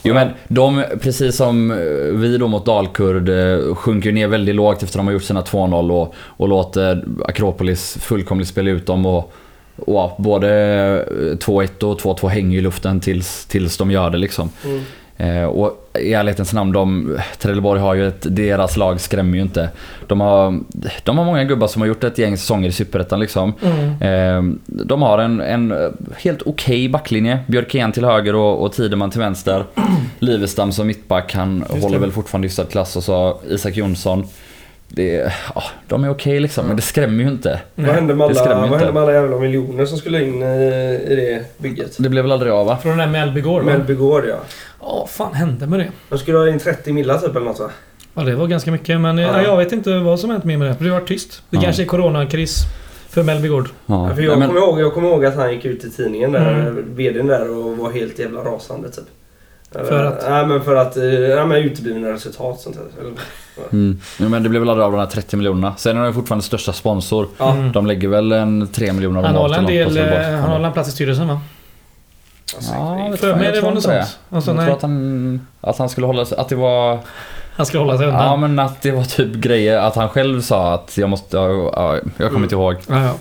Jo 0.03 0.15
men 0.15 0.29
de, 0.49 0.85
precis 1.01 1.37
som 1.37 1.71
eh, 1.71 1.77
vi 2.13 2.39
då 2.39 2.49
mot 2.49 2.67
Dalkurd, 2.67 3.29
eh, 3.29 3.75
sjunker 3.75 4.09
ju 4.09 4.15
ner 4.15 4.29
väldigt 4.29 4.55
lågt 4.55 4.83
efter 4.83 4.99
att 4.99 5.01
de 5.01 5.07
har 5.07 5.13
gjort 5.13 5.23
sina 5.23 5.43
2-0 5.43 5.91
och, 5.93 6.15
och 6.19 6.49
låter 6.49 7.05
Akropolis 7.25 7.99
fullkomligt 8.01 8.49
spela 8.49 8.71
ut 8.71 8.87
dem. 8.87 9.07
Och 9.07 9.33
ja, 9.87 10.17
både 10.19 10.49
eh, 11.33 11.37
2-1 11.37 11.83
och 11.85 12.01
2-2 12.01 12.29
hänger 12.29 12.59
i 12.59 12.61
luften 12.61 13.01
tills, 13.01 13.47
tills 13.47 13.77
de 13.77 13.91
gör 13.91 14.11
det 14.11 14.19
liksom. 14.19 14.51
Mm. 14.65 14.83
Eh, 15.17 15.45
och 15.45 15.91
i 16.01 16.13
ärlighetens 16.13 16.53
namn, 16.53 16.73
de, 16.73 17.19
Trelleborg 17.39 17.81
har 17.81 17.95
ju 17.95 18.09
ett, 18.09 18.37
deras 18.37 18.77
lag 18.77 19.01
skrämmer 19.01 19.37
ju 19.37 19.43
inte. 19.43 19.69
De 20.07 20.21
har, 20.21 20.61
de 21.05 21.19
har 21.19 21.25
många 21.25 21.45
gubbar 21.45 21.67
som 21.67 21.83
har 21.83 21.87
gjort 21.87 22.05
ett 22.05 22.19
gäng 22.19 22.37
säsonger 22.37 22.69
i 22.69 22.73
Superettan 22.73 23.21
liksom. 23.21 23.53
Mm. 23.63 24.03
Eh, 24.03 24.57
de 24.67 25.03
har 25.03 25.19
en, 25.19 25.41
en 25.41 25.73
eh, 25.73 25.91
helt 26.17 26.43
okej 26.43 26.89
backlinje. 26.89 27.39
Björkén 27.47 27.93
till 27.93 28.05
höger 28.05 28.35
och, 28.35 28.63
och 28.63 28.73
Tideman 28.73 29.11
till 29.11 29.21
vänster. 29.21 29.65
Livestam 30.19 30.73
som 30.73 30.87
mittback, 30.87 31.35
han 31.35 31.59
Just 31.59 31.83
håller 31.83 31.97
det. 31.97 32.01
väl 32.01 32.13
fortfarande 32.13 32.47
hyfsad 32.47 32.71
klass. 32.71 32.97
Och 32.97 33.05
så 33.05 33.41
Isak 33.49 33.77
Jonsson. 33.77 34.27
Det, 34.88 35.33
ja, 35.55 35.62
de 35.88 36.05
är 36.05 36.11
okej 36.11 36.40
liksom, 36.40 36.66
men 36.66 36.77
det 36.77 36.83
skrämmer 36.83 37.25
ju 37.25 37.31
inte. 37.31 37.61
Vad 37.75 37.87
hände 37.87 38.14
med 38.14 38.25
alla, 38.25 38.40
inte. 38.40 38.55
vad 38.55 38.79
hände 38.79 38.92
med 38.92 39.03
alla 39.03 39.12
jävla 39.12 39.38
miljoner 39.38 39.87
som 39.87 39.99
skulle 39.99 40.23
in 40.25 40.42
i, 40.42 40.47
i 41.09 41.14
det 41.16 41.45
bygget? 41.59 41.97
Det 41.99 42.09
blev 42.09 42.25
väl 42.25 42.33
aldrig 42.33 42.53
av 42.53 42.66
va? 42.66 42.79
Från 42.83 42.90
den 42.99 43.12
där 43.12 43.25
Mellby 43.25 43.40
Gård 43.40 43.62
va? 43.62 43.73
Mellby 43.73 43.95
Gård 43.95 44.25
ja. 44.29 44.37
Ja, 44.81 44.99
vad 45.01 45.11
fan 45.11 45.35
hände 45.35 45.66
med 45.66 45.79
det? 45.81 45.88
De 46.09 46.18
skulle 46.18 46.38
ha 46.38 46.49
in 46.49 46.59
30 46.59 46.92
millar 46.92 47.18
typ 47.18 47.31
eller 47.37 47.47
något 47.47 47.61
va? 47.61 47.71
Ja, 48.14 48.23
det 48.23 48.35
var 48.35 48.47
ganska 48.47 48.71
mycket 48.71 49.01
men 49.01 49.18
Ja. 49.18 49.29
ja. 49.37 49.42
jag 49.42 49.57
vet 49.57 49.73
inte 49.73 49.99
vad 49.99 50.21
som 50.21 50.31
hänt 50.31 50.45
med 50.45 50.61
det. 50.61 50.77
Det 50.79 50.85
har 50.88 50.90
varit 51.01 51.09
tyst. 51.09 51.42
Det 51.51 51.57
Ja. 51.57 51.62
kanske 51.62 51.83
är 51.83 51.87
coronakris 51.87 52.57
för 53.09 53.23
Mellby 53.23 53.49
Gård. 53.49 53.68
Ja. 53.87 54.09
Ja, 54.09 54.14
för 54.14 54.23
jag, 54.23 54.38
men- 54.38 54.49
kommer 54.49 54.61
ihåg, 54.61 54.81
jag 54.81 54.95
kommer 54.95 55.09
ihåg 55.09 55.25
att 55.25 55.37
han 55.37 55.53
gick 55.53 55.64
ut 55.64 55.85
i 55.85 55.90
tidningen 55.90 56.33
där, 56.33 56.53
Mm. 56.61 56.85
VDn 56.97 57.27
där 57.27 57.51
och 57.59 57.77
var 57.77 57.90
helt 57.90 58.18
jävla 58.18 58.40
rasande 58.40 58.90
typ. 58.90 59.05
För 59.73 60.05
att? 60.05 60.31
Nej 60.31 60.47
men 60.47 60.63
för 60.63 60.75
att, 60.77 60.97
eh, 60.97 61.05
ja 61.05 61.47
men 61.47 61.57
uteblivna 61.59 62.09
resultat 62.09 62.61
sånt 62.61 62.77
där. 62.77 63.01
Eller- 63.01 63.13
Mm. 63.73 64.01
Men 64.17 64.43
det 64.43 64.49
blev 64.49 64.63
väl 64.63 64.69
aldrig 64.69 64.85
av 64.85 64.93
de 64.93 64.99
här 64.99 65.07
30 65.07 65.37
miljonerna. 65.37 65.75
Sen 65.77 65.97
är 65.99 66.05
de 66.05 66.15
fortfarande 66.15 66.45
största 66.45 66.73
sponsor. 66.73 67.29
Mm. 67.41 67.73
De 67.73 67.87
lägger 67.87 68.09
väl 68.09 68.33
en 68.33 68.69
3 68.73 68.93
miljoner 68.93 69.19
om 69.19 69.25
Han 69.25 69.37
året 69.37 69.53
har 69.53 69.59
en 69.59 69.67
del... 69.67 69.97
Eh, 69.99 70.39
Han 70.41 70.51
har 70.51 70.61
en 70.61 70.73
plats 70.73 70.89
i 70.89 70.93
styrelsen 70.93 71.29
va? 71.29 71.41
Alltså, 72.57 72.73
Ja, 72.73 73.17
För 73.17 73.35
mig 73.37 73.45
jag 73.45 73.55
det 73.55 73.61
var 73.61 73.71
något 73.71 73.83
sånt. 73.83 74.19
Alltså, 74.31 74.51
Jag 74.51 74.57
nej. 74.57 74.67
tror 74.67 74.77
att 74.77 74.83
han, 74.83 75.47
att 75.61 75.79
han 75.79 75.89
skulle 75.89 76.07
hålla 76.07 76.25
sig, 76.25 76.39
att 76.39 76.49
det 76.49 76.57
var, 76.57 76.99
Han 77.57 77.67
skulle 77.67 77.81
hålla 77.83 77.99
sig 77.99 78.07
undan. 78.07 78.25
ja 78.27 78.37
men 78.37 78.59
att 78.59 78.83
det 78.83 78.91
var 78.91 79.05
typ 79.05 79.35
grejer, 79.35 79.79
att 79.79 79.97
han 79.97 80.09
själv 80.09 80.41
sa 80.41 80.75
att 80.75 80.99
jag 80.99 81.09
måste, 81.09 81.37
ja, 81.37 81.73
ja, 81.77 81.97
jag 82.17 82.29
kommer 82.31 82.43
inte 82.43 82.55
ihåg. 82.55 82.77
Ja, 82.89 83.05
ja. 83.05 83.15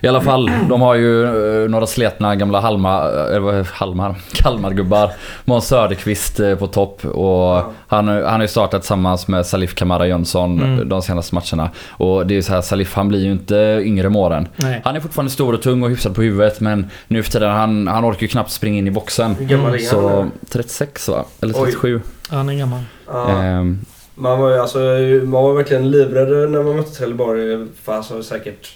I 0.00 0.08
alla 0.08 0.20
fall, 0.20 0.50
de 0.68 0.80
har 0.82 0.94
ju 0.94 1.24
eh, 1.64 1.68
några 1.70 1.86
sletna 1.86 2.36
gamla 2.36 2.60
Halmar, 2.60 3.08
eller 3.08 3.40
vad 3.40 3.54
är 3.54 3.58
det? 3.58 3.66
Halmar, 3.72 4.14
Kalmargubbar. 4.32 5.10
Måns 5.44 5.66
Söderqvist 5.66 6.40
eh, 6.40 6.54
på 6.54 6.66
topp 6.66 7.04
och 7.04 7.62
han, 7.88 8.08
han 8.08 8.24
har 8.24 8.42
ju 8.42 8.48
startat 8.48 8.80
tillsammans 8.82 9.28
med 9.28 9.46
Salif 9.46 9.74
Kamara 9.74 10.06
Jönsson 10.06 10.62
Mm. 10.62 10.88
de 10.88 11.02
senaste 11.02 11.34
matcherna. 11.34 11.70
Och 11.90 12.26
det 12.26 12.34
är 12.34 12.36
ju 12.36 12.42
så 12.42 12.52
här, 12.52 12.60
Salif 12.60 12.94
han 12.94 13.08
blir 13.08 13.24
ju 13.24 13.32
inte 13.32 13.80
yngre 13.84 14.10
med 14.10 14.20
åren. 14.20 14.48
Han 14.84 14.96
är 14.96 15.00
fortfarande 15.00 15.32
stor 15.32 15.54
och 15.54 15.62
tung 15.62 15.82
och 15.82 15.90
hyfsad 15.90 16.14
på 16.14 16.22
huvudet 16.22 16.60
men 16.60 16.90
nu 17.08 17.22
för 17.22 17.32
tiden 17.32 17.50
han, 17.50 17.88
han 17.88 18.04
orkar 18.04 18.22
ju 18.22 18.28
knappt 18.28 18.50
springa 18.50 18.78
in 18.78 18.86
i 18.86 18.90
boxen. 18.90 19.34
Hur 19.34 19.46
gammal 19.46 19.74
är? 19.74 19.78
Så 19.78 20.26
36 20.50 21.08
va? 21.08 21.24
Eller 21.42 21.54
Oj. 21.54 21.64
37. 21.64 22.00
Han 22.28 22.48
är 22.48 22.54
gammal. 22.54 22.80
Ja. 23.06 23.28
Ehm, 23.30 23.78
Man 24.14 24.38
var 24.40 24.50
ju 24.50 24.58
alltså, 24.58 24.78
man 25.24 25.42
var 25.44 25.54
verkligen 25.54 25.90
livrädd 25.90 26.50
när 26.50 26.62
man 26.62 26.76
mötte 26.76 26.90
Trelleborg 26.90 27.66
för 27.84 27.92
alltså 27.92 28.22
säkert, 28.22 28.68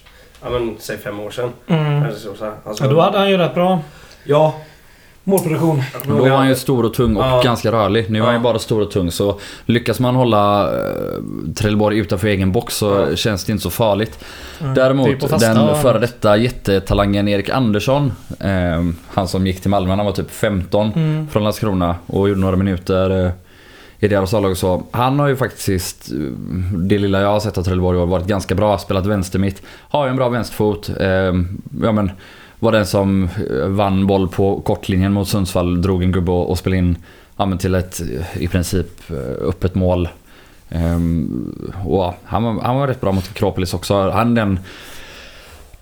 ja 0.42 0.50
men 0.50 0.76
säg 0.79 0.98
fem 0.98 1.20
år 1.20 1.31
sedan. 1.31 1.50
Mm. 1.66 2.03
Eller 2.03 2.14
så. 2.16 2.29
Alltså, 2.64 2.85
Ja, 2.85 2.90
då 2.90 3.00
hade 3.00 3.18
han 3.18 3.31
ju 3.31 3.37
rätt 3.37 3.55
bra 3.55 3.81
Ja. 4.24 4.55
målproduktion. 5.24 5.83
Då 6.09 6.14
var 6.16 6.29
han 6.29 6.48
ju 6.48 6.55
stor 6.55 6.85
och 6.85 6.94
tung 6.94 7.16
och 7.16 7.24
Ja. 7.24 7.40
ganska 7.44 7.72
rörlig. 7.72 8.11
Nu 8.11 8.18
är 8.18 8.22
han 8.22 8.33
ju 8.35 8.38
Ja. 8.38 8.42
bara 8.42 8.59
stor 8.59 8.81
och 8.83 8.90
tung 8.90 9.11
så 9.11 9.38
lyckas 9.66 10.00
man 10.00 10.14
hålla 10.14 10.72
eh, 10.74 10.88
Trelleborg 11.57 11.98
utanför 11.98 12.29
egen 12.29 12.53
box 12.53 12.74
så 12.76 13.07
Ja. 13.11 13.16
känns 13.16 13.44
det 13.44 13.53
inte 13.53 13.62
så 13.62 13.70
farligt. 13.70 14.24
Mm. 14.61 14.74
Däremot 14.74 15.40
den 15.40 15.76
före 15.76 15.98
detta 15.98 16.37
jättetalangen 16.37 17.29
Erik 17.29 17.48
Andersson. 17.48 18.12
Eh, 18.40 18.85
han 19.09 19.29
som 19.29 19.46
gick 19.46 19.61
till 19.61 19.70
Malmö, 19.70 19.94
han 19.94 20.05
var 20.07 20.12
typ 20.12 20.31
15 20.31 20.92
Mm. 20.96 21.29
från 21.29 21.42
Landskrona 21.44 21.94
och 22.07 22.29
gjorde 22.29 22.40
några 22.40 22.57
minuter 22.57 23.24
eh, 23.26 23.31
i 24.00 24.08
deras 24.08 24.34
A-lag 24.34 24.56
så. 24.56 24.82
Han 24.90 25.18
har 25.18 25.28
ju 25.28 25.36
faktiskt, 25.36 26.10
det 26.72 26.98
lilla 26.98 27.20
jag 27.20 27.28
har 27.28 27.40
sett 27.40 27.58
av 27.58 27.62
Trelleborg 27.62 27.98
år, 27.98 28.06
varit 28.06 28.26
ganska 28.26 28.54
bra. 28.54 28.78
Spelat 28.78 29.06
vänstermitt. 29.06 29.62
Har 29.66 30.04
ju 30.04 30.10
en 30.10 30.16
bra 30.16 30.28
vänsterfot. 30.28 30.90
Eh, 31.00 31.34
ja 31.82 31.92
men 31.92 32.10
var 32.58 32.72
den 32.72 32.86
som 32.86 33.28
eh, 33.50 33.66
vann 33.66 34.06
boll 34.06 34.28
på 34.28 34.60
kortlinjen 34.60 35.12
mot 35.12 35.28
Sundsvall, 35.28 35.82
drog 35.82 36.02
en 36.02 36.12
gubbe 36.12 36.32
och, 36.32 36.58
spelade 36.58 36.78
in 36.78 36.96
ja, 37.36 37.46
men 37.46 37.58
till 37.58 37.74
ett 37.74 38.00
eh, 38.00 38.42
i 38.42 38.48
princip 38.48 39.10
eh, 39.10 39.48
öppet 39.48 39.74
mål. 39.74 40.08
Ehm, 40.70 41.72
och 41.84 41.98
ja, 41.98 42.14
han, 42.24 42.44
var, 42.44 42.62
han 42.62 42.76
var 42.76 42.86
rätt 42.86 43.00
bra 43.00 43.12
mot 43.12 43.28
Akropolis 43.30 43.74
också. 43.74 44.10
Han 44.10 44.34
den... 44.34 44.58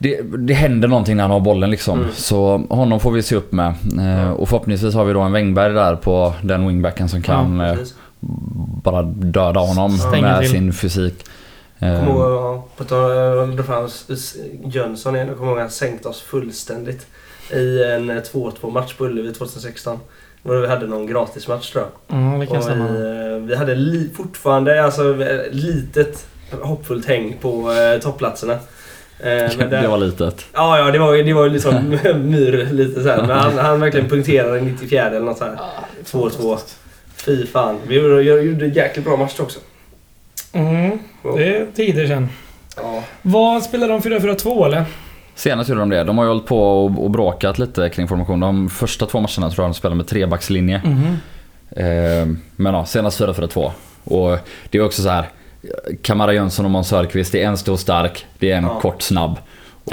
Det, 0.00 0.20
det 0.22 0.54
händer 0.54 0.88
någonting 0.88 1.16
när 1.16 1.22
han 1.22 1.30
har 1.30 1.40
bollen 1.40 1.70
liksom. 1.70 1.98
Mm. 1.98 2.10
Så 2.14 2.62
honom 2.70 3.00
får 3.00 3.12
vi 3.12 3.22
se 3.22 3.36
upp 3.36 3.52
med. 3.52 3.74
Eh, 3.98 4.30
och 4.30 4.48
förhoppningsvis 4.48 4.94
har 4.94 5.04
vi 5.04 5.12
då 5.12 5.20
en 5.20 5.32
Wängberg 5.32 5.72
där 5.72 5.96
på 5.96 6.34
den 6.42 6.68
wingbacken 6.68 7.08
som 7.08 7.22
kan 7.22 7.58
Precis. 7.58 7.94
Bara 8.82 9.02
döda 9.02 9.60
honom 9.60 9.98
Stänger 9.98 10.22
med 10.28 10.40
till. 10.40 10.50
sin 10.50 10.72
fysik. 10.72 11.24
Jag 11.78 11.90
Eh, 11.90 11.98
kommer 11.98 12.12
ihåg, 12.12 12.30
ja, 12.32 12.64
på 12.76 12.84
tal 12.84 13.38
om 13.38 13.56
Jönsson 14.64 15.16
igen. 15.16 15.28
Jag 15.28 15.36
kommer 15.38 15.50
ihåg 15.52 15.60
han 15.60 15.70
sänkte 15.70 16.08
oss 16.08 16.20
fullständigt. 16.22 17.06
I 17.52 17.82
en 17.84 18.10
eh, 18.10 18.16
2-2 18.16 18.70
match 18.70 18.94
på 18.94 19.04
Ullevi 19.04 19.32
2016. 19.34 19.98
Då 20.42 20.60
vi 20.60 20.66
hade 20.68 20.86
någon 20.86 21.06
gratismatch 21.06 21.72
tror 21.72 21.84
jag. 22.08 22.18
Mm, 22.18 22.40
det 22.40 22.46
kan 22.46 22.56
Och 22.56 22.62
stämma. 22.64 22.88
vi, 22.88 23.32
eh, 23.32 23.38
vi 23.38 23.56
hade 23.56 23.74
li, 23.74 24.10
fortfarande 24.16 24.84
alltså, 24.84 25.22
eh, 25.22 25.50
litet 25.50 26.26
hoppfullt 26.62 27.06
häng 27.06 27.36
på 27.40 27.72
eh, 27.72 28.00
toppplatserna. 28.00 28.52
Eh, 28.52 29.50
men 29.58 29.70
det 29.70 29.88
var 29.88 29.98
litet. 29.98 30.44
Ja, 30.54 30.78
ja 30.78 30.90
det 30.90 30.98
var 30.98 31.14
ju 31.14 31.22
det 31.22 31.32
var 31.32 31.44
ju 31.44 31.50
liksom 31.50 31.74
myr 32.24 32.68
lite 32.72 33.02
så 33.02 33.08
här. 33.08 33.20
Men 33.26 33.30
han, 33.38 33.58
han 33.58 33.80
verkligen 33.80 34.08
punkterade 34.08 34.58
i 34.58 34.62
94 34.62 35.02
eller 35.06 35.20
något 35.20 35.38
så 35.38 35.44
här. 35.44 35.58
2-2. 36.04 36.58
Fy 37.24 37.46
fan. 37.46 37.76
Vi 37.86 37.94
gjorde, 37.94 38.66
jäkligt 38.66 39.04
bra 39.04 39.16
match 39.16 39.40
också. 39.40 39.58
Mm, 40.52 40.98
det 41.36 41.56
är 41.56 41.66
tider 41.74 42.06
sen. 42.06 42.28
Ja. 42.76 43.02
Vad 43.22 43.62
spelar 43.62 43.88
de 43.88 44.00
4-4-2 44.00 44.66
eller? 44.66 44.84
Senast 45.34 45.68
gjorde 45.70 45.80
de 45.80 45.88
det. 45.88 46.04
De 46.04 46.18
har 46.18 46.24
ju 46.24 46.28
hållit 46.28 46.46
på 46.46 46.84
och, 46.84 47.04
och 47.04 47.10
bråkat 47.10 47.58
lite 47.58 47.88
kring 47.88 48.08
formation. 48.08 48.40
De 48.40 48.70
första 48.70 49.06
två 49.06 49.20
matcherna 49.20 49.50
tror 49.50 49.64
jag 49.64 49.70
de 49.70 49.74
spelade 49.74 49.96
med 49.96 50.06
trebackslinje. 50.06 50.82
Mhm. 50.84 51.16
Eh, 51.70 52.36
men 52.56 52.74
ja, 52.74 52.84
senast 52.86 53.20
4-4-2. 53.20 53.70
Och 54.04 54.38
det 54.70 54.78
är 54.78 54.82
också 54.84 55.02
så 55.02 55.08
här. 55.08 55.28
Kamara 56.02 56.32
Jönsson 56.32 56.64
och 56.64 56.70
Måns 56.70 56.88
Söderqvist, 56.88 57.32
det 57.32 57.42
är 57.42 57.46
en 57.48 57.58
stor 57.58 57.76
stark, 57.76 58.26
det 58.38 58.50
är 58.50 58.56
en 58.56 58.64
Ja. 58.64 58.80
kort 58.80 59.02
snabb. 59.02 59.36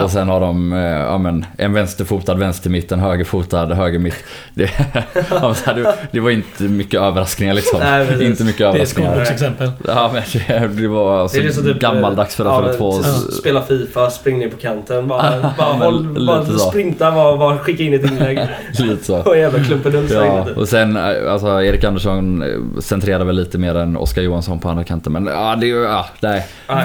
Och 0.04 0.12
sen 0.12 0.30
har 0.30 0.39
de 0.39 0.74
eh, 0.74 0.80
ja, 0.80 1.18
men, 1.18 1.46
en 1.58 1.74
vänsterfotad 1.74 2.34
vänstermitt, 2.34 2.91
en 2.91 3.00
högerfotad 3.00 3.66
högermitt. 3.66 4.16
Det, 4.54 4.70
ja, 5.30 5.54
så 5.54 5.66
här, 5.66 5.76
det, 5.76 5.96
det 6.12 6.20
var 6.20 6.30
inte 6.30 6.64
mycket 6.64 7.02
överraskningar 7.02 7.54
liksom. 7.54 7.80
Nej, 7.80 8.26
inte 8.26 8.43
mycket 8.43 8.58
Det 8.58 8.64
är 8.64 8.70
överraskningar. 8.70 9.10
skolboksexempel. 9.10 9.72
Ja, 9.88 10.12
men 10.14 10.24
det, 10.48 10.68
det 10.82 10.88
var 10.88 11.20
alltså 11.22 11.38
Det 11.38 11.48
är 11.48 11.52
så 11.52 11.62
typ, 11.62 11.80
gammaldags 11.80 12.36
för, 12.36 12.46
ja, 12.46 12.62
för 12.62 12.70
att 12.70 12.78
få... 12.78 13.02
men, 13.02 13.14
Spela 13.14 13.62
Fifa, 13.62 14.10
spring 14.10 14.39
ner 14.39 14.50
på 14.50 14.58
kanten. 14.58 15.08
Bara, 15.08 15.54
bara, 15.58 15.74
håll, 15.74 16.26
bara 16.28 16.46
sprinta, 16.46 17.12
bara, 17.12 17.38
bara 17.38 17.58
skicka 17.58 17.84
in 17.84 17.93
ett 17.93 18.12
inlägg. 18.12 18.39
Lite 18.80 19.04
så. 19.04 19.18
Och 19.18 19.38
jävla 19.38 19.64
klumpeduns 19.64 20.12
Ja, 20.12 20.26
ja. 20.26 20.48
och 20.56 20.68
sen 20.68 20.98
eh, 20.98 21.34
alltså 21.34 21.64
Erik 21.64 21.84
Andersson 21.84 22.41
eh, 22.41 22.82
centrerade 22.82 23.26
väl 23.26 23.36
lite 23.36 23.58
mer 23.58 23.76
än 23.76 23.98
Oskar 23.98 24.22
Johansson 24.22 24.60
på 24.60 24.70
andra 24.70 24.84
kanten. 24.84 25.14
Men 25.14 25.26
ja, 25.26 25.56
det 25.56 25.66
är 25.66 25.68
ju, 25.68 25.84
ja, 25.84 26.06
nej. 26.20 26.48
Eh, 26.68 26.76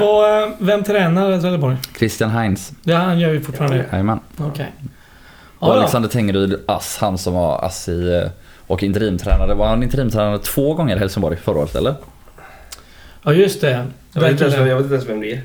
vem 0.59 0.85
tränar 0.85 1.41
Trelleborg? 1.41 1.77
Christian 1.99 2.31
Heinz. 2.31 2.73
Ja, 2.83 3.00
han 3.01 3.19
gör 3.21 3.33
ju 3.33 3.41
fortfarande 3.41 3.77
det. 3.77 3.87
Jajamän. 3.93 4.21
Okej. 4.39 4.73
Och 5.59 5.69
Ja, 5.69 5.75
ja. 5.75 5.79
Alexander 5.81 6.09
Tengryd, 6.09 6.61
ass, 6.67 6.99
han 7.01 7.19
som 7.19 7.35
var 7.35 7.65
ass 7.65 7.89
i 7.89 8.15
eh, 8.25 8.31
och 8.67 8.83
interimtränare. 8.83 9.55
Var 9.55 9.69
han 9.69 9.83
interimtränare 9.83 10.39
två 10.39 10.75
gånger 10.75 10.97
i 10.97 10.99
Helsingborg 10.99 11.37
förra 11.37 11.59
året 11.59 11.75
eller? 11.75 11.95
ja, 13.23 13.33
just 13.33 13.61
det. 13.61 13.87
Jag 14.13 14.21
vet, 14.21 14.31
inte 14.31 14.45
ens, 14.45 14.55
Verkligen. 14.57 14.69
jag 14.69 14.77
vet 14.77 14.83
inte 14.85 14.95
ens 14.95 15.09
vem 15.09 15.21
det 15.21 15.33
är. 15.33 15.41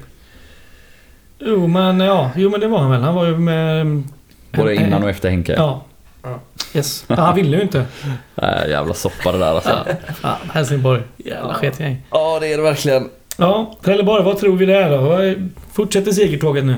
Jo, 1.39 1.67
men 1.67 1.99
ja. 1.99 2.31
Jo, 2.35 2.49
men 2.49 2.59
det 2.59 2.67
var 2.67 2.79
han 2.79 2.91
väl. 2.91 3.01
Han 3.01 3.15
var 3.15 3.25
ju 3.25 3.37
med... 3.37 4.03
Både 4.51 4.75
en- 4.75 4.85
innan 4.87 5.03
och 5.03 5.09
efter 5.09 5.29
Henke. 5.29 5.53
Ja. 5.53 5.83
Ja. 6.23 6.39
Yes. 6.73 7.05
Ja, 7.07 7.15
han 7.15 7.35
ville 7.35 7.57
ju 7.57 7.61
inte. 7.63 7.85
Äh, 8.35 8.69
jävla 8.69 8.93
soppa 8.93 9.31
det 9.31 9.37
där 9.37 9.55
alltså. 9.55 9.85
Fan, 10.21 10.37
Helsingborg. 10.53 11.01
Jävla 11.17 11.53
sketgäng. 11.53 12.01
Ja, 12.11 12.37
det 12.41 12.53
är 12.53 12.57
det 12.57 12.63
verkligen. 12.63 13.09
Ja, 13.37 13.75
Trelleborg, 13.83 14.23
vad 14.23 14.37
tror 14.39 14.55
vi 14.57 14.65
där 14.65 14.89
då? 14.89 15.35
Fortsätter 15.73 16.11
segertåget 16.11 16.65
nu? 16.65 16.75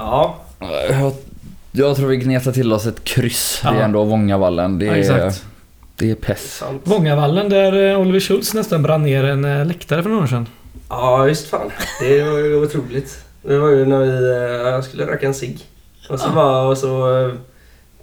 Ja, 0.00 0.36
Jag, 0.90 1.12
jag 1.72 1.96
tror 1.96 2.08
vi 2.08 2.16
gnetar 2.16 2.52
till 2.52 2.72
oss 2.72 2.86
ett 2.86 3.04
kryss. 3.04 3.60
Det 3.62 3.68
är 3.68 3.74
Ja. 3.74 3.80
ändå 3.80 4.04
Vångavallen. 4.04 4.78
Det 4.78 4.84
Ja, 4.84 4.92
är, 4.92 4.96
exakt. 4.98 5.44
det 5.96 6.10
är 6.10 6.14
pess. 6.14 6.62
Vångavallen 6.84 7.48
där 7.48 7.90
eh, 7.92 8.00
Oliver 8.00 8.20
Schultz 8.20 8.54
nästan 8.54 8.82
brann 8.82 9.02
ner 9.02 9.24
en 9.24 9.44
eh, 9.44 9.66
läktare 9.66 10.02
för 10.02 10.10
några 10.10 10.22
år 10.22 10.26
sedan. 10.26 10.46
Ja, 10.88 11.22
visst 11.22 11.46
fan. 11.46 11.70
Det 12.00 12.22
var 12.22 12.38
ju 12.38 12.62
otroligt. 12.64 13.24
Det 13.42 13.58
var 13.58 13.68
ju 13.68 13.84
när 13.84 13.98
vi 13.98 14.08
eh, 14.08 14.68
jag 14.72 14.84
skulle 14.84 15.06
röka 15.06 15.26
en 15.26 15.34
cigg. 15.34 15.58
Och 16.08 16.20
så 16.20 16.26
Ja. 16.28 16.34
bara, 16.34 16.62
och 16.68 16.78
så 16.78 17.30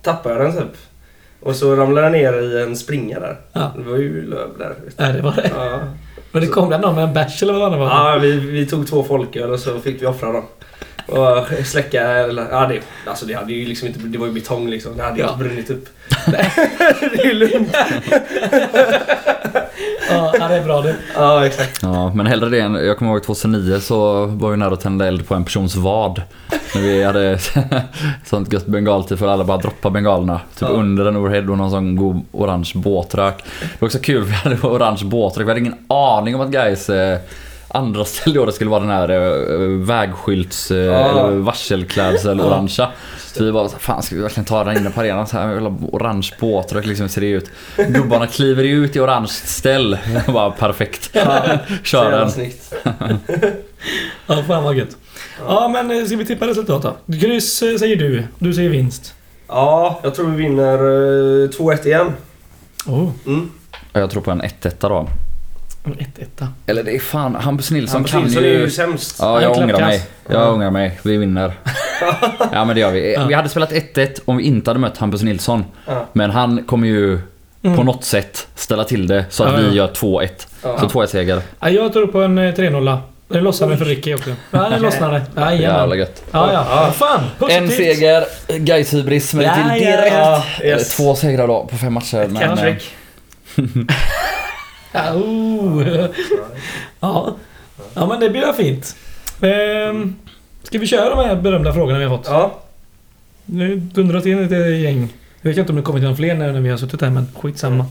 tappade 0.01 0.35
jag 0.35 0.43
den 0.45 0.53
typ. 0.61 0.77
Och 1.41 1.55
så 1.55 1.75
ramlade 1.75 2.07
jag 2.07 2.11
ner 2.33 2.41
i 2.41 2.61
en 2.63 2.75
springa 2.77 3.19
där. 3.19 3.37
Ja. 3.53 3.71
Det 3.77 3.83
var 3.91 3.97
ju 3.97 4.29
löv 4.29 4.47
där. 4.57 4.75
Nej, 4.97 5.13
det 5.13 5.21
var 5.21 5.31
det. 5.35 5.51
Ja. 5.55 5.79
Men 6.31 6.41
det 6.41 6.47
kom 6.47 6.69
där 6.69 6.79
någon 6.79 6.95
med 6.95 7.03
en 7.03 7.13
bärs 7.13 7.43
eller 7.43 7.53
vad 7.53 7.71
det 7.71 7.77
var? 7.77 7.85
Ja, 7.85 8.17
vi, 8.21 8.31
vi 8.39 8.65
tog 8.65 8.87
två 8.87 9.03
folköl 9.03 9.51
och 9.51 9.59
så 9.59 9.79
fick 9.79 10.01
vi 10.01 10.05
offra 10.05 10.31
dem. 10.31 10.43
Och 11.08 11.47
släcka 11.66 12.01
eller, 12.01 12.47
ja 12.51 12.66
det, 12.68 12.80
alltså 13.10 13.26
det 13.26 13.34
hade 13.34 13.53
ju 13.53 13.66
liksom 13.68 13.88
inte, 13.88 13.99
det 13.99 14.18
var 14.18 14.28
ju 14.28 14.34
betong 14.34 14.70
liksom. 14.70 14.97
Det 14.97 15.03
hade 15.03 15.18
ju 15.18 15.24
Ja. 15.24 15.30
inte 15.34 15.43
brunnit 15.43 15.70
upp. 15.70 15.89
det 17.12 17.22
är 17.26 17.34
lugnt. 17.34 17.76
Ja, 20.10 20.47
det 20.47 20.55
är 20.55 20.64
bra 20.64 20.82
det. 20.82 20.95
Ja, 21.16 21.45
exakt. 21.45 21.80
Ja, 21.82 22.12
men 22.14 22.26
hellre 22.28 22.49
det 22.49 22.60
än, 22.60 22.74
jag 22.74 22.97
kommer 22.97 23.12
ihåg 23.12 23.24
2009 23.24 23.80
så 23.80 24.26
var 24.26 24.51
vi 24.51 24.58
nära 24.58 24.74
att 24.74 24.82
tända 24.82 25.08
eld 25.08 25.28
på 25.28 25.36
en 25.36 25.43
persons 25.43 25.76
vad. 25.76 26.22
När 26.76 26.82
vi 26.82 27.03
hade 27.03 27.39
sånt 28.26 28.53
gött 28.53 28.66
bengaltid 28.66 29.20
för 29.20 29.28
alla 29.28 29.43
bara 29.43 29.58
droppa 29.58 29.89
bengalerna. 29.89 30.41
Typ 30.60 30.62
Ja. 30.62 30.68
under 30.76 31.05
en 31.05 31.16
overhead 31.16 31.51
och 31.51 31.58
någon 31.58 31.72
sån 31.72 31.95
god 31.95 32.26
orange 32.32 32.72
båtrök. 32.76 33.38
Det 33.62 33.68
var 33.82 33.86
också 33.86 33.99
kul 33.99 34.24
för 34.24 34.30
vi 34.30 34.36
hade 34.36 34.68
orange 34.68 35.01
båtrök. 35.05 35.45
Vi 35.47 35.49
hade 35.51 35.60
ingen 35.60 35.76
aning 35.88 36.36
om 36.36 36.41
att 36.41 36.49
guys 36.51 36.89
eh, 36.89 37.20
andra 37.68 38.05
ställe 38.05 38.45
då 38.45 38.51
skulle 38.51 38.70
vara 38.70 38.80
den 38.80 38.89
här 38.89 39.09
eh, 39.09 39.68
vägskylts 39.86 40.72
eh, 40.72 40.78
Ja. 40.78 40.93
eller 41.09 41.36
varselklädsel 41.38 42.41
orangea. 42.41 42.89
Så 43.34 43.43
vi 43.43 43.51
bara, 43.51 43.70
fan 43.70 44.03
ska 44.03 44.15
vi 44.15 44.22
verkligen 44.22 44.45
ta 44.45 44.63
den 44.63 44.78
inne 44.78 44.89
på 44.89 45.01
arenan? 45.01 45.28
Så 45.28 45.38
här, 45.38 45.51
jävla 45.53 45.70
orange 45.91 46.30
båtrök 46.39 46.86
liksom 46.86 47.09
ser 47.09 47.22
det 47.22 47.28
ut. 47.28 47.49
Gubbarna 47.78 48.28
kliver 48.28 48.63
ut 48.63 48.95
i 48.95 48.99
orange 48.99 49.28
ställ. 49.28 49.97
bara 50.28 50.51
perfekt. 50.51 51.09
Ja, 51.13 51.43
Kör 51.84 52.11
den. 52.11 52.32
snyggt. 52.32 52.74
Ja, 54.28 54.43
fan 54.47 54.63
vad 54.63 54.76
gött. 54.76 54.97
Ja, 55.47 55.68
men 55.68 55.91
eh, 55.99 56.05
ska 56.05 56.15
vi 56.15 56.26
tippa 56.26 56.47
resultat 56.47 56.82
då? 57.07 57.13
Kryss 57.20 57.57
säger 57.57 57.95
du. 57.95 58.24
Du 58.39 58.53
säger 58.53 58.70
vinst. 58.70 59.13
Ja, 59.47 59.99
jag 60.03 60.15
tror 60.15 60.30
vi 60.30 60.38
vinner 60.38 60.74
eh, 60.78 61.49
2-1 61.49 61.88
igen. 61.88 62.13
Oh, 62.86 63.09
Mm. 63.26 63.51
Ja, 63.93 63.99
Jag 63.99 64.09
tror 64.11 64.22
på 64.22 64.32
en 64.32 64.41
1-1 64.41 64.72
då. 64.80 65.07
1-1. 65.93 66.47
Eller 66.65 66.83
det 66.83 66.95
är 66.95 66.99
fan, 66.99 67.35
Hampus 67.35 67.71
Nilsson 67.71 67.95
Hampus 67.95 68.11
kan 68.11 68.23
Nilsson 68.23 68.43
ju... 68.43 68.55
är 68.55 68.59
ju 68.59 68.69
sämst. 68.69 69.15
Ja, 69.19 69.41
jag 69.41 69.57
ångrar 69.57 69.79
mig. 69.79 70.01
Jag 70.29 70.41
Ja. 70.41 70.51
ångrar 70.51 70.71
mig. 70.71 70.99
Vi 71.03 71.17
vinner. 71.17 71.53
Ja 72.51 72.65
men 72.65 72.75
det 72.75 72.79
gör 72.81 72.91
vi. 72.91 73.17
Vi 73.27 73.33
hade 73.33 73.49
spelat 73.49 73.71
1-1 73.71 74.19
om 74.25 74.38
vi 74.38 74.43
inte 74.43 74.69
hade 74.69 74.79
mött 74.79 74.97
Hampus 74.97 75.21
Nilsson. 75.21 75.65
Men 76.13 76.31
han 76.31 76.63
kommer 76.63 76.88
ju 76.88 77.19
Mm. 77.63 77.77
på 77.77 77.83
något 77.83 78.03
sätt 78.03 78.47
ställa 78.55 78.83
till 78.83 79.07
det 79.07 79.25
så 79.29 79.43
att 79.43 79.59
vi 79.59 79.75
gör 79.75 79.88
2-1. 79.88 80.29
Ja. 80.63 80.79
Så 80.79 80.85
2-1 80.89 81.05
seger. 81.07 81.41
Ja, 81.59 81.69
jag 81.69 81.93
tror 81.93 82.07
på 82.07 82.21
en 82.21 82.38
eh, 82.38 82.53
3-0. 82.53 82.97
Det 83.27 83.41
lossnade 83.41 83.77
för 83.77 83.85
Ricky 83.85 84.13
också. 84.15 84.29
Ja, 84.51 84.69
det 84.69 84.79
lossnade. 84.79 85.21
Jävla 85.35 85.53
Jajamän. 85.55 85.97
gött. 85.97 86.23
Ja, 86.31 86.53
ja. 86.53 86.65
Ja. 86.69 86.91
Fan, 86.91 87.19
positivt. 87.39 87.61
En 87.61 87.69
seger, 87.69 88.23
Gais 88.59 88.93
hybris 88.93 89.29
smäller 89.29 89.49
Ja, 89.67 89.73
till 89.73 89.85
direkt. 89.85 90.13
ja. 90.13 90.43
Yes. 90.63 90.95
Två 90.97 91.15
segrar 91.15 91.47
då 91.47 91.67
på 91.71 91.77
fem 91.77 91.93
matcher. 91.93 92.27
Men, 92.27 92.35
eh, 92.41 92.47
Cattrick. 92.49 92.83
Ja, 93.55 93.63
oh. 94.93 95.83
ja. 96.99 97.35
ja, 97.93 98.07
men 98.07 98.19
det 98.19 98.29
blir 98.29 98.41
väl 98.41 98.53
fint. 98.53 98.95
Ehm, 99.41 100.15
ska 100.63 100.79
vi 100.79 100.88
köra 100.88 101.15
de 101.15 101.27
här 101.27 101.35
berömda 101.35 101.73
frågorna 101.73 101.99
vi 101.99 102.05
har 102.05 102.17
fått? 102.17 102.27
Ja. 102.27 102.59
Nu 103.45 103.75
dundrat 103.75 104.25
in 104.25 104.43
ett 104.43 104.81
gäng. 104.81 105.13
Jag 105.41 105.49
vet 105.49 105.57
inte 105.57 105.71
om 105.71 105.75
det 105.75 105.81
kommit 105.81 106.03
någon 106.03 106.17
fler 106.17 106.35
när 106.35 106.53
när 106.53 106.61
vi 106.61 106.69
har 106.69 106.77
suttit 106.77 107.01
här, 107.01 107.09
men 107.09 107.27
skitsamma. 107.35 107.85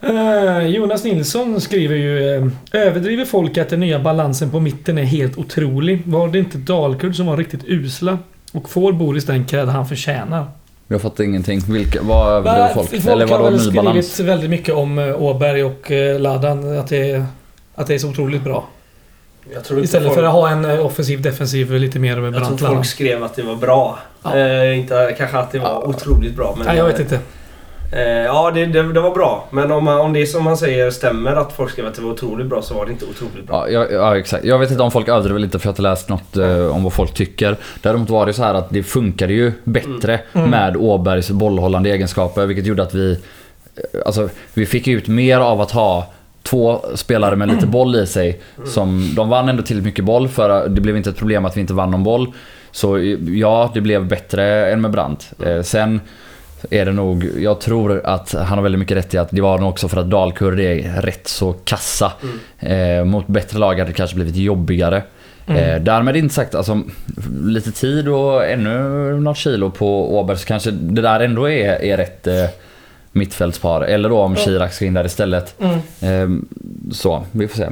Eh, 0.00 0.66
Jonas 0.66 1.04
Nilsson 1.04 1.60
skriver 1.60 1.96
ju 1.96 2.36
eh, 2.36 2.46
Överdriver 2.72 3.24
folk 3.24 3.58
att 3.58 3.68
den 3.68 3.80
nya 3.80 4.00
balansen 4.00 4.50
på 4.50 4.60
mitten 4.60 4.98
är 4.98 5.02
helt 5.02 5.38
otrolig? 5.38 6.02
Var 6.06 6.28
det 6.28 6.38
inte 6.38 6.58
Dalkurd 6.58 7.16
som 7.16 7.26
var 7.26 7.36
riktigt 7.36 7.64
usla? 7.64 8.18
Och 8.52 8.70
får 8.70 8.92
Boris 8.92 9.24
den 9.24 9.44
cred 9.44 9.68
han 9.68 9.88
förtjänar? 9.88 10.46
Har 10.94 11.00
fått 11.00 11.20
ingenting. 11.20 11.60
Vilka, 11.68 12.02
vad 12.02 12.32
överdriver 12.32 12.74
folk? 12.74 12.88
folk 12.90 13.06
Eller 13.06 13.26
har 13.26 13.30
vadå 13.30 13.44
väl 13.44 13.52
ny 13.52 13.58
skrivit 13.58 13.74
balans? 13.84 14.20
väldigt 14.20 14.50
mycket 14.50 14.74
om 14.74 14.98
eh, 14.98 15.22
Åberg 15.22 15.64
och 15.64 15.90
eh, 15.90 16.20
Ladan. 16.20 16.78
Att 16.78 16.88
det, 16.88 17.24
att 17.74 17.86
det 17.86 17.94
är 17.94 17.98
så 17.98 18.08
otroligt 18.08 18.42
bra. 18.42 18.64
Jag 19.52 19.60
Istället 19.84 20.06
folk, 20.06 20.14
för 20.14 20.22
att 20.22 20.32
ha 20.32 20.48
en 20.50 20.64
eh, 20.64 20.86
offensiv 20.86 21.22
defensiv 21.22 21.72
lite 21.72 21.98
mer 21.98 22.16
med 22.20 22.34
Jag 22.34 22.58
tror 22.58 22.68
folk 22.68 22.86
skrev 22.86 23.24
att 23.24 23.36
det 23.36 23.42
var 23.42 23.56
bra. 23.56 23.98
Ja. 24.22 24.36
Eh, 24.36 24.78
inte 24.78 25.14
kanske 25.18 25.38
att 25.38 25.52
det 25.52 25.58
var 25.58 25.68
Ja. 25.68 25.82
otroligt 25.86 26.36
bra. 26.36 26.54
Men, 26.58 26.66
Nej, 26.66 26.76
jag 26.76 26.84
vet 26.86 27.00
inte. 27.00 27.18
Eh, 27.92 28.02
ja, 28.02 28.50
det, 28.54 28.66
det, 28.66 28.92
det 28.92 29.00
var 29.00 29.10
bra. 29.14 29.48
Men 29.50 29.72
om, 29.72 29.88
om 29.88 30.12
det 30.12 30.26
som 30.26 30.44
man 30.44 30.56
säger 30.56 30.90
stämmer 30.90 31.36
att 31.36 31.52
folk 31.52 31.70
skrev 31.70 31.86
att 31.86 31.94
det 31.94 32.02
var 32.02 32.10
otroligt 32.10 32.46
bra 32.46 32.62
så 32.62 32.74
var 32.74 32.86
det 32.86 32.92
inte 32.92 33.04
otroligt 33.04 33.46
bra. 33.46 33.70
Ja, 33.70 33.86
ja, 33.90 34.16
exakt. 34.18 34.44
Jag 34.44 34.58
vet 34.58 34.70
inte 34.70 34.82
om 34.82 34.90
folk 34.90 35.08
överdriver 35.08 35.38
lite 35.40 35.58
för 35.58 35.66
jag 35.66 35.68
har 35.68 35.72
inte 35.72 35.82
läst 35.82 36.08
något 36.08 36.36
eh, 36.36 36.66
om 36.76 36.82
vad 36.84 36.92
folk 36.92 37.14
tycker. 37.14 37.56
Däremot 37.82 38.10
var 38.10 38.26
det 38.26 38.32
så 38.32 38.42
här 38.42 38.54
att 38.54 38.70
det 38.70 38.82
funkade 38.82 39.32
ju 39.32 39.52
bättre 39.64 40.20
Mm. 40.32 40.50
med 40.50 40.76
Åbergs 40.76 41.30
bollhållande 41.30 41.90
egenskaper 41.90 42.46
vilket 42.46 42.66
gjorde 42.66 42.82
att 42.82 42.94
vi... 42.94 43.12
eh, 43.12 44.00
Alltså, 44.06 44.28
vi 44.54 44.66
fick 44.66 44.88
ut 44.88 45.08
mer 45.08 45.38
av 45.40 45.60
att 45.60 45.70
ha 45.70 46.06
två 46.42 46.80
spelare 46.94 47.36
med 47.36 47.48
lite 47.48 47.66
boll 47.66 47.96
i 47.96 48.06
sig. 48.06 48.40
Som, 48.64 49.12
de 49.16 49.28
vann 49.28 49.48
ändå 49.48 49.62
tillräckligt 49.62 49.84
mycket 49.86 50.04
boll 50.04 50.28
för 50.28 50.68
det 50.68 50.80
blev 50.80 50.96
inte 50.96 51.10
ett 51.10 51.16
problem 51.18 51.44
att 51.44 51.56
vi 51.56 51.60
inte 51.60 51.74
vann 51.74 51.90
någon 51.90 52.04
boll. 52.04 52.32
Så 52.70 52.96
eh, 52.96 53.18
ja, 53.28 53.70
det 53.74 53.80
blev 53.80 54.06
bättre 54.06 54.72
än 54.72 54.80
med 54.80 54.90
Brandt. 54.90 55.32
Eh, 55.46 55.62
sen 55.62 56.00
är 56.70 56.84
det 56.84 56.92
nog, 56.92 57.28
jag 57.38 57.60
tror 57.60 58.06
att 58.06 58.32
han 58.32 58.46
har 58.46 58.62
väldigt 58.62 58.78
mycket 58.78 58.96
rätt 58.96 59.14
i 59.14 59.18
att 59.18 59.30
det 59.30 59.40
var 59.40 59.58
nog 59.58 59.68
också 59.68 59.88
för 59.88 60.00
att 60.00 60.10
Dalkurd 60.10 60.60
är 60.60 61.02
rätt 61.02 61.28
så 61.28 61.52
kassa. 61.52 62.12
Eh, 62.58 63.04
mot 63.04 63.26
bättre 63.26 63.58
lag 63.58 63.78
hade 63.78 63.84
det 63.90 63.92
kanske 63.92 64.16
blivit 64.16 64.36
jobbigare. 64.36 65.02
Mm. 65.46 65.62
Eh, 65.62 65.82
därmed 65.82 66.16
inte 66.16 66.34
sagt, 66.34 66.54
alltså 66.54 66.80
lite 67.44 67.72
tid 67.72 68.08
och 68.08 68.46
ännu 68.46 68.80
något 69.20 69.36
kilo 69.36 69.70
på 69.70 70.18
Åberg 70.18 70.38
så 70.38 70.46
kanske 70.46 70.70
det 70.70 71.02
där 71.02 71.20
ändå 71.20 71.50
är, 71.50 71.82
är 71.82 71.96
rätt 71.96 72.26
eh, 72.26 72.44
mittfältspar. 73.12 73.82
Eller 73.82 74.08
då 74.08 74.18
om 74.18 74.34
Ja. 74.34 74.44
Chirac 74.44 74.74
ska 74.74 74.84
in 74.84 74.94
där 74.94 75.04
istället. 75.04 75.54
Mm. 75.60 75.78
Eh, 76.00 76.44
så, 76.92 77.24
vi 77.32 77.48
får 77.48 77.56
se. 77.56 77.68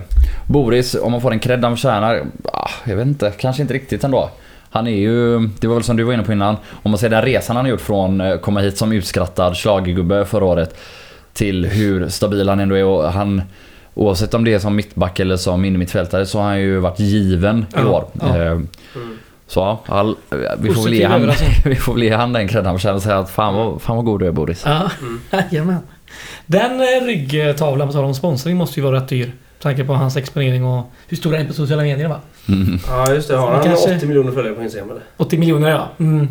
Boris, 0.46 0.94
om 0.94 1.12
man 1.12 1.20
får 1.20 1.32
en 1.32 1.38
cred 1.38 1.64
han 1.64 1.76
förtjänar, 1.76 2.22
ah, 2.44 2.70
jag 2.84 2.96
vet 2.96 3.06
inte, 3.06 3.32
kanske 3.38 3.62
inte 3.62 3.74
riktigt 3.74 4.04
ändå. 4.04 4.30
Han 4.70 4.86
är 4.86 4.96
ju, 4.96 5.38
det 5.60 5.66
var 5.66 5.74
väl 5.74 5.84
som 5.84 5.96
du 5.96 6.02
var 6.02 6.12
inne 6.12 6.22
på 6.22 6.32
innan, 6.32 6.56
om 6.82 6.90
man 6.90 6.98
ser 6.98 7.08
den 7.08 7.22
resan 7.22 7.56
han 7.56 7.64
har 7.64 7.70
gjort 7.70 7.80
från 7.80 8.20
eh, 8.20 8.36
komma 8.36 8.60
hit 8.60 8.78
som 8.78 8.92
utskrattad 8.92 9.56
schlagergubbe 9.56 10.24
förra 10.24 10.44
året 10.44 10.76
till 11.32 11.66
hur 11.66 12.08
stabil 12.08 12.48
han 12.48 12.60
ändå 12.60 12.74
är 12.74 12.84
och 12.84 13.12
han 13.12 13.42
Oavsett 13.94 14.34
om 14.34 14.44
det 14.44 14.54
är 14.54 14.58
som 14.58 14.76
mittback 14.76 15.20
eller 15.20 15.36
som 15.36 15.64
innermittfältare 15.64 16.26
så 16.26 16.38
har 16.38 16.46
han 16.48 16.60
ju 16.60 16.78
varit 16.78 16.98
given 17.00 17.58
i 17.58 17.64
Ja, 17.74 17.86
år. 17.88 18.04
ja. 18.20 18.36
Eh, 18.42 18.52
Mm. 18.96 19.18
Så 19.46 19.78
all, 19.86 20.16
vi, 20.58 20.70
får 20.74 20.82
väl 20.84 20.94
ge 20.94 21.04
han, 21.06 21.30
vi 21.64 21.74
får 21.74 21.94
väl 21.94 22.02
ge 22.02 22.14
han 22.14 22.32
den 22.32 22.48
credden 22.48 22.66
han 22.66 22.74
förtjänar 22.74 22.96
och 22.96 23.02
säga 23.02 23.18
att 23.18 23.30
fan 23.30 23.54
vad, 23.54 23.82
fan 23.82 23.96
vad 23.96 24.04
god 24.04 24.20
du 24.20 24.26
är 24.26 24.32
Boris. 24.32 24.62
Ja, 24.66 24.90
Mm. 25.00 25.20
jajamän. 25.50 25.78
Den 26.46 26.80
eh, 26.80 27.06
ryggtavlan 27.06 27.86
på 27.88 27.92
tal 27.92 28.04
om 28.04 28.14
sponsring 28.14 28.56
måste 28.56 28.80
ju 28.80 28.84
vara 28.86 28.96
rätt 28.96 29.08
dyr. 29.08 29.32
tanke 29.62 29.84
på 29.84 29.94
hans 29.94 30.16
exponering 30.16 30.64
och 30.64 30.90
hur 31.08 31.16
stor 31.16 31.32
han 31.32 31.40
är 31.40 31.46
på 31.46 31.52
sociala 31.52 31.82
medier 31.82 32.08
va? 32.08 32.20
Mm. 32.48 32.78
Ja 32.88 33.14
just 33.14 33.28
det, 33.28 33.36
har 33.36 33.50
han 33.54 33.64
Kanske- 33.64 33.96
80 33.96 34.06
miljoner 34.06 34.32
följare 34.32 34.54
på 34.54 34.62
Instagram 34.62 34.90
eller? 34.90 35.02
80 35.16 35.38
miljoner 35.38 35.70
ja. 35.70 35.88
Mm. 35.98 36.28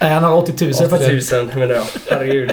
Nej, 0.00 0.10
han 0.12 0.24
har 0.24 0.36
80 0.36 0.64
000 0.64 0.74
80 0.74 0.88
följare. 0.88 1.42
000 1.44 1.54
menar 1.54 1.74
jag. 1.74 1.84
Herregud. 2.10 2.52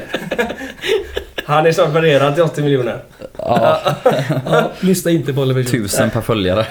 Han 1.46 1.66
är 1.66 1.72
snart 1.72 1.90
värderad 1.90 2.34
till 2.34 2.44
80 2.44 2.62
miljoner. 2.62 3.04
Ja, 3.38 3.82
Ja, 4.46 4.72
lyssna 4.80 5.12
inte 5.12 5.34
på 5.34 5.42
Oliver 5.42 5.64
tusen 5.64 6.10
per 6.10 6.22
följare. 6.22 6.66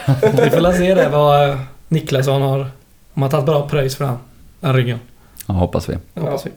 Vi 0.44 0.50
får 0.50 0.72
se 0.72 0.94
det 0.94 1.08
vad 1.08 1.58
Niklasson 1.88 2.42
har. 2.42 2.66
Om 3.14 3.22
han 3.22 3.30
tagit 3.30 3.46
bra 3.46 3.68
pröjs 3.68 3.96
för 3.96 4.04
han. 4.04 4.18
Den 4.60 4.74
ryggen. 4.76 4.98
Ja, 5.46 5.54
hoppas 5.54 5.88
vi. 5.88 5.96
Det 6.14 6.20
hoppas 6.20 6.46
vi. 6.46 6.50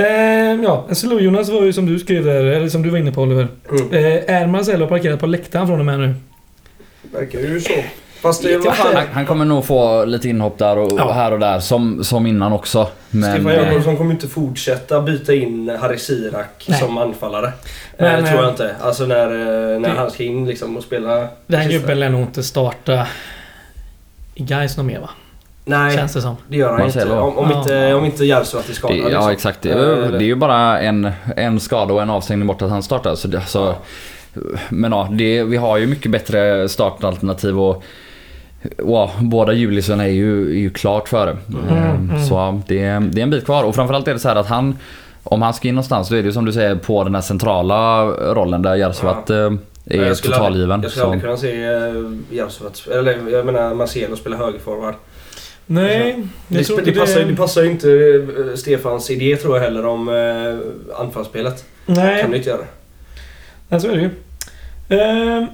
Ehm, 0.00 0.62
ja, 0.62 0.86
en 0.88 0.96
slow 0.96 1.20
Jonas 1.20 1.48
var 1.48 1.62
ju 1.62 1.72
som 1.72 1.86
du 1.86 1.98
skrev 1.98 2.24
där, 2.24 2.44
eller 2.44 2.68
som 2.68 2.82
du 2.82 2.90
var 2.90 2.98
inne 2.98 3.12
på 3.12 3.22
Oliver. 3.22 3.48
Mm. 3.70 3.92
Eh, 3.92 4.34
är 4.36 4.46
Marcelo 4.46 4.86
parkerad 4.86 5.20
på 5.20 5.26
läktaren 5.26 5.66
från 5.66 5.78
och 5.80 5.86
med 5.86 5.98
nu? 6.00 6.14
Verkar 7.12 7.38
ju 7.38 7.60
så. 7.60 7.72
Fast 8.20 8.42
det 8.42 8.56
vad 8.58 8.74
fan. 8.76 8.94
Han, 8.96 9.06
han 9.12 9.26
kommer 9.26 9.44
nog 9.44 9.64
få 9.64 10.04
lite 10.04 10.28
inhopp 10.28 10.58
där 10.58 10.78
och, 10.78 10.92
Ja. 10.98 11.12
här 11.12 11.32
och 11.32 11.38
där 11.38 11.60
som, 11.60 12.04
som 12.04 12.26
innan 12.26 12.52
också. 12.52 12.88
Men 13.10 13.32
Stefan 13.32 13.50
eh, 13.52 13.56
Jakobsson 13.68 13.96
kommer 13.96 14.10
inte 14.10 14.28
fortsätta 14.28 15.00
byta 15.00 15.34
in 15.34 15.68
Harry 15.80 15.98
Sirak 15.98 16.64
Nej. 16.68 16.78
som 16.80 16.98
anfallare. 16.98 17.52
Men, 17.98 18.24
eh, 18.24 18.30
tror 18.30 18.36
jag 18.36 18.44
eh, 18.44 18.50
inte. 18.50 18.74
Alltså 18.80 19.06
när, 19.06 19.24
eh, 19.26 19.80
när 19.80 19.88
det- 19.88 19.94
han 19.98 20.10
ska 20.10 20.22
in 20.24 20.46
liksom 20.46 20.76
och 20.76 20.82
spela... 20.82 21.28
Den 21.46 21.62
sista. 21.64 21.78
gubben 21.78 22.00
lär 22.00 22.08
nog 22.08 22.20
inte 22.20 22.42
starta 22.42 23.06
i 24.34 24.42
Gais 24.42 24.76
något 24.76 24.86
mer 24.86 25.00
va? 25.00 25.10
Nej, 25.64 25.96
Känns 25.96 26.12
det 26.12 26.20
som. 26.22 26.36
det 26.48 26.56
gör 26.56 26.68
han 26.72 26.80
Marcelo. 26.80 27.04
inte. 27.04 27.14
Om, 27.18 27.38
om 27.38 27.50
Ja. 27.50 27.58
inte, 27.58 27.94
om 27.94 28.04
inte 28.04 28.24
Järvsöt 28.24 28.64
är 28.64 28.68
det, 28.68 28.74
skadad. 28.74 28.96
ja 28.98 29.04
liksom. 29.08 29.30
exakt. 29.30 29.62
Det, 29.62 29.70
är- 29.72 30.10
det 30.12 30.18
är 30.24 30.26
ju 30.26 30.34
bara 30.34 30.80
en, 30.80 31.10
en 31.36 31.60
skada 31.60 31.94
och 31.94 32.02
en 32.02 32.10
avstängning 32.10 32.46
bort 32.46 32.62
att 32.62 32.70
han 32.70 32.82
startar. 32.82 33.14
Så 33.14 33.28
det, 33.28 33.38
alltså, 33.38 33.74
Men 34.68 34.92
ja, 34.92 35.08
det, 35.12 35.42
vi 35.44 35.56
har 35.56 35.76
ju 35.76 35.86
mycket 35.86 36.10
bättre 36.12 36.68
startalternativ 36.68 37.60
och 37.60 37.82
Wow, 38.78 39.10
båda 39.20 39.52
Juliusson 39.52 40.00
är 40.00 40.06
ju, 40.06 40.50
är 40.50 40.58
ju 40.58 40.70
klart 40.70 41.08
före. 41.08 41.30
Mm, 41.30 41.68
Ehm, 41.68 42.10
mm. 42.10 42.24
Så 42.24 42.62
det, 42.68 42.78
är- 42.84 43.00
det 43.00 43.20
är 43.20 43.22
en 43.22 43.30
bit 43.30 43.44
kvar. 43.44 43.64
Och 43.64 43.74
framförallt 43.74 44.08
är 44.08 44.12
det 44.12 44.18
så 44.18 44.28
här 44.28 44.36
att 44.36 44.46
han 44.46 44.76
Om 45.24 45.42
han 45.42 45.54
ska 45.54 45.68
in 45.68 45.74
någonstans 45.74 46.08
då 46.08 46.16
är 46.16 46.22
det 46.22 46.26
ju 46.26 46.32
som 46.32 46.44
du 46.44 46.52
säger 46.52 46.74
på 46.76 47.04
den 47.04 47.14
här 47.14 47.22
centrala 47.22 48.04
rollen 48.34 48.62
där 48.62 48.74
Järvsöt 48.74 49.30
eh, 49.30 49.50
Men 49.50 49.58
är 50.00 50.14
totalgiven. 50.14 50.82
Jag 50.82 50.90
skulle 50.90 51.04
aldrig 51.06 51.22
kunna 51.22 51.36
se 51.36 51.68
uh, 51.70 52.16
Järvsöt, 52.30 52.86
eller 52.92 53.28
jag 53.32 53.46
menar 53.46 53.74
Marcelo 53.74 54.16
spela 54.16 54.36
högerforward. 54.36 54.94
Nej, 55.66 56.24
Det, 56.48 56.58
jag 56.58 56.66
det, 56.78 56.88
inte 56.88 57.00
passar, 57.00 57.20
det 57.20 57.36
passar 57.36 57.62
ju 57.62 57.70
inte 57.70 57.90
eh, 57.90 58.56
Stefans 58.56 59.10
idé 59.10 59.36
tror 59.36 59.56
jag 59.56 59.64
heller 59.64 59.86
om 59.86 60.08
anfallsspelet. 60.98 61.64
Kan 61.86 61.94
Nej, 61.94 62.26
det 62.30 62.36
inte 62.36 62.48
göra. 62.48 62.64
nej, 63.68 63.80
så 63.80 63.88
är 63.88 63.96
det 63.96 64.00
ju. 64.00 64.10
Ehm, 64.98 65.46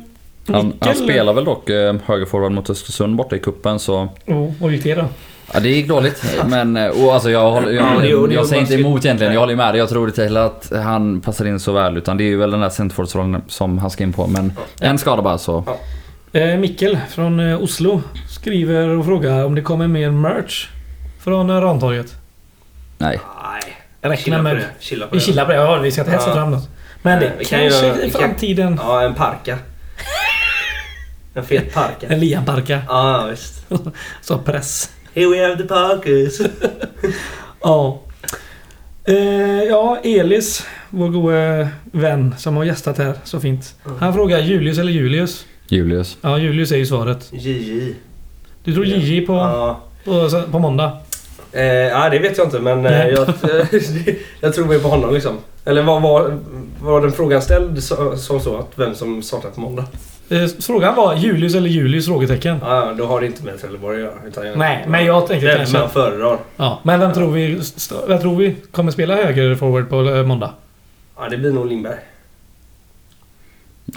han, 0.53 0.73
han 0.81 0.95
spelar 0.95 1.33
väl 1.33 1.45
dock 1.45 1.71
eh, 1.71 1.95
högerforward 2.07 2.53
mot 2.53 2.71
Östersund 2.71 3.17
borta 3.17 3.37
i 3.37 3.39
kuppen 3.39 3.79
så 3.79 4.09
Oh, 4.27 4.53
vad 4.61 4.73
gick 4.73 4.83
det 4.85 4.95
då? 4.95 5.05
Ja 5.53 5.61
det 5.61 5.69
gick 5.69 5.89
dåligt 5.89 6.25
men 6.47 6.77
eh, 6.77 6.87
och 6.89 7.15
alltså 7.15 7.31
jag, 7.31 7.51
håller, 7.51 7.73
jag, 7.73 7.95
jag 7.97 8.07
gjorde 8.07 8.45
säger 8.47 8.63
inte 8.63 8.75
emot 8.75 9.05
egentligen, 9.05 9.33
jag 9.33 9.41
håller 9.41 9.57
med 9.57 9.75
dig. 9.75 9.79
Jag 9.79 9.89
tror 9.89 10.09
inte 10.09 10.25
heller 10.25 10.41
att 10.41 10.73
han 10.85 11.21
passar 11.21 11.45
in 11.45 11.61
så 11.61 11.73
väl 11.73 11.97
utan 11.97 12.17
det 12.17 12.25
är 12.25 12.29
ju 12.29 12.37
väl 12.37 12.51
den 12.51 12.61
där 12.61 12.69
centerforwardsrollen 12.69 13.43
som 13.49 13.79
han 13.79 13.91
ska 13.91 14.05
in 14.05 14.13
på 14.13 14.27
men 14.27 14.53
en 14.81 14.99
skada 14.99 15.23
bara 15.23 15.39
så. 15.39 15.65
Eh, 16.33 16.57
Mikkel 16.57 16.99
från 17.11 17.41
eh, 17.41 17.63
Oslo 17.63 18.03
skriver 18.31 18.89
och 18.89 19.05
frågar 19.05 19.45
om 19.45 19.55
det 19.55 19.63
kommer 19.63 19.89
mer 19.89 20.11
merch 20.11 20.69
från 21.21 21.61
Rantorget. 21.61 22.15
Nej. 22.99 23.21
Nej. 23.53 23.77
Räkna 24.01 24.17
Chilla 24.17 24.37
på 24.37 24.43
med... 24.43 24.57
det. 24.57 24.65
Chilla 24.81 25.07
på 25.07 25.13
Vi 25.13 25.19
det. 25.19 25.25
chillar 25.25 25.45
på 25.45 25.51
det. 25.51 25.57
Ja, 25.57 25.77
vi 25.77 25.91
ska 25.91 26.01
inte 26.01 26.13
hetsa 26.13 26.33
fram 26.35 26.51
något. 26.51 26.69
Men 27.03 27.21
det 27.21 27.33
vi 27.39 27.45
kanske 27.45 27.87
i 27.87 27.93
vi 28.05 28.11
framtiden... 28.11 28.81
Ja, 28.83 29.03
en 29.03 29.15
parka. 29.15 29.59
En 31.35 31.45
fet 31.45 31.75
parka. 31.75 32.07
En 32.09 32.21
Liam-parka. 32.21 32.83
Ja, 32.89 33.27
visst. 33.31 33.67
Så 34.21 34.39
press. 34.39 34.91
Here 35.15 35.27
we 35.29 35.43
have 35.49 35.57
the 35.57 35.65
parkers. 35.69 36.41
Ja. 37.61 38.01
Eh, 39.05 39.63
ja, 39.69 39.99
Elis, 40.05 40.67
vår 40.91 41.09
gode 41.09 41.69
vän 41.93 42.35
som 42.39 42.57
har 42.57 42.65
gästat 42.65 42.99
här 42.99 43.15
så 43.25 43.41
fint. 43.41 43.75
Mm. 43.87 43.99
Han 43.99 44.15
frågar 44.15 44.39
Julius 44.39 44.79
eller 44.79 44.93
Julius? 44.93 45.47
Julius. 45.69 46.17
Ja, 46.21 46.39
Julius 46.39 46.73
är 46.73 46.77
ju 46.77 46.87
svaret. 46.87 47.29
JJ. 47.33 47.95
Du 48.65 48.73
tror 48.75 48.87
JJ 48.87 49.21
på, 49.27 49.33
Ja. 49.33 49.81
på, 50.05 50.43
på 50.53 50.59
måndag? 50.59 50.85
Eh, 51.53 51.63
nej, 51.99 52.11
det 52.11 52.19
vet 52.19 52.39
jag 52.39 52.47
inte 52.47 52.61
men 52.61 52.87
eh, 52.87 53.07
jag, 53.09 53.29
jag 54.41 54.55
tror 54.55 54.67
mer 54.67 54.79
på 54.79 54.89
honom 54.89 55.15
liksom. 55.15 55.39
Eller 55.65 55.83
var, 55.83 56.01
var, 56.01 56.39
var 56.83 57.01
den 57.01 57.13
frågan 57.13 57.43
ställd 57.43 57.83
så- 57.85 58.17
som 58.17 58.41
så 58.41 58.57
att 58.59 58.69
vem 58.75 58.95
som 58.95 59.23
startar 59.23 59.51
på 59.51 59.61
måndag? 59.61 59.85
Eh, 60.29 60.49
frågan 60.61 60.95
var 60.97 61.15
Julius 61.17 61.55
eller 61.55 61.69
Julius? 61.69 62.07
Frågetecken. 62.07 62.59
Ja, 62.63 62.93
då 62.99 63.07
har 63.07 63.21
det 63.21 63.27
inte 63.27 63.45
med 63.45 63.61
Trelleborg 63.61 63.97
att 63.97 64.03
göra. 64.03 64.27
Utan 64.27 64.47
jag, 64.47 64.59
Nej, 64.59 64.85
men 64.89 65.05
jag 65.07 65.27
tänker 65.27 65.47
Vem 65.47 65.57
kanske... 65.57 65.79
man 65.79 65.91
föredrar. 65.91 66.39
Ja, 66.57 66.81
men 66.83 67.01
vem 67.01 67.13
tror 67.13 67.31
vi, 67.33 67.61
vem 68.09 68.21
tror 68.21 68.37
vi 68.37 68.57
kommer 68.71 68.91
spela 68.93 69.15
höger 69.17 69.55
forward 69.55 69.89
på 69.89 70.01
eh, 70.03 70.27
måndag? 70.27 70.51
Ja, 71.17 71.29
det 71.29 71.37
blir 71.37 71.53
nog 71.53 71.67
Lindberg. 71.67 71.99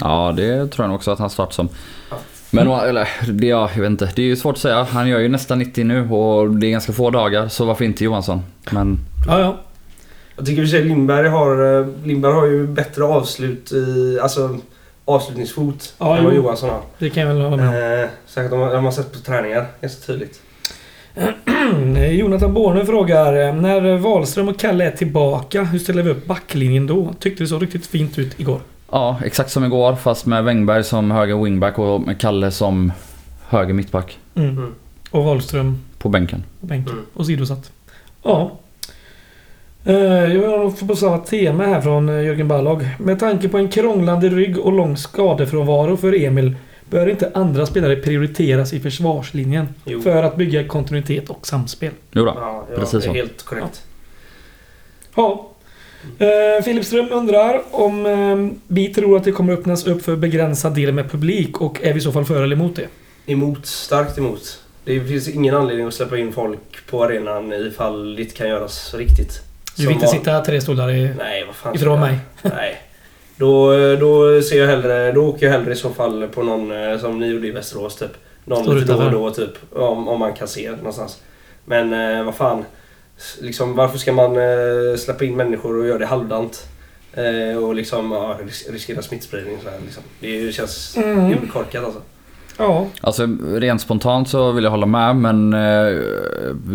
Ja 0.01 0.33
det 0.37 0.67
tror 0.67 0.87
jag 0.87 0.95
också 0.95 1.11
att 1.11 1.19
han 1.19 1.29
startar 1.29 1.51
som. 1.51 1.69
Ja. 2.09 2.17
Men 2.51 2.67
eller, 2.67 3.07
det, 3.31 3.47
ja, 3.47 3.69
jag 3.73 3.81
vet 3.81 3.89
inte. 3.89 4.11
Det 4.15 4.21
är 4.21 4.25
ju 4.25 4.35
svårt 4.35 4.55
att 4.55 4.61
säga. 4.61 4.83
Han 4.83 5.07
gör 5.07 5.19
ju 5.19 5.29
nästan 5.29 5.59
90 5.59 5.83
nu 5.83 6.09
och 6.09 6.49
det 6.49 6.67
är 6.67 6.71
ganska 6.71 6.93
få 6.93 7.09
dagar 7.09 7.47
så 7.47 7.65
varför 7.65 7.85
inte 7.85 8.03
Johansson? 8.03 8.41
Men 8.71 8.99
Ja, 9.27 9.39
ja. 9.39 9.57
Jag 10.35 10.45
tycker 10.45 10.61
i 10.61 10.65
och 10.65 10.69
för 10.69 10.77
sig 10.77 10.85
Lindberg 10.85 11.27
har, 11.27 11.79
eh, 11.79 11.87
Lindberg 12.03 12.33
har 12.33 12.45
ju 12.45 12.67
bättre 12.67 13.03
avslut 13.03 13.71
i, 13.71 14.19
alltså 14.21 14.57
avslutningsfot 15.07 15.93
Ja, 15.97 16.17
än 16.17 16.23
vad. 16.23 16.33
Johansson 16.35 16.69
har. 16.69 16.81
Det 16.99 17.09
kan 17.09 17.23
jag 17.27 17.33
väl 17.33 17.43
hålla 17.43 17.57
med 17.57 17.67
om. 17.99 18.03
Eh, 18.03 18.09
säkert 18.27 18.51
om 18.51 18.59
man, 18.59 18.75
om 18.75 18.83
man 18.83 18.93
sett 18.93 19.13
på 19.13 19.19
träningar 19.19 19.65
ganska 19.81 20.05
tydligt. 20.07 20.41
Jonathan 22.11 22.53
Borne 22.53 22.85
frågar 22.85 23.47
eh, 23.47 23.55
När 23.55 23.97
Wahlström 23.97 24.47
och 24.49 24.59
Kalle 24.59 24.85
är 24.85 24.91
tillbaka, 24.91 25.63
hur 25.63 25.79
ställer 25.79 26.03
vi 26.03 26.09
upp 26.09 26.25
backlinjen 26.25 26.87
då? 26.87 27.13
Tyckte 27.19 27.43
det 27.43 27.47
såg 27.47 27.61
riktigt 27.63 27.85
fint 27.85 28.19
ut 28.19 28.39
igår. 28.39 28.59
ja, 28.91 29.19
exakt 29.25 29.51
som 29.51 29.63
igår 29.65 29.95
fast 29.95 30.25
med 30.25 30.43
Wängberg 30.43 30.83
som 30.83 31.11
höger 31.11 31.43
wingback 31.43 31.79
och 31.79 32.01
med 32.01 32.21
Kalle 32.21 32.51
som 32.51 32.91
höger 33.49 33.73
mittback 33.73 34.17
Mm. 34.35 34.49
Mm. 34.49 34.75
Och 35.11 35.23
Wahlström 35.23 35.81
på 35.97 36.09
bänken. 36.09 36.43
på 36.59 36.65
bänken. 36.65 36.93
Mm. 36.93 37.05
Och 37.13 37.25
sidosatt. 37.25 37.71
Ja. 38.23 38.51
Eh, 39.87 40.33
Jag 40.35 40.79
får 40.79 40.87
på 40.87 40.95
samma 40.95 41.17
tema 41.17 41.65
här 41.65 41.81
från 41.81 42.09
eh, 42.09 42.25
Jörgen 42.25 42.47
Ballag. 42.47 42.87
Med 42.99 43.19
tanke 43.19 43.49
på 43.49 43.57
en 43.57 43.67
krånglande 43.69 44.29
rygg 44.29 44.59
och 44.59 44.71
lång 44.73 44.97
skadefrånvaro 44.97 45.97
för 45.97 46.23
Emil 46.23 46.55
bör 46.89 47.09
inte 47.09 47.31
andra 47.33 47.65
spelare 47.65 47.95
prioriteras 47.95 48.73
i 48.73 48.79
försvarslinjen 48.79 49.67
Jo. 49.85 50.01
för 50.01 50.23
att 50.23 50.35
bygga 50.35 50.67
kontinuitet 50.67 51.29
och 51.29 51.47
samspel. 51.47 51.91
Jo 52.11 52.25
då. 52.25 52.33
Ja, 52.35 52.65
ja 52.71 52.75
Precis 52.79 53.03
så. 53.03 53.13
helt 53.13 53.43
korrekt. 53.43 53.83
Ja. 55.15 55.49
Eh, 56.17 56.63
Filip 56.63 56.85
Ström 56.85 57.07
undrar 57.11 57.61
om 57.71 58.05
eh, 58.05 58.57
vi 58.67 58.93
tror 58.93 59.17
att 59.17 59.23
det 59.23 59.31
kommer 59.31 59.53
öppnas 59.53 59.87
upp 59.87 60.01
för 60.01 60.15
begränsad 60.15 60.75
del 60.75 60.91
med 60.93 61.11
publik 61.11 61.61
och 61.61 61.83
är 61.83 61.93
vi 61.93 61.97
i 61.99 62.01
så 62.01 62.11
fall 62.11 62.25
för 62.25 62.43
eller 62.43 62.55
emot 62.55 62.75
det? 62.75 62.87
Emot, 63.31 63.65
starkt 63.65 64.17
emot. 64.17 64.59
Det 64.83 64.99
finns 65.01 65.27
ingen 65.29 65.55
anledning 65.55 65.87
att 65.87 65.93
släppa 65.93 66.17
in 66.17 66.33
folk 66.33 66.59
på 66.89 67.03
arenan 67.03 67.53
ifall 67.53 68.15
det 68.15 68.37
kan 68.37 68.47
göras 68.49 68.93
riktigt. 68.93 69.41
Du 69.77 69.83
vill 69.87 69.93
inte 69.93 70.05
van- 70.05 70.15
sitta 70.15 70.41
tre 70.45 70.61
stolar 70.61 70.89
i, 70.91 71.09
Nej, 71.17 71.43
vad 71.45 71.55
fan. 71.55 71.75
ifrån 71.75 71.99
mig? 71.99 72.17
Nej. 72.41 72.81
Då, 73.35 73.71
då 73.95 74.41
ser 74.41 74.59
jag 74.59 74.67
hellre, 74.67 75.11
då 75.11 75.21
åker 75.27 75.45
jag 75.45 75.53
hellre 75.53 75.71
i 75.73 75.75
så 75.75 75.89
fall 75.89 76.27
på 76.27 76.43
någon 76.43 76.71
eh, 76.91 76.99
som 76.99 77.19
ni 77.19 77.27
gjorde 77.27 77.47
i 77.47 77.51
Västerås 77.51 77.95
typ. 77.95 78.11
Någon 78.45 78.63
Står 78.63 78.75
lite 78.75 78.93
då 78.93 78.99
och 79.05 79.11
då 79.11 79.31
typ. 79.31 79.51
Om, 79.75 80.07
om 80.07 80.19
man 80.19 80.33
kan 80.33 80.47
se 80.47 80.71
någonstans. 80.71 81.21
Men 81.65 81.93
eh, 82.17 82.23
vad 82.25 82.35
fan. 82.35 82.65
Liksom, 83.41 83.75
varför 83.75 83.97
ska 83.97 84.11
man 84.13 84.35
eh, 84.37 84.97
släppa 84.97 85.25
in 85.25 85.35
människor 85.35 85.79
och 85.79 85.87
göra 85.87 85.97
det 85.97 86.05
halvdant? 86.05 86.67
Eh, 87.13 87.57
och 87.63 87.75
liksom 87.75 88.11
ja, 88.11 88.37
ris- 88.45 88.71
riskera 88.71 89.01
smittspridning 89.01 89.57
så 89.63 89.69
här, 89.69 89.79
liksom. 89.85 90.03
Det 90.19 90.51
känns 90.55 90.97
Mm. 90.97 91.31
urkorkat 91.31 91.83
alltså. 91.85 92.01
Ja. 92.57 92.87
Alltså 93.01 93.27
rent 93.53 93.81
spontant 93.81 94.29
så 94.29 94.51
vill 94.51 94.63
jag 94.63 94.71
hålla 94.71 94.85
med 94.85 95.15
men 95.15 95.53
eh, 95.53 95.99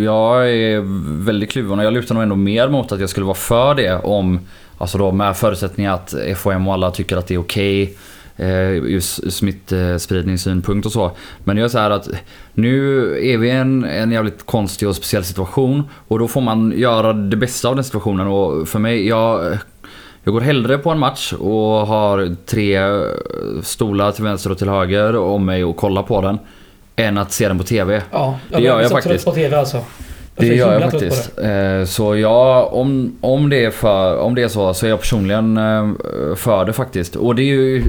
jag 0.05 0.51
är 0.51 0.81
väldigt 1.25 1.51
kluven 1.51 1.79
och 1.79 1.85
jag 1.85 1.93
lutar 1.93 2.15
nog 2.15 2.23
ändå 2.23 2.37
mer 2.37 2.69
mot 2.69 2.93
att 2.93 3.01
jag 3.01 3.11
skulle 3.11 3.27
vara 3.27 3.35
för 3.35 3.75
det 3.75 3.97
om 3.97 4.41
Alltså 4.79 4.99
då 4.99 5.13
med 5.13 5.37
förutsättning 5.37 5.87
att 5.87 6.15
FHM 6.37 6.69
och 6.69 6.75
alla 6.75 6.91
tycker 6.91 7.17
att 7.17 7.27
det 7.27 7.35
är 7.35 7.39
okej 7.39 7.83
Okay 7.83 7.97
ur 8.37 9.01
smittspridningssynpunkt 9.31 10.87
och 10.87 10.93
så. 10.93 11.11
Men 11.45 11.57
jag 11.57 11.65
är 11.65 11.69
så 11.69 11.79
här 11.79 11.91
att 11.91 12.09
nu 12.55 13.03
är 13.33 13.39
vi 13.39 13.49
i 13.49 13.51
en, 13.51 13.85
en 13.85 14.13
jävligt 14.13 14.47
konstig 14.47 14.89
och 14.89 14.97
speciell 14.97 15.25
situation 15.25 15.83
och 16.09 16.19
då 16.19 16.29
får 16.29 16.41
man 16.41 16.73
göra 16.77 17.13
det 17.13 17.37
bästa 17.37 17.69
av 17.69 17.75
den 17.75 17.85
situationen 17.85 18.27
och 18.27 18.69
för 18.69 18.79
mig, 18.79 19.09
jag 19.09 19.59
jag 20.25 20.35
går 20.35 20.41
hellre 20.41 20.79
på 20.79 20.91
en 20.91 20.99
match 20.99 21.33
och 21.33 21.87
har 21.87 22.37
tre 22.47 22.79
stolar 23.63 24.13
till 24.13 24.25
vänster 24.25 24.51
och 24.51 24.59
till 24.59 24.69
höger 24.69 25.17
om 25.17 25.45
mig 25.45 25.65
och 25.65 25.77
kollar 25.77 26.03
på 26.03 26.21
den. 26.21 26.39
Än 26.97 27.19
att 27.19 27.33
se 27.33 27.49
den 27.49 27.59
på 27.59 27.65
TV. 27.65 28.03
Ja, 28.11 28.39
Det 28.51 28.61
gör 28.61 28.81
jag 28.81 28.91
så 28.91 28.97
faktiskt. 28.97 29.25
trött 29.25 29.35
på 29.35 29.41
TV 29.41 29.57
alltså. 29.57 29.79
Det 30.37 30.47
gör 30.47 30.73
jag 30.81 30.91
faktiskt. 30.91 31.39
Eh, 31.39 31.85
Så 31.85 32.17
ja, 32.17 32.65
om, 32.73 33.17
om, 33.21 33.49
det 33.51 33.65
är 33.65 33.71
för, 33.71 34.19
om 34.19 34.35
det 34.35 34.43
är 34.43 34.49
så 34.49 34.75
så 34.75 34.87
är 34.87 34.91
jag 34.91 35.01
personligen 35.01 35.57
eh, 35.57 35.89
för 36.37 36.65
det 36.65 36.73
faktiskt. 36.73 37.17
Och 37.17 37.35
det 37.35 37.43
är 37.43 37.47
ju 37.47 37.83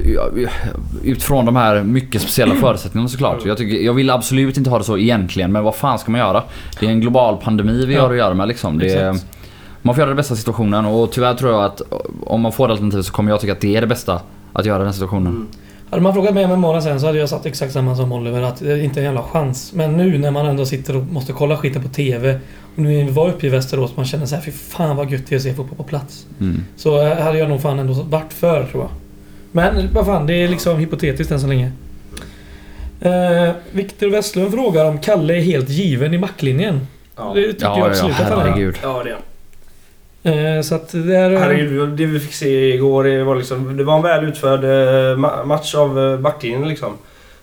utifrån 1.04 1.44
de 1.46 1.56
här 1.56 1.82
mycket 1.82 2.22
speciella 2.22 2.54
förutsättningarna 2.54 3.08
såklart. 3.08 3.46
Jag, 3.46 3.56
tycker, 3.58 3.76
jag 3.84 3.92
vill 3.94 4.10
absolut 4.10 4.56
inte 4.56 4.70
ha 4.70 4.78
det 4.78 4.84
så 4.84 4.98
egentligen, 4.98 5.52
men 5.52 5.64
vad 5.64 5.74
fan 5.74 5.98
ska 5.98 6.10
man 6.10 6.20
göra? 6.20 6.42
Det 6.80 6.86
är 6.86 6.90
en 6.90 7.00
global 7.00 7.36
pandemi 7.36 7.86
vi 7.86 7.94
Ja. 7.94 8.02
har 8.02 8.10
att 8.10 8.16
göra 8.16 8.34
med 8.34 8.48
liksom. 8.48 8.78
Det, 8.78 8.86
Exakt. 8.86 9.26
Man 9.84 9.94
får 9.94 10.00
göra 10.00 10.10
det 10.10 10.16
bästa 10.16 10.36
situationen 10.36 10.86
och 10.86 11.12
tyvärr 11.12 11.34
tror 11.34 11.52
jag 11.52 11.64
att 11.64 11.82
om 12.26 12.40
man 12.40 12.52
får 12.52 12.68
det 12.68 12.72
alternativet 12.72 13.06
så 13.06 13.12
kommer 13.12 13.30
jag 13.30 13.40
tycka 13.40 13.52
att 13.52 13.60
det 13.60 13.76
är 13.76 13.80
det 13.80 13.86
bästa 13.86 14.20
att 14.52 14.66
göra 14.66 14.84
den 14.84 14.92
situationen. 14.92 15.32
Mm. 15.32 15.48
Hade 15.90 16.02
man 16.02 16.14
frågat 16.14 16.34
mig 16.34 16.44
om 16.44 16.50
en 16.50 16.60
månad 16.60 16.82
sen 16.82 17.00
så 17.00 17.06
hade 17.06 17.18
jag 17.18 17.28
sagt 17.28 17.46
exakt 17.46 17.72
samma 17.72 17.96
som 17.96 18.12
Oliver. 18.12 18.42
Att 18.42 18.58
det 18.58 18.72
är 18.72 18.76
inte 18.76 19.00
en 19.00 19.04
jävla 19.04 19.22
chans. 19.22 19.72
Men 19.74 19.96
nu 19.96 20.18
när 20.18 20.30
man 20.30 20.46
ändå 20.46 20.66
sitter 20.66 20.96
och 20.96 21.04
måste 21.04 21.32
kolla 21.32 21.56
skiten 21.56 21.82
på 21.82 21.88
TV. 21.88 22.40
Och 22.76 22.82
nu 22.82 23.10
var 23.10 23.28
uppe 23.28 23.46
i 23.46 23.50
Västerås 23.50 23.96
man 23.96 24.06
känner 24.06 24.26
så 24.26 24.34
här, 24.34 24.42
fy 24.42 24.50
fan 24.50 24.96
vad 24.96 25.10
gött 25.10 25.22
det 25.28 25.34
är 25.34 25.36
att 25.36 25.42
se 25.42 25.54
fotboll 25.54 25.76
på 25.76 25.82
plats. 25.82 26.26
Mm. 26.40 26.64
Så 26.76 27.00
eh, 27.00 27.18
hade 27.18 27.38
jag 27.38 27.48
nog 27.48 27.62
fan 27.62 27.78
ändå 27.78 27.92
varit 27.92 28.32
för 28.32 28.66
tror 28.66 28.82
jag. 28.82 28.90
Men 29.52 29.88
vad 29.94 30.06
fan, 30.06 30.26
det 30.26 30.34
är 30.34 30.48
liksom 30.48 30.78
hypotetiskt 30.78 31.32
än 31.32 31.40
så 31.40 31.46
länge. 31.46 31.72
Eh, 33.00 33.52
Viktor 33.72 34.10
Westlund 34.10 34.52
frågar 34.52 34.84
om 34.84 34.98
Kalle 34.98 35.36
är 35.36 35.40
helt 35.40 35.68
given 35.68 36.14
i 36.14 36.18
backlinjen. 36.18 36.86
Ja. 37.16 37.32
Det 37.34 37.52
tycker 37.52 37.66
jag 37.66 37.78
Ja, 37.78 37.80
ja, 37.80 37.86
absolut 37.86 38.20
att 38.20 38.28
han 38.28 38.60
är. 38.60 38.74
ja, 38.82 39.02
det 39.04 39.10
är 39.10 39.16
så 40.62 40.74
att 40.74 40.88
det 40.92 41.16
är... 41.16 41.30
Herregud, 41.36 41.88
det 41.88 42.06
vi 42.06 42.20
fick 42.20 42.34
se 42.34 42.74
igår 42.74 43.04
det 43.04 43.24
var, 43.24 43.36
liksom, 43.36 43.76
det 43.76 43.84
var 43.84 43.96
en 43.96 44.02
väl 44.02 44.24
utförd 44.24 44.64
eh, 44.64 45.18
ma- 45.18 45.44
match 45.44 45.74
av 45.74 45.98
eh, 45.98 46.18
backlinjen 46.18 46.68
liksom. 46.68 46.92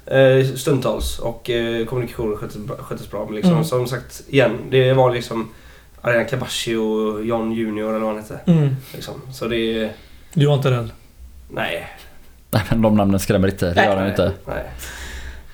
Eh, 0.05 0.45
Stundtals 0.55 1.19
och 1.19 1.49
eh, 1.49 1.86
kommunikationen 1.86 2.38
sköttes, 2.38 2.57
sköttes 2.79 3.11
bra. 3.11 3.25
Men 3.25 3.36
liksom, 3.36 3.51
Mm. 3.53 3.63
som 3.63 3.88
sagt, 3.88 4.21
igen, 4.29 4.51
det 4.69 4.93
var 4.93 5.11
liksom 5.11 5.49
Arian 6.01 6.25
Kabashi 6.25 6.75
och 6.75 7.25
John 7.25 7.51
Junior 7.51 7.89
eller 7.89 7.99
vad 8.05 8.09
han 8.15 8.17
hette. 8.23 8.39
Mm. 8.51 8.75
Liksom. 8.93 9.13
Så 9.34 9.47
det... 9.47 9.89
Du 10.34 10.45
var 10.45 10.53
inte 10.53 10.71
rädd? 10.71 10.89
Nej. 11.49 11.88
Nej 12.51 12.63
men 12.69 12.82
de 12.82 12.95
namnen 12.97 13.19
skrämmer 13.19 13.47
inte. 13.47 13.73
Det 13.73 13.86
gör 13.86 14.01
de 14.01 14.07
inte. 14.09 14.32
Nej. 14.47 14.63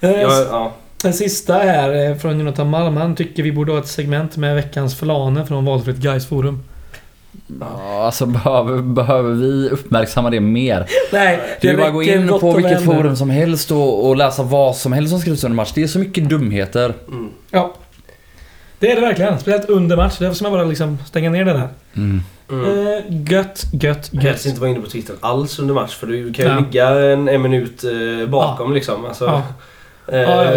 Eh, 0.02 0.22
Jag, 0.22 0.32
ja. 0.32 0.74
Den 1.02 1.14
sista 1.14 1.54
här 1.54 2.10
eh, 2.10 2.16
från 2.18 2.40
Jonathan 2.40 2.70
Malm. 2.70 2.98
Han 2.98 3.16
tycker 3.16 3.44
vi 3.44 3.52
borde 3.52 3.72
ha 3.72 3.80
ett 3.80 3.88
segment 3.88 4.38
med 4.38 4.56
veckans 4.56 4.96
förlaner 4.96 5.46
från 5.46 5.66
Valfritt 5.66 5.98
Guys 5.98 6.26
forum. 6.28 6.64
Ja, 7.60 8.06
alltså 8.06 8.26
behöver, 8.26 8.82
behöver 8.82 9.32
vi 9.34 9.70
uppmärksamma 9.70 10.30
det 10.30 10.40
mer? 10.40 10.86
Nej, 11.12 11.40
Det 11.62 11.70
är 11.70 11.78
bara 11.78 11.88
att 11.88 11.94
gå 11.94 12.04
in 12.04 12.28
på 12.28 12.52
vilket 12.54 12.86
forum 12.86 13.16
som 13.16 13.30
helst 13.30 13.72
och, 13.72 14.08
och 14.08 14.16
läsa 14.16 14.44
vad 14.44 14.76
som 14.76 14.94
helst 14.94 15.10
som 15.12 15.20
skrivs 15.20 15.44
under 15.44 15.56
match. 15.56 15.72
Det 15.76 15.84
är 15.84 15.88
så 15.88 16.00
mycket 16.00 16.30
dumheter. 16.30 16.94
Mm. 17.08 17.30
Ja. 17.52 17.74
Det 18.80 18.92
är 18.92 18.96
det 18.96 19.02
verkligen. 19.02 19.40
Speciellt 19.40 19.70
under 19.70 19.96
match. 19.98 20.16
Därför 20.20 20.36
ska 20.36 20.44
man 20.44 20.52
bara 20.52 20.64
liksom 20.64 20.98
stänga 21.08 21.30
ner 21.30 21.46
det 21.46 21.54
där. 21.54 21.70
Mm. 21.96 22.22
Mm. 22.52 22.88
Eh, 22.88 23.32
gött, 23.34 23.66
gött, 23.74 24.12
Helst 24.14 24.14
gött. 24.24 24.46
inte 24.46 24.62
vara 24.62 24.70
inne 24.72 24.80
på 24.82 24.90
Twitter 24.90 25.16
alls 25.20 25.60
under 25.60 25.74
match 25.74 25.96
för 25.96 26.08
du 26.08 26.34
kan 26.34 26.46
ju 26.46 26.52
Ja. 26.52 26.60
ligga 26.60 26.90
en, 26.90 27.28
en 27.30 27.42
minut 27.42 27.84
eh, 27.84 28.30
bakom 28.30 28.74
liksom. 28.74 29.06
Alltså, 29.06 29.26
Ja. 29.26 29.44
eh, 30.14 30.22
Ja, 30.22 30.52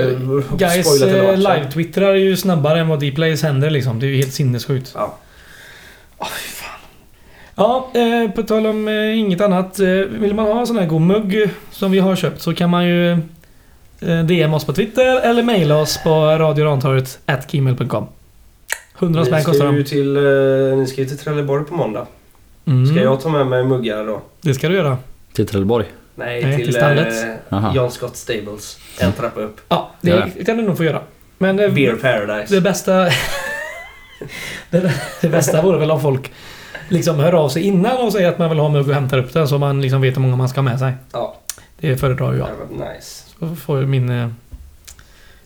och 0.53 0.59
Guys 0.59 1.01
live-twittrar 1.37 2.09
är 2.11 2.15
ju 2.15 2.37
snabbare 2.37 2.81
än 2.81 2.89
vad 2.89 2.99
Dplays 3.01 3.43
händer 3.43 3.71
liksom. 3.71 4.01
Det 4.01 4.07
är 4.07 4.09
ju 4.09 4.17
helt 4.17 4.33
sinnessjukt. 4.35 4.93
Ja. 4.95 5.15
Fan. 6.19 6.29
Ja, 7.61 7.89
eh, 7.95 8.31
på 8.31 8.43
tal 8.43 8.67
om 8.67 8.89
eh, 8.89 9.19
inget 9.19 9.41
annat. 9.41 9.81
Eh, 9.81 9.87
vill 10.09 10.35
man 10.35 10.47
ha 10.47 10.61
en 10.61 10.67
sån 10.67 10.79
här 10.79 10.87
god 10.87 11.01
mugg 11.01 11.51
som 11.71 11.91
vi 11.91 11.99
har 11.99 12.17
köpt 12.17 12.41
så 12.43 12.55
kan 12.55 12.71
man 12.71 12.87
ju 12.89 13.13
eh, 14.01 14.25
DM 14.25 14.55
oss 14.55 14.65
på 14.65 14.73
Twitter 14.73 15.21
eller 15.21 15.43
mejla 15.43 15.77
oss 15.77 15.99
på 16.05 16.11
radiorantorget 16.27 17.19
at 17.27 17.53
gmail.com. 17.53 18.07
100 18.99 19.25
spänn 19.25 19.39
Ni 19.39 19.45
kostar 19.45 19.73
de. 19.73 19.85
till, 19.85 20.17
eh, 20.17 20.79
ni 20.79 20.87
ska 20.87 21.01
ju 21.01 21.07
till 21.09 21.19
Trelleborg 21.19 21.65
på 21.65 21.75
måndag. 21.75 22.07
Mm, 22.67 22.87
Ska 22.87 23.01
jag 23.03 23.21
ta 23.21 23.29
med 23.29 23.47
mig 23.47 23.65
muggar 23.65 24.07
då? 24.07 24.21
Det 24.41 24.55
ska 24.55 24.69
du 24.69 24.75
göra. 24.75 24.99
Till 25.33 25.47
Trelleborg. 25.47 25.87
Nej, 26.15 26.45
Nej, 26.45 26.57
till, 26.57 26.65
till 26.65 26.75
stallet. 26.75 27.15
eh. 27.51 27.73
John 27.75 27.91
Scott 27.91 28.17
Stables. 28.17 28.79
En 29.01 29.13
trappa 29.13 29.41
upp. 29.41 29.61
Ja, 29.69 29.91
Ja. 30.01 30.23
det 30.37 30.45
kan 30.45 30.57
du 30.57 30.63
nog 30.63 30.77
få 30.77 30.85
göra. 30.85 31.01
Men 31.39 31.59
eh, 31.61 31.73
Beer 31.73 31.95
Paradise. 31.97 32.55
det 32.55 32.61
bästa... 32.61 32.93
det, 34.71 34.93
det 35.21 35.29
bästa 35.29 35.63
vore 35.63 35.79
väl 35.79 35.91
om 35.91 36.01
folk 36.01 36.31
liksom 36.91 37.19
hör 37.19 37.33
av 37.33 37.49
sig 37.49 37.63
innan 37.63 37.97
och 37.97 38.13
säger 38.13 38.29
att 38.29 38.39
man 38.39 38.51
vill 38.51 38.59
ha 38.59 38.69
mugg 38.69 38.89
och 38.89 38.95
hämtar 38.95 39.19
upp 39.19 39.33
den 39.33 39.49
så 39.49 39.59
man 39.59 39.81
liksom 39.83 40.01
vet 40.01 40.17
hur 40.17 40.21
många 40.23 40.37
man 40.37 40.49
ska 40.49 40.59
ha 40.61 40.63
med 40.63 40.79
sig. 40.79 40.93
Ja, 41.13 41.37
Det 41.81 41.97
föredrar 41.97 42.35
jag. 42.35 42.49
det 42.49 42.77
var 42.77 42.95
nice. 42.95 43.25
Så 43.41 43.57
får 43.57 43.81
min, 43.83 44.11
eh, 44.11 44.29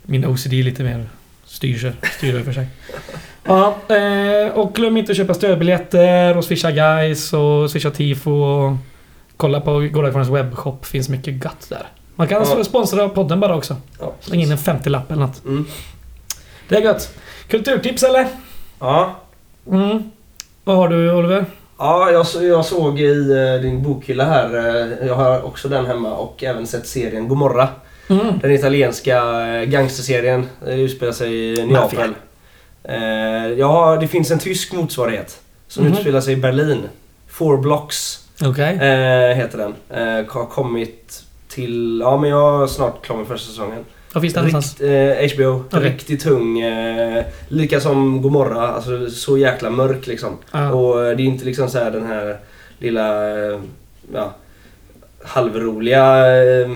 min 0.02 0.24
OCD 0.26 0.52
lite 0.52 0.82
mer 0.82 1.06
styr 1.46 1.78
sig, 1.78 1.92
styr 2.18 2.34
över 2.34 2.52
sig. 2.52 2.66
Ja, 3.46 3.76
eh, 3.88 4.52
och 4.54 4.74
glöm 4.74 4.96
inte 4.96 5.12
att 5.12 5.16
köpa 5.16 5.34
stödbiljetter 5.34 6.36
och 6.36 6.44
swisha 6.44 6.70
guys 6.70 7.32
och 7.32 7.70
swisha 7.70 7.90
tifo 7.90 8.30
och 8.30 8.76
kolla 9.36 9.60
på 9.60 9.72
Gårdakvarnens 9.80 10.28
webbshop. 10.30 10.86
Finns 10.86 11.08
mycket 11.08 11.44
gött 11.44 11.66
där. 11.68 11.86
Man 12.16 12.28
kan 12.28 12.46
Ja. 12.56 12.64
sponsra 12.64 13.08
podden 13.08 13.40
bara 13.40 13.56
också. 13.56 13.76
Ja, 14.00 14.12
Släng 14.20 14.40
in 14.42 14.50
en 14.52 14.58
50-lapp 14.58 15.10
eller 15.12 15.22
något. 15.26 15.44
Mm. 15.44 15.66
Det 16.68 16.76
är 16.76 16.80
gött. 16.80 17.14
Kulturtips 17.48 18.02
eller? 18.02 18.26
Ja. 18.80 19.14
Mm. 19.70 20.10
Vad 20.64 20.76
har 20.76 20.88
du 20.88 21.12
Oliver? 21.12 21.44
Ja, 21.78 22.10
jag, 22.10 22.26
jag 22.44 22.64
såg 22.64 23.00
i 23.00 23.30
eh, 23.32 23.62
din 23.62 23.82
bokhylla 23.82 24.24
här. 24.24 24.54
eh, 25.00 25.06
jag 25.08 25.14
har 25.14 25.42
också 25.42 25.68
den 25.68 25.86
hemma 25.86 26.10
och 26.16 26.44
även 26.44 26.66
sett 26.66 26.86
serien 26.86 27.28
Gomorra. 27.28 27.68
Mm. 28.10 28.26
Den 28.42 28.52
italienska 28.52 29.46
eh, 29.46 29.62
gangsterserien. 29.64 30.46
Det 30.64 30.74
utspelar 30.74 31.12
sig 31.12 31.34
i. 31.34 31.66
Neapel. 31.66 32.14
Eh, 32.84 32.96
ja, 33.58 33.96
det 34.00 34.08
finns 34.08 34.30
en 34.30 34.38
tysk 34.38 34.72
motsvarighet. 34.72 35.40
Som 35.68 35.84
Mhm. 35.84 35.92
utspelar 35.92 36.20
sig 36.20 36.32
i 36.32 36.36
Berlin. 36.36 36.82
Four 37.28 37.56
Blocks 37.58 38.20
eh, 38.80 39.36
heter 39.36 39.58
den. 39.58 39.74
Har 40.28 40.46
kommit 40.46 41.22
till... 41.48 42.00
Ja, 42.04 42.16
men 42.16 42.30
jag 42.30 42.62
är 42.62 42.66
snart 42.66 43.02
klar 43.06 43.16
med 43.16 43.26
första 43.26 43.48
säsongen. 43.50 43.84
Var 44.14 44.20
finns 44.20 44.34
det 44.34 44.42
någonstans? 44.42 44.80
Rikt, 44.80 45.40
eh, 45.40 45.44
HBO. 45.46 45.64
Okej. 45.72 45.80
Riktigt 45.90 46.20
tung. 46.22 46.60
Eh, 46.60 47.24
lika 47.48 47.80
som 47.80 48.22
Gomorra. 48.22 48.68
Alltså 48.68 49.10
så 49.10 49.38
jäkla 49.38 49.70
mörk 49.70 50.06
liksom. 50.06 50.38
Ja. 50.52 50.72
Och 50.72 51.06
eh, 51.06 51.16
det 51.16 51.22
är 51.22 51.24
inte 51.24 51.44
liksom 51.44 51.68
så 51.68 51.78
här 51.78 51.90
den 51.90 52.06
här 52.06 52.38
lilla 52.78 53.28
eh, 53.52 53.60
ja, 54.14 54.34
halvroliga 55.24 56.26
eh, 56.42 56.70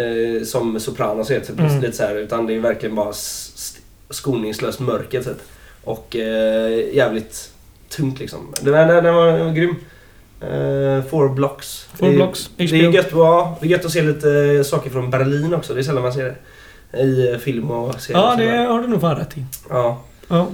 eh, 0.00 0.42
som 0.44 0.80
Sopranos 0.80 1.30
är. 1.30 1.40
Typ, 1.40 1.58
Mm. 1.60 1.80
lite 1.80 1.96
så 1.96 2.02
här, 2.02 2.14
utan 2.16 2.46
det 2.46 2.54
är 2.54 2.60
verkligen 2.60 2.94
bara 2.94 3.12
skoningslöst 4.10 4.80
mörker 4.80 5.22
typ. 5.22 5.42
Och 5.84 6.16
eh, 6.16 6.94
jävligt 6.94 7.50
tungt 7.88 8.18
liksom. 8.20 8.38
Den, 8.60 8.72
var- 8.72 8.86
den, 8.94 9.04
den, 9.04 9.14
var, 9.14 9.26
den 9.26 9.46
var 9.46 9.52
grym. 9.52 9.74
Eh, 10.40 11.04
four 11.10 11.28
Blocks. 11.28 11.88
Four 11.94 12.08
det, 12.08 12.14
Blocks, 12.16 12.50
Det 12.56 12.64
är, 12.64 12.92
gött, 12.92 13.06
ja, 13.12 13.58
det 13.60 13.66
är 13.66 13.70
gött 13.70 13.84
att 13.84 13.90
se 13.92 14.02
lite 14.02 14.64
saker 14.64 14.90
från 14.90 15.10
Berlin 15.10 15.54
också. 15.54 15.74
Det 15.74 15.80
är 15.80 15.82
sällan 15.82 16.02
man 16.02 16.12
ser 16.12 16.24
det. 16.24 16.34
I 16.94 17.32
eh, 17.32 17.38
film 17.38 17.70
och 17.70 18.00
serier. 18.00 18.20
Ja, 18.20 18.34
det 18.36 18.66
har 18.72 18.80
du 18.80 18.86
nog 18.88 19.00
fan 19.00 19.16
rätt 19.16 19.38
i. 19.38 19.44
Ja. 19.70 19.98
Ja. 20.28 20.46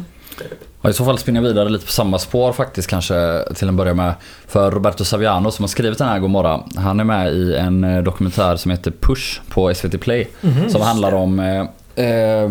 Ja, 0.83 0.91
I 0.91 0.93
så 0.93 1.05
fall 1.05 1.18
spinner 1.18 1.41
jag 1.43 1.49
vidare 1.49 1.68
lite 1.68 1.87
på 1.87 1.93
samma 1.93 2.18
spår 2.18 2.53
faktiskt 2.53 2.89
kanske 2.89 3.45
till 3.55 3.68
en 3.68 3.76
början 3.76 3.97
med. 3.97 4.14
För 4.47 4.70
Roberto 4.70 5.05
Saviano 5.05 5.51
som 5.51 5.62
har 5.62 5.68
skrivit 5.68 5.99
den 5.99 6.09
här 6.09 6.18
Gomorra. 6.18 6.61
Han 6.76 7.01
är 7.01 7.05
med 7.05 7.33
i 7.33 7.57
en 7.57 7.85
eh, 7.85 8.03
dokumentär 8.03 8.57
som 8.57 8.70
heter 8.70 8.91
Push 9.01 9.41
på 9.49 9.74
SVT 9.74 10.01
Play. 10.01 10.28
Mhm. 10.41 10.70
Som 10.70 10.80
handlar 10.83 11.14
om 11.14 11.41
eh, 11.41 11.61
eh, 12.07 12.51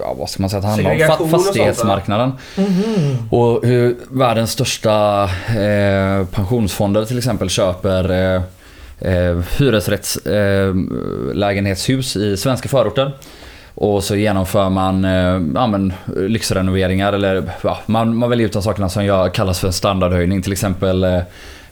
ja, 0.00 0.14
vad 0.18 0.30
ska 0.30 0.42
man 0.42 0.50
säga 0.50 0.58
att 0.58 0.62
det 0.62 0.68
handlar 0.68 0.90
om? 0.90 0.96
Segregation 0.98 1.18
Fa- 1.18 1.22
och 1.22 1.30
sånt, 1.30 1.44
fastighetsmarknaden. 1.46 2.32
Mhm. 2.56 3.16
Och 3.30 3.66
hur 3.66 3.96
världens 4.10 4.50
största 4.50 5.22
eh, 5.48 6.26
pensionsfonder 6.26 7.04
till 7.04 7.18
exempel 7.18 7.48
köper 7.50 8.34
eh, 8.34 8.42
eh, 9.00 9.38
hyresrättslägenhetshus 9.58 12.16
eh, 12.16 12.22
i 12.22 12.36
svenska 12.36 12.68
förorter. 12.68 13.12
Och 13.74 14.04
så 14.04 14.16
genomför 14.16 14.70
man 14.70 15.04
eh, 15.04 15.40
ja, 15.54 15.66
men, 15.66 15.92
lyxrenoveringar 16.16 17.12
eller 17.12 17.50
ja, 17.62 17.78
man, 17.86 18.16
man 18.16 18.30
väljer 18.30 18.46
ut 18.46 18.52
de 18.52 18.62
sakerna 18.62 18.88
som 18.88 19.04
jag 19.04 19.34
kallas 19.34 19.60
för 19.60 19.66
en 19.66 19.72
standardhöjning. 19.72 20.42
Till 20.42 20.52
exempel 20.52 21.04
eh, 21.04 21.20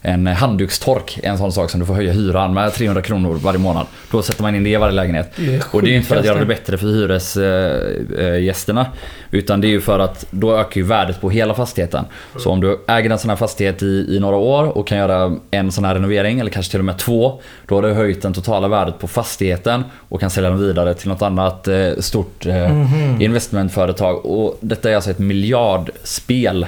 en 0.07 0.27
handdukstork 0.27 1.19
är 1.23 1.31
en 1.31 1.39
sån 1.39 1.53
sak 1.53 1.71
som 1.71 1.81
du 1.81 1.87
får 1.87 1.95
höja 1.95 2.13
hyran 2.13 2.55
med 2.55 2.73
300 2.75 3.03
kronor 3.03 3.35
varje 3.35 3.59
månad. 3.59 3.87
Då 4.11 4.23
sätter 4.23 4.43
man 4.43 4.55
in 4.55 4.65
det 4.65 4.71
i 4.71 4.77
varje 4.77 4.93
lägenhet. 4.95 5.33
Det 5.37 5.63
Och 5.73 5.83
det 5.83 5.91
är 5.91 5.97
inte 5.97 6.09
för 6.09 6.17
att 6.17 6.25
göra 6.25 6.39
det 6.39 6.47
bättre 6.47 6.79
för 6.79 6.87
hyresgästerna. 6.87 8.87
Utan 9.31 9.61
det 9.61 9.67
är 9.67 9.71
ju 9.71 9.81
för 9.81 9.99
att 9.99 10.27
då 10.31 10.57
ökar 10.57 10.77
ju 10.81 10.87
värdet 10.87 11.21
på 11.21 11.31
hela 11.31 11.55
fastigheten. 11.55 12.05
Så 12.37 12.51
om 12.51 12.61
du 12.61 12.79
äger 12.89 13.11
en 13.11 13.19
sån 13.19 13.31
här 13.31 13.37
fastighet 13.37 13.83
i, 13.83 14.07
i 14.17 14.19
några 14.21 14.37
år 14.37 14.79
och 14.79 14.87
kan 14.87 14.99
göra 14.99 15.37
en 15.51 15.73
sån 15.73 15.85
här 15.85 15.95
renovering 15.95 16.41
eller 16.41 16.51
kanske 16.51 16.71
till 16.71 16.81
och 16.81 16.85
med 16.87 16.99
två. 16.99 17.41
Då 17.67 17.75
har 17.75 17.83
du 17.83 17.93
höjt 17.93 18.23
den 18.23 18.33
totala 18.33 18.69
värdet 18.69 18.99
på 18.99 19.09
fastigheten 19.09 19.85
och 20.09 20.21
kan 20.21 20.31
sälja 20.31 20.51
den 20.51 20.59
vidare 20.59 20.95
till 20.95 21.09
något 21.09 21.23
annat 21.23 21.69
eh, 21.69 21.91
stort 21.99 22.47
eh, 22.47 22.55
Mhm. 22.75 23.21
investmentföretag. 23.21 24.27
Och 24.27 24.59
detta 24.61 24.91
är 24.91 24.95
alltså 24.95 25.11
ett 25.11 25.19
miljardspel. 25.19 26.67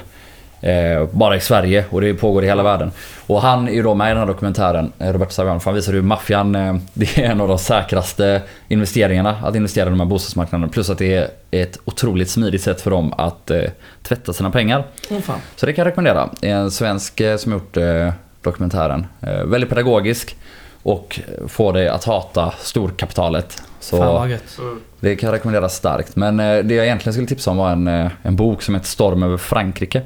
Eh, 0.67 1.07
bara 1.11 1.37
i 1.37 1.41
Sverige 1.41 1.85
och 1.91 2.01
det 2.01 2.15
pågår 2.15 2.45
i 2.45 2.47
hela 2.47 2.63
världen. 2.63 2.91
Och 3.27 3.43
han 3.43 3.69
är 3.69 3.73
ju 3.73 3.83
då 3.83 3.95
med 3.95 4.07
i 4.07 4.09
den 4.09 4.19
här 4.19 4.27
dokumentären, 4.27 4.93
eh, 4.99 5.13
Roberto 5.13 5.33
Saviano, 5.33 5.61
för 5.61 5.71
han 5.71 5.75
visar 5.75 5.93
hur 5.93 6.03
maffian, 6.03 6.55
eh, 6.55 6.77
det 6.93 7.19
är 7.19 7.31
en 7.31 7.41
av 7.41 7.49
de 7.49 7.59
säkraste 7.59 8.43
investeringarna 8.69 9.37
att 9.43 9.55
investera 9.55 9.87
i 9.87 9.91
de 9.91 10.01
här 10.01 10.07
bostadsmarknaderna. 10.07 10.73
Plus 10.73 10.91
att 10.91 10.99
det 10.99 11.15
är 11.15 11.31
ett 11.51 11.79
otroligt 11.85 12.31
smidigt 12.31 12.63
sätt 12.63 12.81
för 12.81 12.91
dem 12.91 13.13
att 13.13 13.51
eh, 13.51 13.63
tvätta 14.03 14.33
sina 14.33 14.51
pengar. 14.51 14.85
Fan. 15.23 15.39
Så 15.57 15.67
det 15.67 15.73
kan 15.73 15.83
jag 15.83 15.91
rekommendera. 15.91 16.29
En 16.43 16.71
svensk 16.71 17.21
eh, 17.21 17.37
som 17.37 17.53
gjort 17.53 17.77
eh, 17.77 18.13
dokumentären. 18.43 19.07
Väldigt 19.45 19.71
pedagogisk 19.71 20.37
och 20.83 21.21
får 21.49 21.73
dig 21.73 21.89
att 21.89 22.05
hata 22.05 22.55
storkapitalet. 22.59 23.63
Så 23.81 23.97
Fan. 23.97 24.27
Mm. 24.59 24.81
det 25.01 25.17
kan 25.17 25.27
jag 25.27 25.35
rekommendera 25.35 25.69
starkt. 25.69 26.17
Men 26.17 26.37
det 26.37 26.75
jag 26.75 26.85
egentligen 26.85 27.13
skulle 27.13 27.27
tipsa 27.27 27.51
om 27.51 27.57
var 27.57 27.71
en, 27.71 27.89
en 28.23 28.37
bok 28.37 28.63
som 28.63 28.75
heter 28.75 28.87
Storm 28.87 29.23
över 29.23 29.37
Frankrike. 29.37 30.03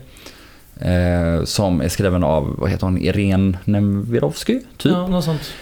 Eh, 0.80 1.44
som 1.44 1.80
är 1.80 1.88
skriven 1.88 2.24
av, 2.24 2.54
vad 2.58 2.70
heter 2.70 2.86
hon, 2.86 2.98
Irene 2.98 3.58
Nemirovsky? 3.64 4.60
Typ. 4.76 4.92
Ja, 4.92 5.06
något 5.06 5.24
sånt. 5.24 5.52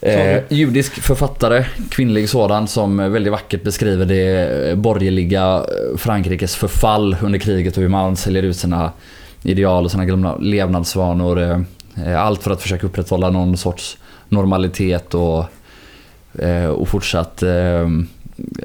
Eh, 0.00 0.40
judisk 0.48 0.92
författare, 0.92 1.64
kvinnlig 1.90 2.28
sådan, 2.28 2.68
som 2.68 3.12
väldigt 3.12 3.32
vackert 3.32 3.62
beskriver 3.62 4.04
det 4.06 4.48
eh, 4.70 4.76
borgerliga 4.76 5.56
eh, 5.56 5.96
Frankrikes 5.98 6.56
förfall 6.56 7.16
under 7.22 7.38
kriget 7.38 7.76
och 7.76 7.82
hur 7.82 7.88
man 7.88 8.16
säljer 8.16 8.42
ut 8.42 8.56
sina 8.56 8.92
ideal 9.42 9.84
och 9.84 9.90
sina 9.90 10.04
gamla 10.04 10.36
levnadsvanor. 10.36 11.40
eh, 11.42 11.60
eh, 12.06 12.22
Allt 12.22 12.42
för 12.42 12.50
att 12.50 12.62
försöka 12.62 12.86
upprätthålla 12.86 13.30
någon 13.30 13.56
sorts 13.56 13.98
normalitet 14.28 15.14
och, 15.14 15.44
och 16.76 16.88
fortsatt 16.88 17.42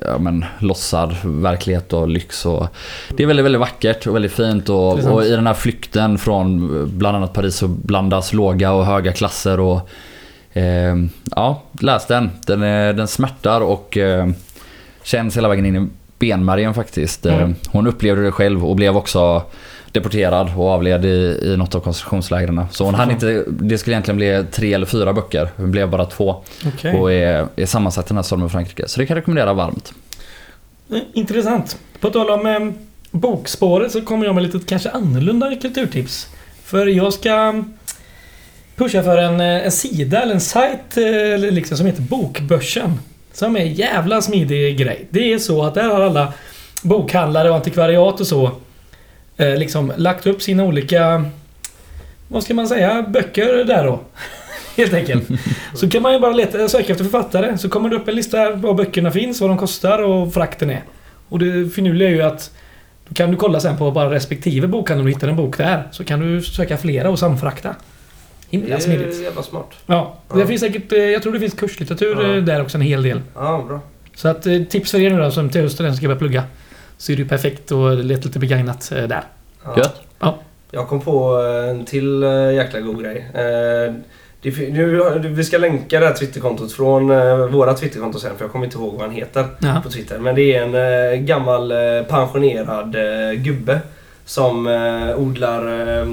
ja, 0.01 0.18
men, 0.20 0.45
lossad 0.59 1.15
verklighet 1.24 1.93
och 1.93 2.07
lyx. 2.07 2.45
Och 2.45 2.68
det 3.09 3.24
är 3.24 3.28
väldigt, 3.28 3.45
väldigt 3.45 3.59
vackert 3.59 4.07
och 4.07 4.15
väldigt 4.15 4.32
fint. 4.32 4.70
Och, 4.70 4.99
och 4.99 5.24
i 5.24 5.30
den 5.30 5.47
här 5.47 5.53
flykten 5.53 6.18
från 6.18 6.70
bland 6.97 7.18
annat 7.18 7.34
Paris 7.34 7.55
så 7.55 7.68
blandas 7.68 8.34
låga 8.34 8.72
och 8.72 8.86
höga 8.86 9.11
klasser. 9.11 9.59
och 9.59 9.89
Eh, 10.57 10.95
ja, 11.36 11.63
läs 11.82 12.07
den. 12.07 12.30
Den, 12.45 12.63
är, 12.63 12.93
den 12.93 13.07
smärtar 13.07 13.61
och 13.61 13.97
eh, 13.97 14.30
känns 15.03 15.38
hela 15.38 15.47
vägen 15.47 15.65
in 15.65 15.76
i 15.76 15.88
benmärgen 16.20 16.74
faktiskt. 16.74 17.26
Mm. 17.26 17.55
Hon 17.70 17.88
upplevde 17.88 18.24
det 18.24 18.32
själv 18.32 18.65
och 18.65 18.76
blev 18.76 18.97
också 18.97 19.43
deporterad 20.00 20.52
och 20.58 20.70
avled 20.70 21.06
i, 21.06 21.39
i 21.43 21.58
något 21.58 21.76
av 21.76 21.80
koncentrationslägren. 21.80 22.66
Så 22.72 22.86
hon 22.86 22.95
hann 22.95 23.12
inte, 23.12 23.43
det 23.48 23.78
skulle 23.78 23.93
egentligen 23.93 24.18
bli 24.18 24.45
tre 24.52 24.74
eller 24.74 24.86
fyra 24.86 25.14
böcker. 25.14 25.50
Det 25.56 25.68
blev 25.68 25.89
bara 25.89 26.06
två. 26.06 26.43
Okej. 26.68 27.00
Och 27.00 27.12
är, 27.12 27.48
är 27.56 27.66
sammansatt 27.66 28.06
i 28.06 28.08
den 28.08 28.18
här 28.18 28.24
stormen 28.24 28.50
Frankrike. 28.50 28.88
Så 28.88 29.00
det 29.00 29.06
kan 29.06 29.16
jag 29.16 29.22
rekommendera 29.22 29.54
varmt. 29.54 29.93
Eh, 30.91 31.00
Intressant. 31.14 31.78
På 32.00 32.10
tal 32.10 32.30
om 32.30 32.45
eh, 32.45 32.60
bokspåret 33.12 33.91
så 33.91 34.02
kommer 34.02 34.26
jag 34.26 34.36
med 34.36 34.43
lite 34.43 34.60
kanske 34.66 34.89
annorlunda 34.89 35.56
kulturtips. 35.56 36.28
För 36.64 36.88
jag 36.88 37.14
ska 37.14 37.64
pusha 38.76 39.04
för 39.04 39.18
en, 39.18 39.41
eh, 39.41 39.66
en 39.66 39.72
sida 39.72 40.22
eller 40.22 40.34
en 40.34 40.41
sajt 40.41 40.98
eh, 40.98 41.52
liksom, 41.52 41.78
som 41.78 41.86
heter 41.86 42.02
Bokbörsen. 42.02 43.00
Som 43.34 43.56
är 43.56 43.60
en 43.60 43.74
jävla 43.74 44.22
smidig 44.22 44.78
grej. 44.78 45.08
Det 45.10 45.34
är 45.34 45.39
så 45.39 45.64
att 45.64 45.76
där 45.76 45.84
har 45.84 46.02
alla 46.02 46.34
bokhandlare 46.82 47.50
och 47.50 47.56
antikvariat 47.56 48.20
och 48.20 48.28
så 48.28 48.52
eh, 49.38 49.56
liksom 49.58 49.92
lagt 49.98 50.28
upp 50.28 50.42
sina 50.42 50.64
olika 50.64 51.26
vad 52.28 52.44
ska 52.44 52.54
man 52.54 52.68
säga, 52.68 53.02
böcker 53.10 53.64
där 53.66 53.84
då. 53.86 54.00
Helt 54.78 54.94
enkelt. 54.94 55.28
Så 55.74 55.90
kan 55.90 56.02
man 56.02 56.14
ju 56.14 56.20
bara 56.20 56.32
leta, 56.34 56.68
söka 56.68 56.92
efter 56.92 57.04
författare. 57.04 57.58
Så 57.58 57.70
kommer 57.70 57.90
det 57.90 57.96
upp 57.96 58.08
en 58.08 58.16
lista 58.16 58.38
här 58.38 58.52
var 58.52 58.74
böckerna 58.74 59.12
finns, 59.12 59.42
vad 59.42 59.50
de 59.50 59.58
kostar 59.58 60.00
och 60.04 60.34
frakten 60.34 60.70
är. 60.70 60.82
Och 61.30 61.40
det 61.40 61.70
finurliga 61.70 62.10
är 62.10 62.14
ju 62.14 62.22
att 62.22 62.52
då 63.08 63.14
kan 63.14 63.32
du 63.32 63.38
kolla 63.38 63.60
sen 63.60 63.78
på 63.78 63.92
bara 63.92 64.12
respektive 64.12 64.68
bokhandel 64.68 65.06
och 65.06 65.10
hittar 65.12 65.28
en 65.28 65.36
bok 65.36 65.58
där. 65.58 65.84
Så 65.92 66.04
kan 66.04 66.20
du 66.20 66.42
söka 66.42 66.78
flera 66.78 67.10
och 67.10 67.20
samfrakta. 67.20 67.70
Det 68.50 68.58
Himla 68.58 68.76
är 68.76 68.80
smidigt. 68.80 69.22
jävla 69.22 69.44
smart. 69.44 69.70
Ja, 69.86 70.18
det 70.34 70.40
Ja. 70.40 70.48
finns 70.48 70.62
säkert, 70.62 70.92
eh, 70.92 71.00
jag 71.00 71.24
tror 71.24 71.34
det 71.34 71.40
finns 71.40 71.54
kurslitteratur 71.54 72.24
Ja. 72.24 72.36
eh, 72.36 72.44
där 72.44 72.62
också 72.62 72.78
en 72.78 72.82
hel 72.82 73.04
del. 73.04 73.22
Ja, 73.36 73.66
bra. 73.68 73.80
Så 74.16 74.28
att 74.28 74.46
eh, 74.48 74.62
tips 74.64 74.92
för 74.92 75.00
er 75.02 75.10
nu 75.10 75.18
då 75.18 75.32
som 75.32 75.50
till 75.50 75.62
hösten 75.62 75.96
ska 75.98 76.08
börja 76.08 76.20
plugga. 76.20 76.44
Så 76.98 77.12
är 77.12 77.16
det 77.16 77.22
ju 77.22 77.28
perfekt 77.28 77.72
och 77.72 77.95
leta 77.98 78.26
lite 78.26 78.39
begagnat 78.39 78.91
eh, 78.95 79.04
där. 79.08 79.24
Ja. 79.66 79.78
Gött. 79.78 80.02
Jag 80.72 80.88
kom 80.88 81.02
på 81.02 81.36
en 81.70 81.86
till 81.86 82.24
eh, 82.24 82.54
jäkla 82.54 82.80
god 82.80 83.04
grej. 83.04 83.28
Eh, 83.34 83.93
nu, 84.72 85.20
vi 85.24 85.43
ska 85.43 85.58
länka 85.58 86.00
det 86.00 86.06
här 86.06 86.14
Twitterkontot 86.14 86.72
från 86.72 87.12
eh, 87.12 87.38
våra 87.48 87.74
Twitterkonto 87.74 88.20
sen 88.20 88.36
för 88.38 88.43
jag 88.45 88.52
kommer 88.52 88.66
inte 88.66 88.78
ihåg 88.78 88.93
vad 88.93 89.02
han 89.02 89.12
heter 89.12 89.45
Ja. 89.60 89.82
på 89.84 89.89
Twitter. 89.89 90.18
Men 90.20 90.36
det 90.36 90.56
är 90.56 90.62
en 90.64 90.76
eh, 91.14 91.20
gammal 91.20 91.72
eh, 91.72 92.04
pensionerad 92.10 92.95
eh, 92.95 93.32
gubbe 93.39 93.80
som 94.26 94.68
eh, 94.68 95.20
odlar, 95.20 95.88
eh, 96.02 96.08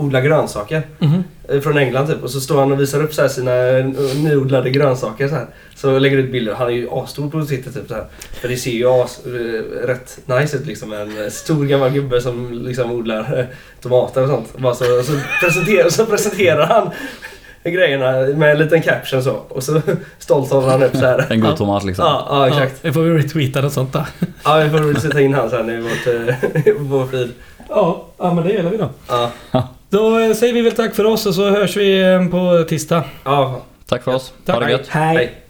odlar 0.00 0.20
grönsaker. 0.20 0.82
Mhm. 0.98 1.24
eh, 1.48 1.60
Från 1.60 1.78
England 1.78 2.06
typ. 2.06 2.22
Och 2.22 2.30
så 2.30 2.40
står 2.40 2.58
han 2.60 2.72
och 2.72 2.80
visar 2.80 3.02
upp 3.02 3.14
så 3.14 3.22
här 3.22 3.28
sina 3.28 3.56
eh, 3.68 3.84
nyodlade 4.24 4.70
grönsaker 4.70 5.28
så 5.28 5.34
här. 5.34 5.46
Så 5.74 5.98
lägger 5.98 6.16
ut 6.18 6.32
bilder. 6.32 6.54
Han 6.54 6.66
är 6.66 6.72
ju 6.72 6.88
asstor 6.90 7.30
på 7.30 7.44
Twitter 7.46 7.70
typ 7.70 7.88
så 7.88 7.94
här. 7.94 8.04
För 8.40 8.48
det 8.48 8.56
ser 8.56 8.70
ju 8.70 8.86
as, 8.88 9.20
eh, 9.26 9.86
rätt 9.86 10.18
nice 10.26 10.56
ut 10.56 10.66
liksom. 10.66 10.92
En 10.92 11.30
stor 11.30 11.64
gammal 11.64 11.90
gubbe 11.90 12.20
som 12.20 12.52
liksom 12.52 12.92
odlar 12.92 13.46
tomater 13.82 14.22
och 14.22 14.28
sånt. 14.28 14.58
Bara 14.58 14.74
så, 14.74 14.84
så, 14.84 15.12
presenterar, 15.40 15.88
så 15.88 16.06
presenterar 16.06 16.66
han 16.66 16.90
grejerna 17.64 18.38
med 18.38 18.50
en 18.50 18.58
liten 18.58 18.82
caption 18.82 19.22
så. 19.22 19.32
Och 19.32 19.62
så 19.62 19.80
stolt 20.18 20.50
håller 20.50 20.68
han 20.68 20.82
upp 20.82 20.96
så 20.96 21.06
här. 21.06 21.26
En 21.30 21.40
god 21.40 21.56
tomat 21.56 21.84
liksom. 21.84 22.04
Ja, 22.04 22.26
ja 22.30 22.48
exakt. 22.48 22.72
Ja, 22.72 22.78
vi 22.82 22.92
får 22.92 23.02
retweeta 23.02 23.66
och 23.66 23.72
sånt 23.72 23.92
där. 23.92 24.06
Ja, 24.44 24.56
vi 24.58 24.70
får 24.70 24.78
väl 24.78 25.00
sätta 25.00 25.20
in 25.20 25.34
han 25.34 25.50
sen 25.50 25.70
i 25.70 25.80
vårt, 25.80 26.06
i 26.66 26.72
vår 26.78 27.06
feed. 27.06 27.28
Ja, 27.70 28.04
ja 28.18 28.34
men 28.34 28.44
det 28.44 28.52
gillar 28.52 28.70
vi 28.70 28.76
då. 28.76 28.88
Ja, 29.08 29.30
Då 29.90 30.18
eh, 30.18 30.32
säger 30.34 30.52
vi 30.54 30.60
väl 30.60 30.72
tack 30.72 30.94
för 30.94 31.04
oss 31.04 31.26
och 31.26 31.34
så 31.34 31.50
hörs 31.50 31.76
vi 31.76 32.00
eh, 32.12 32.26
på 32.28 32.64
tisdag. 32.68 33.04
ja. 33.24 33.60
Tack 33.88 34.02
för 34.04 34.14
oss. 34.14 34.32
Tack. 34.44 34.54
Ha 34.56 34.64
det 34.64 34.70
gött. 34.70 34.88
Hej. 34.88 35.16
Hej. 35.16 35.34